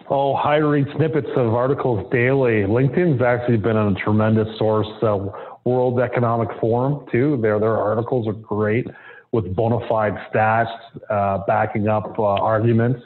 Oh, 0.10 0.34
I 0.34 0.58
read 0.58 0.88
snippets 0.96 1.30
of 1.36 1.54
articles 1.54 2.10
daily. 2.12 2.64
LinkedIn's 2.64 3.22
actually 3.22 3.58
been 3.58 3.78
a 3.78 3.94
tremendous 3.96 4.58
source. 4.58 4.88
Uh, 5.02 5.30
World 5.66 6.00
Economic 6.00 6.50
Forum 6.60 7.06
too. 7.12 7.38
Their 7.42 7.60
their 7.60 7.78
articles 7.78 8.28
are 8.28 8.34
great 8.34 8.88
with 9.32 9.56
bona 9.56 9.80
fide 9.88 10.16
stats 10.32 10.74
uh, 11.10 11.40
backing 11.48 11.88
up 11.88 12.18
uh, 12.20 12.24
arguments. 12.24 13.02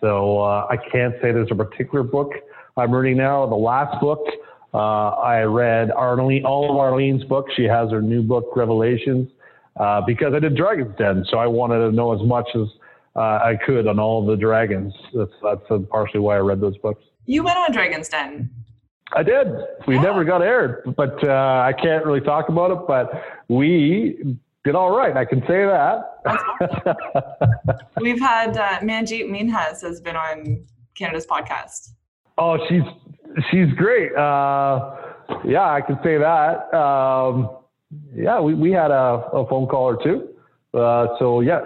So 0.00 0.40
uh, 0.40 0.66
I 0.70 0.76
can't 0.76 1.14
say 1.22 1.32
there's 1.32 1.50
a 1.50 1.54
particular 1.54 2.04
book 2.04 2.32
I'm 2.76 2.92
reading 2.92 3.16
now. 3.16 3.46
The 3.46 3.54
last 3.54 3.98
book 4.00 4.20
uh, 4.74 4.78
I 4.78 5.42
read 5.42 5.90
Arlene, 5.90 6.44
all 6.44 6.70
of 6.70 6.76
Arlene's 6.76 7.24
books. 7.24 7.52
She 7.56 7.64
has 7.64 7.90
her 7.90 8.02
new 8.02 8.22
book 8.22 8.44
Revelations 8.54 9.28
uh, 9.76 10.02
because 10.06 10.34
I 10.34 10.38
did 10.38 10.54
Dragon's 10.54 10.94
Den, 10.98 11.24
so 11.30 11.38
I 11.38 11.46
wanted 11.46 11.78
to 11.78 11.92
know 11.92 12.12
as 12.14 12.26
much 12.26 12.48
as 12.54 12.68
uh, 13.16 13.20
I 13.20 13.58
could 13.64 13.86
on 13.86 13.98
all 13.98 14.24
the 14.26 14.36
dragons. 14.36 14.92
That's 15.14 15.32
that's 15.42 15.84
partially 15.90 16.20
why 16.20 16.36
I 16.36 16.40
read 16.40 16.60
those 16.60 16.76
books. 16.78 17.02
You 17.24 17.42
went 17.42 17.56
on 17.56 17.72
Dragon's 17.72 18.08
Den. 18.08 18.50
I 19.12 19.22
did. 19.22 19.46
We 19.86 19.98
never 19.98 20.24
got 20.24 20.42
aired, 20.42 20.94
but 20.96 21.26
uh, 21.26 21.32
I 21.32 21.72
can't 21.72 22.04
really 22.04 22.20
talk 22.20 22.48
about 22.48 22.72
it. 22.72 22.78
But 22.88 23.22
we 23.48 24.36
did 24.64 24.74
all 24.74 24.96
right. 24.96 25.16
I 25.16 25.24
can 25.24 25.40
say 25.42 25.64
that. 25.64 26.96
We've 28.00 28.18
had 28.32 28.56
uh, 28.56 28.80
Manjit 28.80 29.30
Minhas 29.30 29.80
has 29.82 30.00
been 30.00 30.16
on 30.16 30.64
Canada's 30.96 31.26
podcast. 31.26 31.90
Oh, 32.36 32.58
she's 32.68 32.82
she's 33.50 33.72
great. 33.74 34.14
Uh, 34.14 34.96
yeah, 35.44 35.70
I 35.70 35.80
can 35.80 35.98
say 36.02 36.18
that. 36.18 36.74
Um, 36.76 37.50
yeah, 38.14 38.40
we, 38.40 38.54
we 38.54 38.72
had 38.72 38.90
a, 38.90 39.28
a 39.32 39.46
phone 39.48 39.66
call 39.68 39.84
or 39.84 40.02
two. 40.02 40.28
Uh, 40.78 41.16
so 41.18 41.40
yeah, 41.40 41.60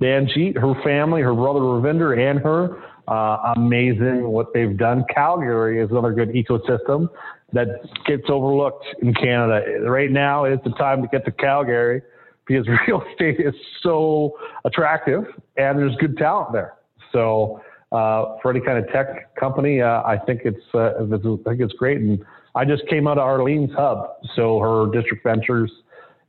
Manjeet, 0.00 0.56
her 0.58 0.80
family, 0.82 1.22
her 1.22 1.34
brother 1.34 1.60
Ravinder, 1.60 2.16
and 2.18 2.38
her 2.38 2.82
uh, 3.08 3.52
amazing 3.56 4.28
what 4.28 4.52
they've 4.54 4.76
done. 4.76 5.04
Calgary 5.12 5.80
is 5.80 5.90
another 5.90 6.12
good 6.12 6.30
ecosystem 6.30 7.08
that 7.52 7.68
gets 8.06 8.24
overlooked 8.28 8.84
in 9.02 9.14
Canada. 9.14 9.62
Right 9.82 10.10
now 10.10 10.44
is 10.44 10.58
the 10.64 10.70
time 10.70 11.02
to 11.02 11.08
get 11.08 11.24
to 11.24 11.32
Calgary 11.32 12.02
because 12.46 12.66
real 12.86 13.02
estate 13.10 13.40
is 13.40 13.54
so 13.82 14.36
attractive 14.64 15.24
and 15.56 15.78
there's 15.78 15.94
good 15.96 16.16
talent 16.16 16.52
there. 16.52 16.74
So 17.12 17.62
uh, 17.92 18.36
for 18.42 18.50
any 18.50 18.60
kind 18.60 18.78
of 18.78 18.90
tech 18.90 19.34
company, 19.36 19.80
uh, 19.80 20.02
I 20.02 20.18
think 20.26 20.42
it's 20.44 20.64
uh, 20.74 20.94
I 21.00 21.48
think 21.48 21.60
it's 21.60 21.74
great. 21.74 21.98
And 21.98 22.24
I 22.54 22.64
just 22.64 22.86
came 22.88 23.06
out 23.06 23.18
of 23.18 23.24
Arlene's 23.24 23.72
hub, 23.74 24.16
so 24.34 24.58
her 24.58 24.86
district 24.92 25.22
ventures 25.24 25.70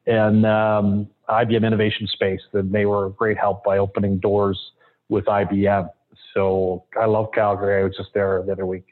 and 0.07 0.45
um, 0.45 1.07
IBM 1.29 1.65
Innovation 1.65 2.07
Space, 2.07 2.41
and 2.53 2.71
they 2.71 2.85
were 2.85 3.07
a 3.07 3.09
great 3.09 3.38
help 3.38 3.63
by 3.63 3.79
opening 3.79 4.19
doors 4.19 4.59
with 5.09 5.25
IBM. 5.25 5.89
So 6.36 6.86
I 7.00 7.06
love 7.06 7.28
Calgary. 7.34 7.82
I 7.82 7.84
was 7.86 7.95
just 7.95 8.10
there 8.13 8.43
the 8.45 8.52
other 8.52 8.65
week. 8.65 8.86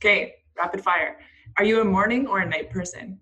Okay, 0.00 0.34
rapid 0.56 0.82
fire. 0.82 1.18
Are 1.58 1.64
you 1.64 1.80
a 1.80 1.84
morning 1.84 2.26
or 2.26 2.40
a 2.40 2.46
night 2.46 2.70
person? 2.70 3.20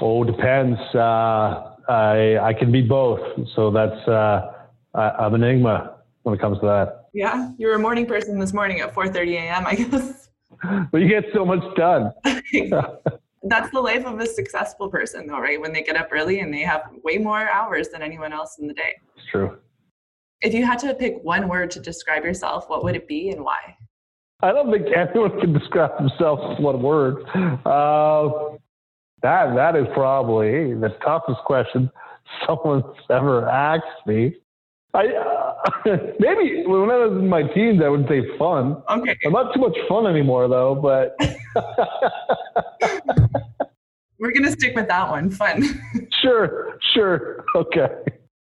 Oh, 0.00 0.24
depends. 0.24 0.78
Uh, 0.94 1.74
I 1.88 2.38
I 2.42 2.52
can 2.52 2.72
be 2.72 2.82
both. 2.82 3.20
So 3.54 3.70
that's 3.70 4.08
uh, 4.08 4.52
I, 4.94 5.26
am 5.26 5.34
an 5.34 5.42
enigma 5.42 5.98
when 6.22 6.34
it 6.34 6.40
comes 6.40 6.58
to 6.60 6.66
that. 6.66 7.08
Yeah, 7.14 7.52
you're 7.58 7.74
a 7.74 7.78
morning 7.78 8.06
person 8.06 8.38
this 8.38 8.52
morning 8.52 8.80
at 8.80 8.94
4:30 8.94 9.34
a.m. 9.34 9.66
I 9.66 9.74
guess. 9.82 10.28
But 10.90 11.02
you 11.02 11.08
get 11.08 11.24
so 11.32 11.44
much 11.44 11.62
done. 11.76 12.10
that's 13.44 13.70
the 13.70 13.80
life 13.80 14.04
of 14.04 14.18
a 14.18 14.26
successful 14.26 14.88
person, 14.88 15.28
though, 15.28 15.38
right? 15.38 15.60
When 15.60 15.72
they 15.72 15.82
get 15.82 15.94
up 15.94 16.08
early 16.10 16.40
and 16.40 16.52
they 16.52 16.62
have 16.62 16.90
way 17.04 17.16
more 17.16 17.48
hours 17.48 17.90
than 17.90 18.02
anyone 18.02 18.32
else 18.32 18.58
in 18.58 18.66
the 18.66 18.74
day. 18.74 18.96
It's 19.16 19.26
true. 19.30 19.58
If 20.40 20.54
you 20.54 20.64
had 20.64 20.78
to 20.80 20.94
pick 20.94 21.16
one 21.22 21.48
word 21.48 21.70
to 21.72 21.80
describe 21.80 22.24
yourself, 22.24 22.68
what 22.68 22.84
would 22.84 22.94
it 22.94 23.08
be 23.08 23.30
and 23.30 23.44
why? 23.44 23.76
I 24.40 24.52
don't 24.52 24.70
think 24.70 24.86
anyone 24.94 25.40
can 25.40 25.52
describe 25.52 25.98
themselves 25.98 26.42
with 26.48 26.60
one 26.60 26.80
word. 26.80 27.24
Uh, 27.66 28.56
that 29.22 29.56
that 29.56 29.74
is 29.74 29.86
probably 29.94 30.74
the 30.74 30.90
toughest 31.04 31.40
question 31.44 31.90
someone's 32.46 32.84
ever 33.10 33.48
asked 33.48 34.06
me. 34.06 34.36
I 34.94 35.06
uh, 35.08 35.54
maybe 36.20 36.64
when 36.66 36.88
I 36.88 37.04
was 37.04 37.18
in 37.18 37.28
my 37.28 37.42
teens, 37.42 37.82
I 37.84 37.88
would 37.88 38.06
say 38.08 38.22
fun. 38.38 38.80
Okay. 38.88 39.16
I'm 39.26 39.32
not 39.32 39.52
too 39.52 39.60
much 39.60 39.76
fun 39.88 40.06
anymore 40.06 40.46
though, 40.46 40.76
but 40.76 41.16
we're 44.20 44.32
gonna 44.32 44.52
stick 44.52 44.76
with 44.76 44.86
that 44.86 45.10
one. 45.10 45.30
Fun. 45.30 45.82
sure, 46.22 46.78
sure, 46.94 47.44
okay. 47.56 47.88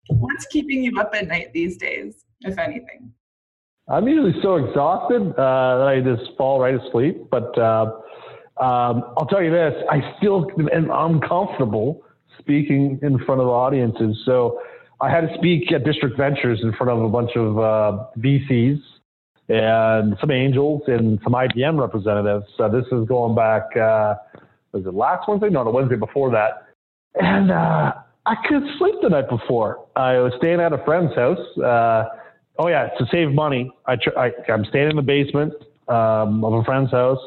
What's 0.09 0.47
keeping 0.47 0.85
you 0.85 0.99
up 1.01 1.15
at 1.15 1.29
night 1.29 1.53
these 1.53 1.77
days, 1.77 2.25
if 2.43 2.59
anything? 2.59 3.13
I'm 3.89 4.09
usually 4.09 4.35
so 4.43 4.57
exhausted 4.57 5.33
uh, 5.33 5.79
that 5.79 5.89
I 5.89 6.01
just 6.01 6.37
fall 6.37 6.61
right 6.61 6.75
asleep. 6.75 7.29
But 7.31 7.57
uh, 7.59 7.93
um, 8.61 9.05
I'll 9.17 9.27
tell 9.29 9.43
you 9.43 9.51
this: 9.51 9.75
I 9.91 10.15
still 10.19 10.47
am 10.73 10.91
uncomfortable 10.91 12.03
speaking 12.39 12.99
in 13.03 13.19
front 13.25 13.41
of 13.41 13.49
audiences. 13.49 14.17
So 14.25 14.61
I 15.01 15.11
had 15.11 15.23
to 15.23 15.35
speak 15.39 15.73
at 15.73 15.85
District 15.85 16.17
Ventures 16.17 16.61
in 16.63 16.73
front 16.73 16.91
of 16.91 17.03
a 17.03 17.09
bunch 17.09 17.31
of 17.37 17.59
uh, 17.59 18.07
VCs 18.19 18.81
and 19.49 20.17
some 20.21 20.31
angels 20.31 20.83
and 20.87 21.19
some 21.23 21.35
IBM 21.35 21.79
representatives. 21.79 22.47
So 22.57 22.69
this 22.71 22.87
is 22.93 23.07
going 23.07 23.35
back, 23.35 23.65
uh, 23.77 24.15
was 24.73 24.87
it 24.87 24.95
last 24.95 25.29
Wednesday? 25.29 25.51
No, 25.51 25.65
the 25.65 25.71
Wednesday 25.71 25.97
before 25.97 26.31
that. 26.31 26.69
And 27.21 27.51
uh, 27.51 27.93
I 28.27 28.35
couldn't 28.47 28.79
sleep 28.79 28.97
the 29.03 29.11
night 29.11 29.29
before. 29.29 29.87
I 29.97 30.19
was 30.19 30.33
staying 30.39 30.61
at 30.61 30.73
a 30.73 30.83
friend's 30.85 31.15
house. 31.15 31.39
Uh, 31.59 32.05
oh 32.59 32.69
yeah, 32.69 32.89
to 32.99 33.07
save 33.11 33.31
money, 33.31 33.71
I, 33.87 33.97
tr- 33.97 34.19
I 34.19 34.31
am 34.49 34.65
staying 34.67 34.91
in 34.91 34.97
the 34.97 35.03
basement 35.03 35.53
um, 35.89 36.45
of 36.45 36.55
a 36.55 36.65
friend's 36.65 36.91
house. 36.91 37.21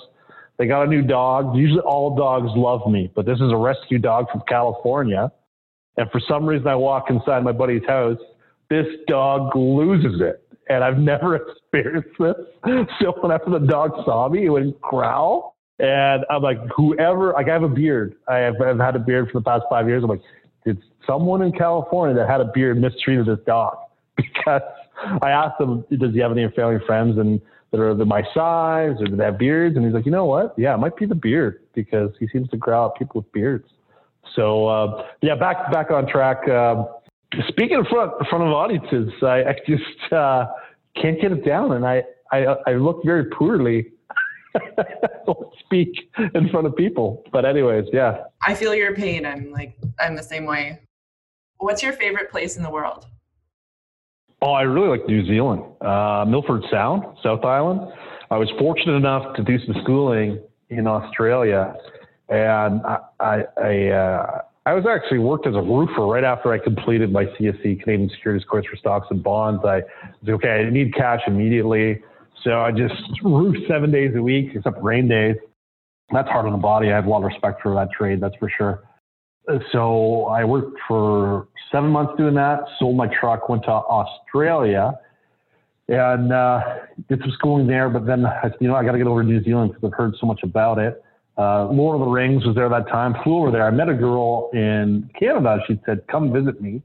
They 0.57 0.65
got 0.65 0.83
a 0.83 0.87
new 0.87 1.03
dog. 1.03 1.55
Usually 1.55 1.81
all 1.81 2.15
dogs 2.15 2.49
love 2.55 2.91
me, 2.91 3.11
but 3.15 3.25
this 3.25 3.39
is 3.39 3.51
a 3.51 3.55
rescue 3.55 3.99
dog 3.99 4.25
from 4.31 4.41
California. 4.47 5.31
And 5.97 6.09
for 6.09 6.19
some 6.27 6.45
reason, 6.45 6.67
I 6.67 6.75
walk 6.75 7.09
inside 7.09 7.43
my 7.43 7.51
buddy's 7.51 7.85
house. 7.87 8.17
This 8.69 8.87
dog 9.07 9.55
loses 9.55 10.19
it 10.19 10.47
and 10.69 10.83
I've 10.83 10.97
never 10.97 11.35
experienced 11.35 12.09
this. 12.19 12.35
So 13.01 13.13
whenever 13.21 13.59
the 13.59 13.65
dog 13.65 13.91
saw 14.05 14.29
me, 14.29 14.45
it 14.45 14.49
would 14.49 14.79
growl. 14.81 15.55
And 15.79 16.25
I'm 16.29 16.41
like, 16.41 16.57
whoever, 16.75 17.33
like 17.33 17.47
I 17.49 17.53
have 17.53 17.63
a 17.63 17.69
beard. 17.69 18.15
I 18.27 18.37
have 18.37 18.55
I've 18.59 18.79
had 18.79 18.95
a 18.95 18.99
beard 18.99 19.29
for 19.31 19.39
the 19.39 19.43
past 19.43 19.63
five 19.69 19.87
years. 19.87 20.03
I'm 20.03 20.09
like, 20.09 20.21
did 20.67 20.83
someone 21.05 21.41
in 21.41 21.51
California 21.53 22.13
that 22.15 22.29
had 22.29 22.41
a 22.41 22.51
beard 22.53 22.79
mistreated 22.79 23.25
this 23.25 23.39
dog? 23.45 23.77
Because 24.17 24.61
I 25.21 25.29
asked 25.29 25.61
him, 25.61 25.85
does 25.99 26.11
he 26.13 26.19
have 26.19 26.31
any 26.31 26.47
family 26.55 26.79
friends 26.87 27.19
and 27.19 27.39
that 27.71 27.79
are 27.79 27.93
my 28.05 28.23
size 28.33 28.95
or 28.99 29.15
they 29.15 29.23
have 29.23 29.37
beards? 29.37 29.75
And 29.75 29.85
he's 29.85 29.93
like, 29.93 30.05
you 30.05 30.11
know 30.11 30.25
what? 30.25 30.55
Yeah, 30.57 30.73
it 30.73 30.79
might 30.79 30.97
be 30.97 31.05
the 31.05 31.15
beard 31.15 31.61
because 31.75 32.11
he 32.19 32.27
seems 32.29 32.49
to 32.49 32.57
growl 32.57 32.89
at 32.89 32.97
people 32.97 33.21
with 33.21 33.31
beards. 33.31 33.67
So 34.35 34.67
uh, 34.67 35.05
yeah, 35.21 35.35
back 35.35 35.71
back 35.71 35.91
on 35.91 36.07
track. 36.07 36.47
Uh, 36.49 36.85
speaking 37.47 37.77
in 37.77 37.85
front 37.85 38.13
in 38.19 38.25
front 38.27 38.43
of 38.43 38.49
audiences, 38.51 39.11
I, 39.21 39.43
I 39.43 39.55
just 39.67 40.13
uh, 40.13 40.47
can't 40.99 41.21
get 41.21 41.31
it 41.31 41.45
down, 41.45 41.73
and 41.73 41.85
I 41.85 42.03
I, 42.31 42.45
I 42.65 42.73
look 42.73 43.03
very 43.05 43.25
poorly. 43.25 43.87
speak 45.59 46.09
in 46.33 46.49
front 46.49 46.67
of 46.67 46.75
people, 46.75 47.23
but 47.31 47.45
anyways, 47.45 47.85
yeah. 47.91 48.23
I 48.45 48.55
feel 48.55 48.73
your 48.73 48.95
pain. 48.95 49.25
I'm 49.25 49.51
like 49.51 49.77
I'm 49.99 50.15
the 50.15 50.23
same 50.23 50.45
way. 50.45 50.79
What's 51.57 51.81
your 51.81 51.93
favorite 51.93 52.31
place 52.31 52.57
in 52.57 52.63
the 52.63 52.69
world? 52.69 53.05
Oh, 54.41 54.51
I 54.51 54.61
really 54.61 54.89
like 54.89 55.07
New 55.07 55.25
Zealand, 55.25 55.63
uh, 55.81 56.23
Milford 56.27 56.63
Sound, 56.69 57.03
South 57.23 57.43
Island. 57.43 57.91
I 58.29 58.37
was 58.37 58.49
fortunate 58.59 58.93
enough 58.95 59.35
to 59.35 59.43
do 59.43 59.57
some 59.65 59.75
schooling 59.83 60.39
in 60.69 60.85
Australia, 60.85 61.73
and 62.29 62.81
I, 62.81 62.97
I, 63.19 63.43
I 63.57 63.87
uh, 63.87 64.41
I 64.67 64.73
was 64.73 64.85
actually 64.85 65.19
worked 65.19 65.47
as 65.47 65.55
a 65.55 65.61
roofer 65.61 66.05
right 66.05 66.25
after 66.25 66.51
I 66.51 66.59
completed 66.59 67.09
my 67.09 67.23
CSC 67.23 67.81
Canadian 67.81 68.09
Securities 68.09 68.45
course 68.45 68.65
for 68.69 68.75
stocks 68.75 69.07
and 69.09 69.23
bonds. 69.23 69.63
I 69.63 69.81
was 70.21 70.29
okay. 70.35 70.65
I 70.67 70.69
need 70.69 70.93
cash 70.93 71.21
immediately, 71.25 72.03
so 72.43 72.61
I 72.61 72.71
just 72.71 72.95
roofed 73.23 73.67
seven 73.67 73.91
days 73.91 74.11
a 74.15 74.21
week 74.21 74.51
except 74.55 74.81
rain 74.81 75.07
days. 75.07 75.35
That's 76.11 76.29
hard 76.29 76.45
on 76.45 76.53
the 76.53 76.57
body. 76.57 76.91
I 76.91 76.95
have 76.95 77.05
a 77.05 77.09
lot 77.09 77.17
of 77.17 77.25
respect 77.25 77.61
for 77.61 77.73
that 77.75 77.89
trade, 77.91 78.21
that's 78.21 78.35
for 78.37 78.49
sure. 78.49 78.83
So 79.71 80.25
I 80.25 80.43
worked 80.43 80.77
for 80.87 81.47
seven 81.71 81.89
months 81.89 82.13
doing 82.17 82.35
that. 82.35 82.59
Sold 82.79 82.97
my 82.97 83.07
truck, 83.19 83.47
went 83.47 83.63
to 83.63 83.71
Australia, 83.71 84.99
and 85.87 86.33
uh, 86.33 86.61
did 87.07 87.21
some 87.21 87.31
schooling 87.31 87.67
there. 87.67 87.89
But 87.89 88.05
then 88.05 88.25
you 88.59 88.67
know, 88.67 88.75
I 88.75 88.83
got 88.83 88.91
to 88.91 88.97
get 88.97 89.07
over 89.07 89.21
to 89.21 89.27
New 89.27 89.43
Zealand 89.43 89.73
because 89.73 89.89
I've 89.89 89.97
heard 89.97 90.15
so 90.19 90.27
much 90.27 90.41
about 90.43 90.79
it. 90.79 91.01
Uh, 91.37 91.67
Lord 91.67 91.99
of 91.99 92.05
the 92.05 92.11
Rings 92.11 92.45
was 92.45 92.55
there 92.55 92.67
that 92.67 92.87
time. 92.87 93.15
Flew 93.23 93.37
over 93.37 93.51
there. 93.51 93.65
I 93.65 93.71
met 93.71 93.89
a 93.89 93.93
girl 93.93 94.49
in 94.53 95.09
Canada. 95.17 95.59
She 95.67 95.79
said, 95.85 96.05
"Come 96.07 96.33
visit 96.33 96.61
me 96.61 96.81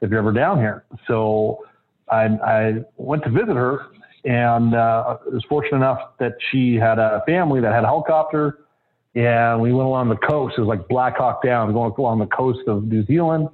if 0.00 0.10
you're 0.10 0.18
ever 0.18 0.32
down 0.32 0.58
here." 0.58 0.84
So 1.06 1.64
I, 2.10 2.24
I 2.24 2.74
went 2.96 3.22
to 3.24 3.30
visit 3.30 3.54
her, 3.54 3.86
and 4.24 4.74
uh, 4.74 5.18
was 5.32 5.44
fortunate 5.48 5.76
enough 5.76 6.16
that 6.18 6.34
she 6.50 6.74
had 6.74 6.98
a 6.98 7.22
family 7.26 7.60
that 7.60 7.72
had 7.72 7.84
a 7.84 7.86
helicopter, 7.86 8.66
and 9.14 9.60
we 9.60 9.72
went 9.72 9.86
along 9.86 10.08
the 10.08 10.16
coast. 10.16 10.54
It 10.56 10.60
was 10.60 10.68
like 10.68 10.88
Black 10.88 11.16
Hawk 11.16 11.42
Down, 11.42 11.72
going 11.72 11.92
along 11.96 12.20
the 12.20 12.26
coast 12.26 12.60
of 12.66 12.84
New 12.84 13.04
Zealand. 13.06 13.48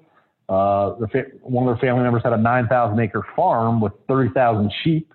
Uh, 0.49 0.95
fa- 1.13 1.27
one 1.43 1.69
of 1.69 1.79
their 1.79 1.91
family 1.91 2.03
members 2.03 2.23
had 2.23 2.33
a 2.33 2.39
9,000 2.39 2.99
acre 3.01 3.27
farm 3.37 3.81
with 3.81 3.93
30,000 4.09 4.73
sheep, 4.83 5.13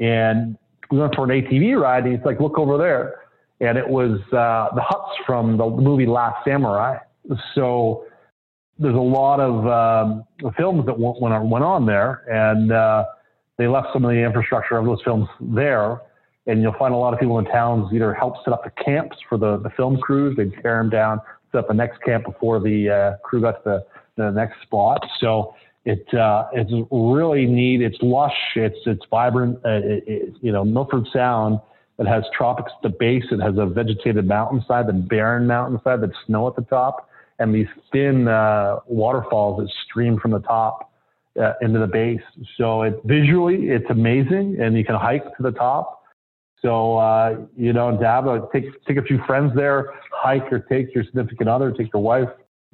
and 0.00 0.56
we 0.90 0.98
went 0.98 1.14
for 1.14 1.24
an 1.24 1.30
ATV 1.30 1.80
ride. 1.80 2.04
And 2.04 2.16
he's 2.16 2.24
like, 2.24 2.40
"Look 2.40 2.58
over 2.58 2.78
there." 2.78 3.26
and 3.60 3.78
it 3.78 3.88
was 3.88 4.20
uh, 4.32 4.74
the 4.74 4.82
huts 4.82 5.16
from 5.24 5.56
the 5.56 5.66
movie 5.66 6.06
Last 6.06 6.44
Samurai. 6.44 6.98
So 7.54 8.04
there's 8.78 8.94
a 8.94 8.98
lot 8.98 9.40
of 9.40 9.66
um, 9.66 10.24
films 10.56 10.84
that 10.86 10.98
went, 10.98 11.20
went, 11.20 11.34
on, 11.34 11.48
went 11.50 11.64
on 11.64 11.86
there, 11.86 12.24
and 12.28 12.72
uh, 12.72 13.04
they 13.58 13.66
left 13.66 13.88
some 13.92 14.04
of 14.04 14.10
the 14.10 14.18
infrastructure 14.18 14.76
of 14.76 14.84
those 14.84 15.00
films 15.04 15.28
there. 15.40 16.00
And 16.48 16.62
you'll 16.62 16.78
find 16.78 16.94
a 16.94 16.96
lot 16.96 17.12
of 17.12 17.18
people 17.18 17.38
in 17.40 17.44
towns 17.46 17.92
either 17.92 18.14
help 18.14 18.36
set 18.44 18.52
up 18.52 18.62
the 18.62 18.70
camps 18.84 19.16
for 19.28 19.36
the, 19.36 19.58
the 19.58 19.70
film 19.70 19.96
crews, 19.98 20.36
they'd 20.36 20.52
tear 20.62 20.78
them 20.78 20.90
down, 20.90 21.20
set 21.50 21.58
up 21.58 21.68
the 21.68 21.74
next 21.74 22.00
camp 22.02 22.24
before 22.24 22.60
the 22.60 22.88
uh, 22.88 23.16
crew 23.24 23.40
got 23.40 23.64
to 23.64 23.84
the, 24.16 24.22
the 24.22 24.30
next 24.30 24.62
spot. 24.62 25.04
So 25.18 25.54
it 25.84 26.06
uh, 26.14 26.48
it's 26.52 26.70
really 26.92 27.46
neat. 27.46 27.82
It's 27.82 27.98
lush. 28.00 28.36
It's 28.54 28.78
it's 28.86 29.04
vibrant. 29.10 29.58
Uh, 29.64 29.80
it, 29.82 30.04
it, 30.06 30.34
you 30.40 30.52
know, 30.52 30.64
Milford 30.64 31.06
Sound 31.12 31.58
it 31.98 32.06
has 32.06 32.24
tropics 32.36 32.70
at 32.76 32.82
the 32.82 32.96
base. 32.98 33.24
It 33.30 33.40
has 33.40 33.56
a 33.56 33.66
vegetated 33.66 34.26
mountainside, 34.26 34.86
the 34.86 34.92
barren 34.92 35.46
mountainside 35.46 36.02
that's 36.02 36.16
snow 36.26 36.46
at 36.46 36.56
the 36.56 36.62
top, 36.62 37.08
and 37.38 37.54
these 37.54 37.68
thin 37.90 38.28
uh, 38.28 38.80
waterfalls 38.86 39.62
that 39.62 39.70
stream 39.88 40.18
from 40.18 40.32
the 40.32 40.40
top 40.40 40.92
uh, 41.40 41.52
into 41.60 41.78
the 41.78 41.86
base. 41.86 42.20
So 42.56 42.82
it 42.82 43.00
visually, 43.04 43.68
it's 43.68 43.88
amazing, 43.90 44.58
and 44.60 44.76
you 44.76 44.84
can 44.84 44.96
hike 44.96 45.24
to 45.36 45.42
the 45.42 45.52
top. 45.52 46.02
So 46.62 46.96
uh, 46.96 47.38
you 47.56 47.72
know, 47.72 47.96
to 47.96 48.06
have 48.06 48.26
a 48.26 48.48
take 48.52 48.64
take 48.86 48.96
a 48.96 49.02
few 49.02 49.22
friends 49.26 49.52
there, 49.54 49.94
hike 50.12 50.52
or 50.52 50.60
take 50.60 50.94
your 50.94 51.04
significant 51.04 51.48
other, 51.48 51.70
take 51.70 51.92
your 51.92 52.02
wife, 52.02 52.28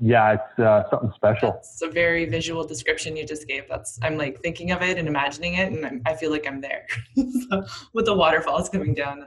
yeah, 0.05 0.33
it's 0.35 0.59
uh, 0.59 0.83
something 0.91 1.13
special. 1.15 1.55
It's 1.59 1.81
a 1.83 1.89
very 1.89 2.25
visual 2.25 2.65
description 2.65 3.17
you 3.17 3.25
just 3.25 3.47
gave. 3.47 3.69
That's 3.69 4.01
I'm 4.03 4.17
like 4.17 4.41
thinking 4.41 4.73
of 4.73 4.83
it 4.83 4.99
and 4.99 5.07
imagining 5.07 5.55
it, 5.55 5.73
and 5.73 5.87
I'm, 5.87 6.03
i 6.07 6.15
feel 6.15 6.31
like 6.31 6.47
I'm 6.47 6.61
there 6.61 6.87
so, 7.17 7.65
with 7.93 8.07
the 8.07 8.15
waterfalls 8.15 8.69
coming 8.69 8.95
down. 8.95 9.27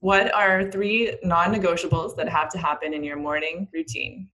What 0.00 0.34
are 0.34 0.70
three 0.70 1.16
non-negotiables 1.22 2.16
that 2.16 2.28
have 2.28 2.50
to 2.50 2.58
happen 2.58 2.92
in 2.92 3.04
your 3.04 3.16
morning 3.16 3.68
routine? 3.72 4.28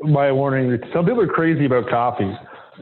My 0.00 0.32
morning. 0.32 0.78
Some 0.92 1.04
people 1.04 1.20
are 1.20 1.28
crazy 1.28 1.66
about 1.66 1.88
coffee, 1.88 2.32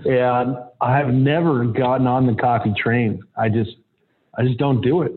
and 0.05 0.57
I've 0.81 1.09
never 1.09 1.65
gotten 1.65 2.07
on 2.07 2.27
the 2.27 2.35
coffee 2.35 2.75
train. 2.77 3.23
I 3.37 3.49
just, 3.49 3.71
I 4.37 4.43
just 4.45 4.59
don't 4.59 4.81
do 4.81 5.03
it. 5.03 5.13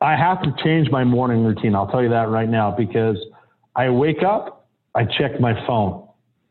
I 0.00 0.16
have 0.16 0.42
to 0.42 0.54
change 0.64 0.90
my 0.90 1.04
morning 1.04 1.44
routine. 1.44 1.74
I'll 1.74 1.88
tell 1.88 2.02
you 2.02 2.08
that 2.10 2.28
right 2.28 2.48
now 2.48 2.70
because 2.70 3.16
I 3.76 3.90
wake 3.90 4.22
up 4.22 4.60
I 4.94 5.04
check 5.04 5.40
my 5.40 5.54
phone 5.66 6.08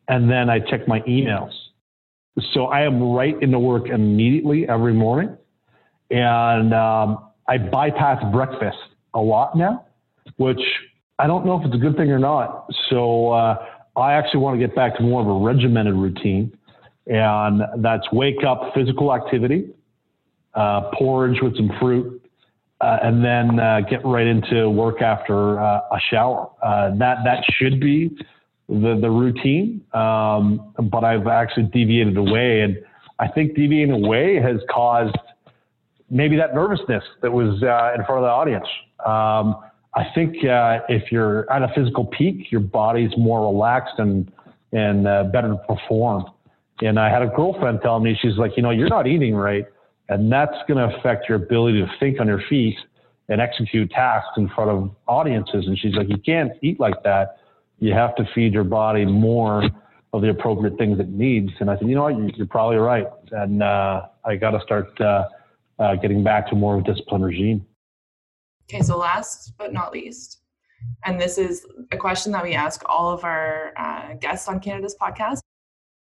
and 0.07 0.29
then 0.29 0.49
I 0.49 0.59
check 0.59 0.87
my 0.87 1.01
emails. 1.01 1.51
So 2.53 2.65
I 2.65 2.81
am 2.83 3.01
right 3.11 3.35
into 3.41 3.59
work 3.59 3.89
immediately 3.89 4.67
every 4.67 4.93
morning. 4.93 5.35
And 6.09 6.73
um, 6.73 7.29
I 7.47 7.57
bypass 7.57 8.23
breakfast 8.31 8.77
a 9.13 9.19
lot 9.19 9.57
now, 9.57 9.85
which 10.37 10.61
I 11.19 11.27
don't 11.27 11.45
know 11.45 11.59
if 11.59 11.65
it's 11.65 11.75
a 11.75 11.77
good 11.77 11.97
thing 11.97 12.11
or 12.11 12.19
not. 12.19 12.67
So 12.89 13.31
uh, 13.31 13.65
I 13.97 14.13
actually 14.13 14.39
want 14.39 14.59
to 14.59 14.65
get 14.65 14.75
back 14.75 14.95
to 14.97 15.03
more 15.03 15.21
of 15.21 15.27
a 15.27 15.45
regimented 15.45 15.95
routine. 15.95 16.57
And 17.09 17.63
that's 17.83 18.09
wake 18.11 18.43
up, 18.47 18.71
physical 18.75 19.13
activity, 19.13 19.69
uh, 20.53 20.91
porridge 20.93 21.41
with 21.41 21.55
some 21.57 21.71
fruit, 21.79 22.21
uh, 22.81 22.97
and 23.03 23.23
then 23.23 23.59
uh, 23.59 23.81
get 23.81 24.05
right 24.05 24.27
into 24.27 24.69
work 24.69 25.01
after 25.01 25.59
uh, 25.59 25.81
a 25.91 25.99
shower. 26.09 26.49
Uh, 26.61 26.95
that 26.97 27.17
that 27.25 27.43
should 27.57 27.79
be 27.79 28.09
the 28.69 28.97
the 29.01 29.09
routine, 29.09 29.81
um, 29.93 30.73
but 30.91 31.03
I've 31.03 31.27
actually 31.27 31.63
deviated 31.63 32.15
away, 32.15 32.61
and 32.61 32.77
I 33.19 33.27
think 33.27 33.55
deviating 33.55 34.05
away 34.05 34.35
has 34.35 34.61
caused 34.69 35.17
maybe 36.09 36.37
that 36.37 36.53
nervousness 36.55 37.03
that 37.21 37.31
was 37.31 37.61
uh, 37.63 37.99
in 37.99 38.05
front 38.05 38.19
of 38.19 38.23
the 38.23 38.29
audience. 38.29 38.67
Um, 39.05 39.61
I 39.95 40.05
think 40.15 40.35
uh, 40.45 40.79
if 40.87 41.11
you're 41.11 41.51
at 41.51 41.63
a 41.63 41.67
physical 41.75 42.05
peak, 42.05 42.51
your 42.51 42.61
body's 42.61 43.11
more 43.17 43.41
relaxed 43.41 43.95
and 43.97 44.31
and 44.71 45.03
better 45.31 45.49
to 45.49 45.57
perform. 45.67 46.25
And 46.81 46.99
I 46.99 47.09
had 47.09 47.21
a 47.21 47.27
girlfriend 47.27 47.81
tell 47.81 47.99
me, 47.99 48.17
she's 48.21 48.37
like, 48.37 48.51
you 48.55 48.63
know, 48.63 48.71
you're 48.71 48.89
not 48.89 49.07
eating 49.07 49.35
right 49.35 49.65
and 50.09 50.31
that's 50.31 50.55
going 50.67 50.77
to 50.77 50.97
affect 50.97 51.29
your 51.29 51.37
ability 51.37 51.79
to 51.79 51.87
think 51.99 52.19
on 52.19 52.27
your 52.27 52.41
feet 52.49 52.77
and 53.29 53.39
execute 53.39 53.89
tasks 53.91 54.31
in 54.37 54.49
front 54.49 54.71
of 54.71 54.91
audiences. 55.07 55.67
And 55.67 55.77
she's 55.77 55.93
like, 55.93 56.09
you 56.09 56.17
can't 56.17 56.51
eat 56.63 56.79
like 56.79 57.01
that. 57.03 57.37
You 57.77 57.93
have 57.93 58.15
to 58.15 58.27
feed 58.33 58.53
your 58.53 58.63
body 58.63 59.05
more 59.05 59.63
of 60.11 60.21
the 60.23 60.29
appropriate 60.29 60.77
things 60.77 60.99
it 60.99 61.09
needs. 61.09 61.51
And 61.59 61.69
I 61.69 61.77
said, 61.77 61.87
you 61.87 61.93
know 61.93 62.03
what, 62.03 62.35
you're 62.35 62.47
probably 62.47 62.77
right. 62.77 63.05
And 63.31 63.61
uh, 63.61 64.07
I 64.25 64.35
got 64.35 64.51
to 64.51 64.61
start 64.61 64.99
uh, 64.99 65.25
uh, 65.77 65.95
getting 65.95 66.23
back 66.23 66.49
to 66.49 66.55
more 66.55 66.75
of 66.75 66.81
a 66.81 66.83
disciplined 66.83 67.23
regime. 67.23 67.65
Okay, 68.67 68.81
so 68.81 68.97
last 68.97 69.53
but 69.57 69.71
not 69.71 69.93
least, 69.93 70.39
and 71.05 71.19
this 71.21 71.37
is 71.37 71.65
a 71.91 71.97
question 71.97 72.31
that 72.31 72.43
we 72.43 72.53
ask 72.53 72.81
all 72.87 73.11
of 73.11 73.23
our 73.23 73.73
uh, 73.77 74.13
guests 74.15 74.47
on 74.47 74.59
Canada's 74.59 74.95
podcast. 74.99 75.39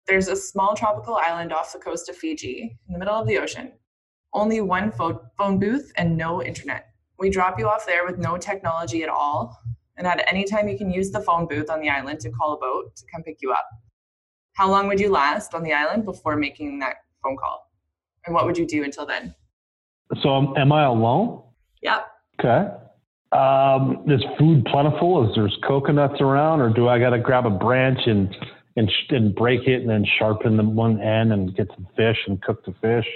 There's 0.07 0.29
a 0.29 0.37
small 0.37 0.75
tropical 0.75 1.17
island 1.17 1.53
off 1.53 1.73
the 1.73 1.79
coast 1.79 2.09
of 2.09 2.17
Fiji 2.17 2.79
in 2.87 2.93
the 2.93 2.99
middle 2.99 3.15
of 3.15 3.27
the 3.27 3.39
ocean 3.39 3.73
only 4.35 4.61
one 4.61 4.93
phone 4.93 5.59
booth 5.59 5.93
and 5.97 6.17
no 6.17 6.43
internet. 6.43 6.89
We 7.19 7.31
drop 7.31 7.59
you 7.59 7.69
off 7.69 7.87
there 7.87 8.05
with 8.05 8.19
no 8.19 8.37
technology 8.37 9.03
at 9.03 9.09
all. 9.09 9.59
And 9.97 10.07
at 10.07 10.25
any 10.29 10.45
time, 10.45 10.69
you 10.69 10.77
can 10.77 10.91
use 10.91 11.13
the 11.13 11.21
phone 11.21 11.47
booth 11.47 11.71
on 11.71 11.81
the 11.81 11.89
island 11.89 12.19
to 12.21 12.31
call 12.31 12.55
a 12.55 12.59
boat 12.59 12.97
to 12.97 13.05
come 13.13 13.23
pick 13.23 13.39
you 13.41 13.53
up. 13.53 13.69
How 14.55 14.69
long 14.69 14.89
would 14.89 14.99
you 14.99 15.11
last 15.11 15.55
on 15.55 15.63
the 15.63 15.73
island 15.73 16.05
before 16.05 16.37
making 16.37 16.81
that 16.81 16.97
phone 17.23 17.37
call? 17.37 17.71
And 18.27 18.35
what 18.35 18.45
would 18.45 18.59
you 18.59 18.67
do 18.67 18.83
until 18.83 19.07
then? 19.07 19.35
So, 20.23 20.57
am 20.57 20.73
I 20.73 20.85
alone? 20.85 21.43
Yep. 21.83 22.07
Okay. 22.41 22.71
Um, 23.33 24.05
is 24.09 24.23
food 24.39 24.65
plentiful? 24.67 25.29
Is 25.29 25.35
there's 25.35 25.57
coconuts 25.67 26.21
around, 26.21 26.61
or 26.61 26.71
do 26.71 26.89
I 26.89 26.99
got 26.99 27.11
to 27.11 27.19
grab 27.19 27.47
a 27.47 27.51
branch 27.51 28.01
and 28.07 28.35
and 28.77 28.91
and 29.11 29.35
break 29.35 29.67
it 29.67 29.81
and 29.81 29.89
then 29.89 30.05
sharpen 30.19 30.57
the 30.57 30.65
one 30.65 31.01
end 31.01 31.33
and 31.33 31.55
get 31.57 31.69
some 31.69 31.87
fish 31.97 32.19
and 32.27 32.41
cook 32.43 32.65
the 32.65 32.75
fish? 32.81 33.07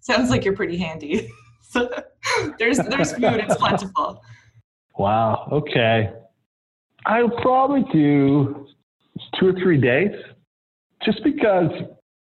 Sounds 0.00 0.30
like 0.30 0.44
you're 0.44 0.56
pretty 0.56 0.76
handy. 0.76 1.30
there's 2.58 2.78
there's 2.78 3.12
food. 3.12 3.24
It's 3.24 3.56
plentiful. 3.56 4.22
Wow. 4.98 5.48
Okay. 5.52 6.12
I'll 7.04 7.30
probably 7.30 7.84
do 7.92 8.66
two 9.38 9.48
or 9.48 9.52
three 9.52 9.80
days, 9.80 10.10
just 11.04 11.22
because 11.22 11.70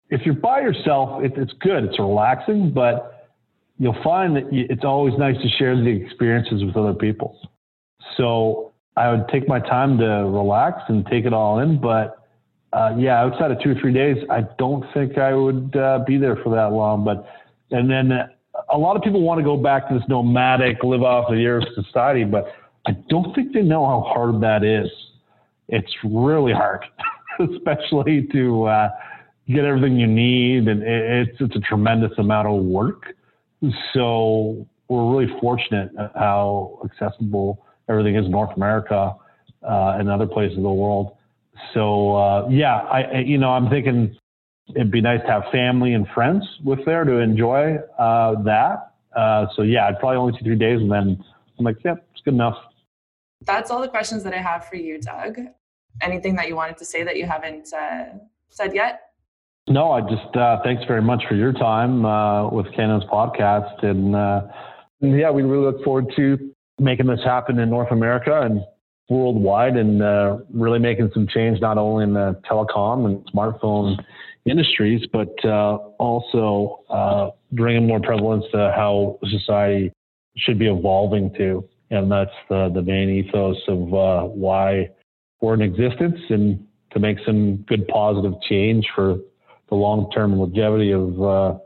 if 0.10 0.22
you're 0.26 0.36
by 0.36 0.60
yourself, 0.60 1.24
it, 1.24 1.34
it's 1.38 1.54
good. 1.60 1.86
It's 1.86 1.98
relaxing, 1.98 2.72
but 2.72 3.30
you'll 3.80 4.02
find 4.04 4.36
that 4.36 4.44
it's 4.52 4.84
always 4.84 5.14
nice 5.18 5.36
to 5.42 5.50
share 5.58 5.76
the 5.76 5.90
experiences 5.90 6.64
with 6.64 6.76
other 6.76 6.94
people. 6.94 7.38
So 8.18 8.74
I 8.96 9.12
would 9.12 9.28
take 9.30 9.48
my 9.48 9.60
time 9.60 9.98
to 9.98 10.06
relax 10.06 10.82
and 10.88 11.06
take 11.08 11.26
it 11.26 11.34
all 11.34 11.60
in. 11.60 11.82
But 11.82 12.25
uh, 12.74 12.94
yeah, 12.98 13.22
outside 13.22 13.52
of 13.52 13.62
two 13.62 13.72
or 13.72 13.76
three 13.76 13.94
days, 13.94 14.18
I 14.30 14.42
don't 14.58 14.86
think 14.94 15.18
I 15.18 15.34
would 15.34 15.76
uh, 15.76 16.00
be 16.06 16.18
there 16.18 16.36
for 16.38 16.54
that 16.56 16.72
long. 16.72 17.06
But 17.06 17.28
and 17.72 17.90
then 17.90 18.12
a 18.70 18.78
lot 18.78 18.96
of 18.96 19.02
people 19.02 19.22
want 19.22 19.40
to 19.40 19.44
go 19.44 19.58
back 19.58 19.88
to 19.90 19.96
this 19.96 20.04
nomadic, 20.08 20.84
live 20.84 21.04
off 21.04 21.30
the 21.30 21.46
earth 21.46 21.66
society, 21.74 22.24
but 22.24 22.48
I 22.88 22.92
don't 23.10 23.34
think 23.34 23.54
they 23.54 23.62
know 23.62 23.86
how 23.86 24.02
hard 24.02 24.42
that 24.42 24.64
is. 24.64 24.90
It's 25.68 25.92
really 26.04 26.54
hard, 26.54 26.86
especially 27.40 28.28
to 28.32 28.66
uh, 28.66 28.90
get 29.48 29.66
everything 29.66 29.98
you 29.98 30.08
need, 30.08 30.68
and 30.68 30.84
it's 30.84 31.38
it's 31.40 31.56
a 31.56 31.62
tremendous 31.62 32.12
amount 32.18 32.48
of 32.48 32.64
work. 32.64 33.16
So 33.94 34.68
we're 34.88 35.12
really 35.12 35.34
fortunate 35.40 35.92
how 36.16 36.80
accessible 36.86 37.66
everything 37.90 38.16
is 38.16 38.26
in 38.26 38.32
North 38.32 38.56
America 38.56 39.16
uh, 39.64 39.98
and 40.00 40.10
other 40.10 40.28
places 40.28 40.58
of 40.58 40.64
the 40.64 40.70
world. 40.70 41.16
So 41.74 42.16
uh, 42.16 42.48
yeah, 42.50 42.78
I 42.78 43.20
you 43.20 43.38
know 43.38 43.50
I'm 43.50 43.70
thinking 43.70 44.16
it'd 44.70 44.92
be 44.92 45.02
nice 45.02 45.22
to 45.22 45.28
have 45.28 45.44
family 45.52 45.94
and 45.94 46.08
friends 46.14 46.44
with 46.64 46.84
there 46.86 47.04
to 47.04 47.20
enjoy 47.20 47.78
uh, 48.00 48.42
that. 48.44 48.94
Uh, 49.16 49.48
so 49.56 49.62
yeah, 49.62 49.88
I'd 49.88 50.00
probably 50.00 50.18
only 50.18 50.34
two 50.38 50.44
three 50.44 50.56
days, 50.56 50.82
and 50.82 50.92
then 50.92 51.24
I'm 51.58 51.66
like, 51.66 51.78
yep, 51.84 51.98
yeah, 51.98 52.04
it's 52.12 52.22
good 52.24 52.34
enough. 52.34 52.58
That's 53.42 53.70
all 53.70 53.82
the 53.82 53.88
questions 53.88 54.24
that 54.24 54.34
I 54.34 54.42
have 54.42 54.66
for 54.68 54.76
you, 54.76 55.00
Doug. 55.00 55.40
Anything 56.02 56.36
that 56.36 56.48
you 56.48 56.56
wanted 56.56 56.78
to 56.78 56.86
say 56.86 57.04
that 57.04 57.16
you 57.16 57.26
haven't 57.26 57.72
uh, 57.74 58.18
said 58.50 58.74
yet? 58.74 59.02
No, 59.68 59.92
I 59.92 60.02
just 60.02 60.36
uh, 60.36 60.58
thanks 60.64 60.84
very 60.88 61.02
much 61.02 61.24
for 61.28 61.36
your 61.36 61.54
time 61.54 62.06
uh, 62.06 62.50
with 62.50 62.68
Canada's 62.76 63.08
podcast, 63.10 63.84
and, 63.84 64.16
uh, 64.16 64.42
yeah, 65.02 65.32
we 65.32 65.44
really 65.44 65.66
look 65.66 65.84
forward 65.84 66.12
to 66.16 66.52
making 66.80 67.08
this 67.08 67.22
happen 67.24 67.60
in 67.60 67.70
North 67.70 67.92
America 67.92 68.42
and 68.42 68.62
worldwide, 69.10 69.78
and 69.78 70.02
uh, 70.02 70.38
really 70.52 70.80
making 70.80 71.12
some 71.14 71.28
change 71.28 71.60
not 71.62 71.78
only 71.78 72.04
in 72.04 72.14
the 72.14 72.40
telecom 72.50 73.06
and 73.06 73.26
smartphone 73.32 73.98
industries, 74.46 75.02
but 75.12 75.34
uh, 75.46 75.78
also 76.00 76.84
uh, 76.90 77.30
bringing 77.52 77.88
more 77.88 78.00
prevalence 78.00 78.46
to 78.52 78.74
how 78.76 79.20
society 79.30 79.92
should 80.38 80.60
be 80.60 80.68
evolving 80.68 81.34
to, 81.36 81.68
and 81.92 82.12
that's 82.12 82.32
the 82.50 82.70
the 82.74 82.82
main 82.82 83.10
ethos 83.10 83.58
of 83.68 83.80
why 83.80 84.90
we're 85.42 85.54
in 85.54 85.62
existence, 85.62 86.20
and 86.30 86.66
to 86.92 87.00
make 87.00 87.18
some 87.26 87.58
good 87.68 87.88
positive 87.88 88.34
change 88.48 88.88
for 88.96 89.18
the 89.70 89.76
long 89.76 90.10
term 90.12 90.38
longevity 90.38 90.92
of 90.92 91.22
uh, 91.22 91.58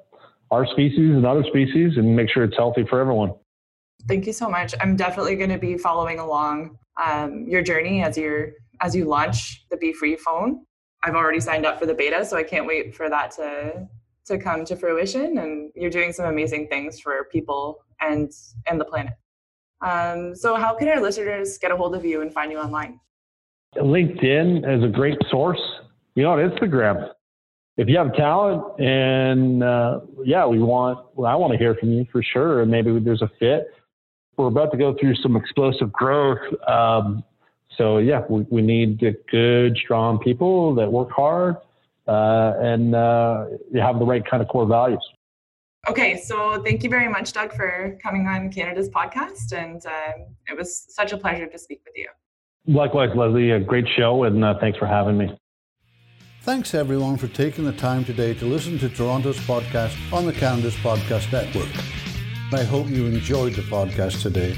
our 0.52 0.66
species 0.66 1.12
and 1.12 1.26
other 1.26 1.44
species 1.44 1.94
and 1.98 2.16
make 2.16 2.30
sure 2.30 2.44
it's 2.44 2.58
healthy 2.58 2.86
for 2.90 3.00
everyone. 3.00 3.34
Thank 4.08 4.26
you 4.26 4.34
so 4.34 4.50
much. 4.50 4.74
I'm 4.80 4.96
definitely 4.96 5.36
going 5.36 5.50
to 5.50 5.58
be 5.58 5.78
following 5.78 6.20
along 6.20 6.78
um, 7.04 7.46
your 7.48 7.62
journey 7.62 8.04
as 8.04 8.18
you 8.18 8.52
as 8.82 8.96
you 8.96 9.06
launch 9.06 9.66
the 9.70 9.78
Be 9.78 9.94
Free 9.94 10.16
phone. 10.16 10.66
I've 11.04 11.16
already 11.16 11.40
signed 11.40 11.66
up 11.66 11.80
for 11.80 11.86
the 11.86 11.94
beta, 11.94 12.26
so 12.26 12.38
I 12.38 12.44
can't 12.44 12.68
wait 12.68 12.96
for 12.96 13.10
that 13.10 13.32
to 13.32 13.88
to 14.26 14.38
come 14.38 14.66
to 14.66 14.76
fruition. 14.76 15.38
And 15.38 15.72
you're 15.76 15.90
doing 15.90 16.12
some 16.12 16.26
amazing 16.26 16.68
things 16.68 17.00
for 17.00 17.26
people 17.32 17.84
and 18.02 18.32
and 18.68 18.80
the 18.80 18.86
planet. 18.86 19.14
Um, 19.82 20.36
so, 20.36 20.56
how 20.56 20.76
can 20.76 20.90
our 20.90 21.02
listeners 21.02 21.58
get 21.58 21.72
a 21.72 21.78
hold 21.78 21.96
of 21.96 22.04
you 22.04 22.22
and 22.22 22.34
find 22.34 22.52
you 22.52 22.60
online? 22.60 23.00
LinkedIn 23.78 24.78
is 24.78 24.84
a 24.84 24.88
great 24.88 25.18
source. 25.30 25.62
You 26.16 26.24
know, 26.24 26.32
Instagram, 26.32 27.10
if 27.78 27.88
you 27.88 27.98
have 27.98 28.14
talent 28.14 28.80
and 28.80 29.64
uh, 29.64 30.02
yeah, 30.26 30.46
we 30.46 30.60
want, 30.60 31.00
well, 31.16 31.32
I 31.32 31.36
want 31.36 31.54
to 31.54 31.58
hear 31.58 31.76
from 31.76 31.94
you 31.94 32.06
for 32.12 32.22
sure. 32.22 32.62
And 32.62 32.70
maybe 32.70 32.98
there's 33.00 33.22
a 33.22 33.32
fit. 33.40 33.68
We're 34.40 34.48
about 34.48 34.72
to 34.72 34.78
go 34.78 34.96
through 34.98 35.16
some 35.16 35.36
explosive 35.36 35.92
growth. 35.92 36.40
Um, 36.66 37.26
so 37.78 37.98
yeah, 37.98 38.22
we, 38.30 38.46
we 38.50 38.62
need 38.62 39.04
good, 39.30 39.78
strong 39.78 40.18
people 40.18 40.74
that 40.76 40.90
work 40.90 41.12
hard 41.12 41.58
uh, 42.08 42.54
and 42.62 42.96
uh, 42.96 43.48
have 43.76 44.00
the 44.00 44.06
right 44.06 44.26
kind 44.26 44.42
of 44.42 44.48
core 44.48 44.66
values. 44.66 45.06
Okay, 45.90 46.16
so 46.18 46.64
thank 46.64 46.86
you 46.86 46.90
very 46.90 47.10
much, 47.10 47.34
Doug, 47.34 47.54
for 47.54 47.98
coming 48.02 48.28
on 48.28 48.50
Canada's 48.50 48.88
podcast. 48.90 49.52
And 49.52 49.86
uh, 49.86 50.24
it 50.48 50.58
was 50.58 50.86
such 50.88 51.12
a 51.12 51.18
pleasure 51.18 51.48
to 51.48 51.60
speak 51.60 51.82
with 51.86 51.96
you. 51.98 52.08
Likewise, 52.66 53.10
Leslie, 53.18 53.52
a 53.52 53.60
great 53.60 53.88
show, 53.98 54.24
and 54.24 54.46
uh, 54.46 54.54
thanks 54.62 54.80
for 54.80 54.86
having 54.86 55.18
me. 55.18 55.38
Thanks 56.44 56.74
everyone 56.74 57.18
for 57.18 57.28
taking 57.28 57.66
the 57.66 57.74
time 57.74 58.06
today 58.06 58.34
to 58.36 58.46
listen 58.46 58.80
to 58.80 58.88
Toronto's 58.88 59.40
podcast 59.40 59.98
on 60.14 60.26
the 60.26 60.34
Canada's 60.34 60.76
Podcast 60.76 61.30
Network. 61.34 62.09
I 62.52 62.64
hope 62.64 62.90
you 62.90 63.06
enjoyed 63.06 63.54
the 63.54 63.62
podcast 63.62 64.24
today. 64.24 64.58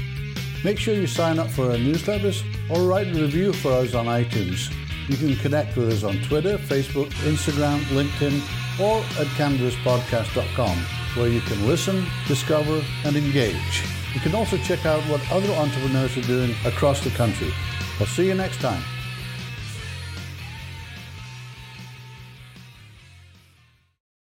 Make 0.64 0.78
sure 0.78 0.94
you 0.94 1.06
sign 1.06 1.38
up 1.38 1.50
for 1.50 1.66
our 1.70 1.76
newsletters 1.76 2.42
or 2.70 2.86
write 2.86 3.08
a 3.08 3.20
review 3.20 3.52
for 3.52 3.72
us 3.72 3.94
on 3.94 4.06
iTunes. 4.06 4.72
You 5.08 5.16
can 5.18 5.36
connect 5.36 5.76
with 5.76 5.92
us 5.92 6.02
on 6.02 6.16
Twitter, 6.22 6.56
Facebook, 6.56 7.10
Instagram, 7.28 7.80
LinkedIn, 7.90 8.40
or 8.80 9.00
at 9.20 9.26
canadaspodcast.com, 9.36 10.78
where 11.16 11.28
you 11.28 11.42
can 11.42 11.66
listen, 11.66 12.06
discover, 12.26 12.82
and 13.04 13.14
engage. 13.14 13.84
You 14.14 14.20
can 14.20 14.34
also 14.34 14.56
check 14.58 14.86
out 14.86 15.02
what 15.10 15.20
other 15.30 15.52
entrepreneurs 15.52 16.16
are 16.16 16.22
doing 16.22 16.54
across 16.64 17.04
the 17.04 17.10
country. 17.10 17.52
I'll 18.00 18.06
see 18.06 18.26
you 18.26 18.34
next 18.34 18.60
time. 18.60 18.82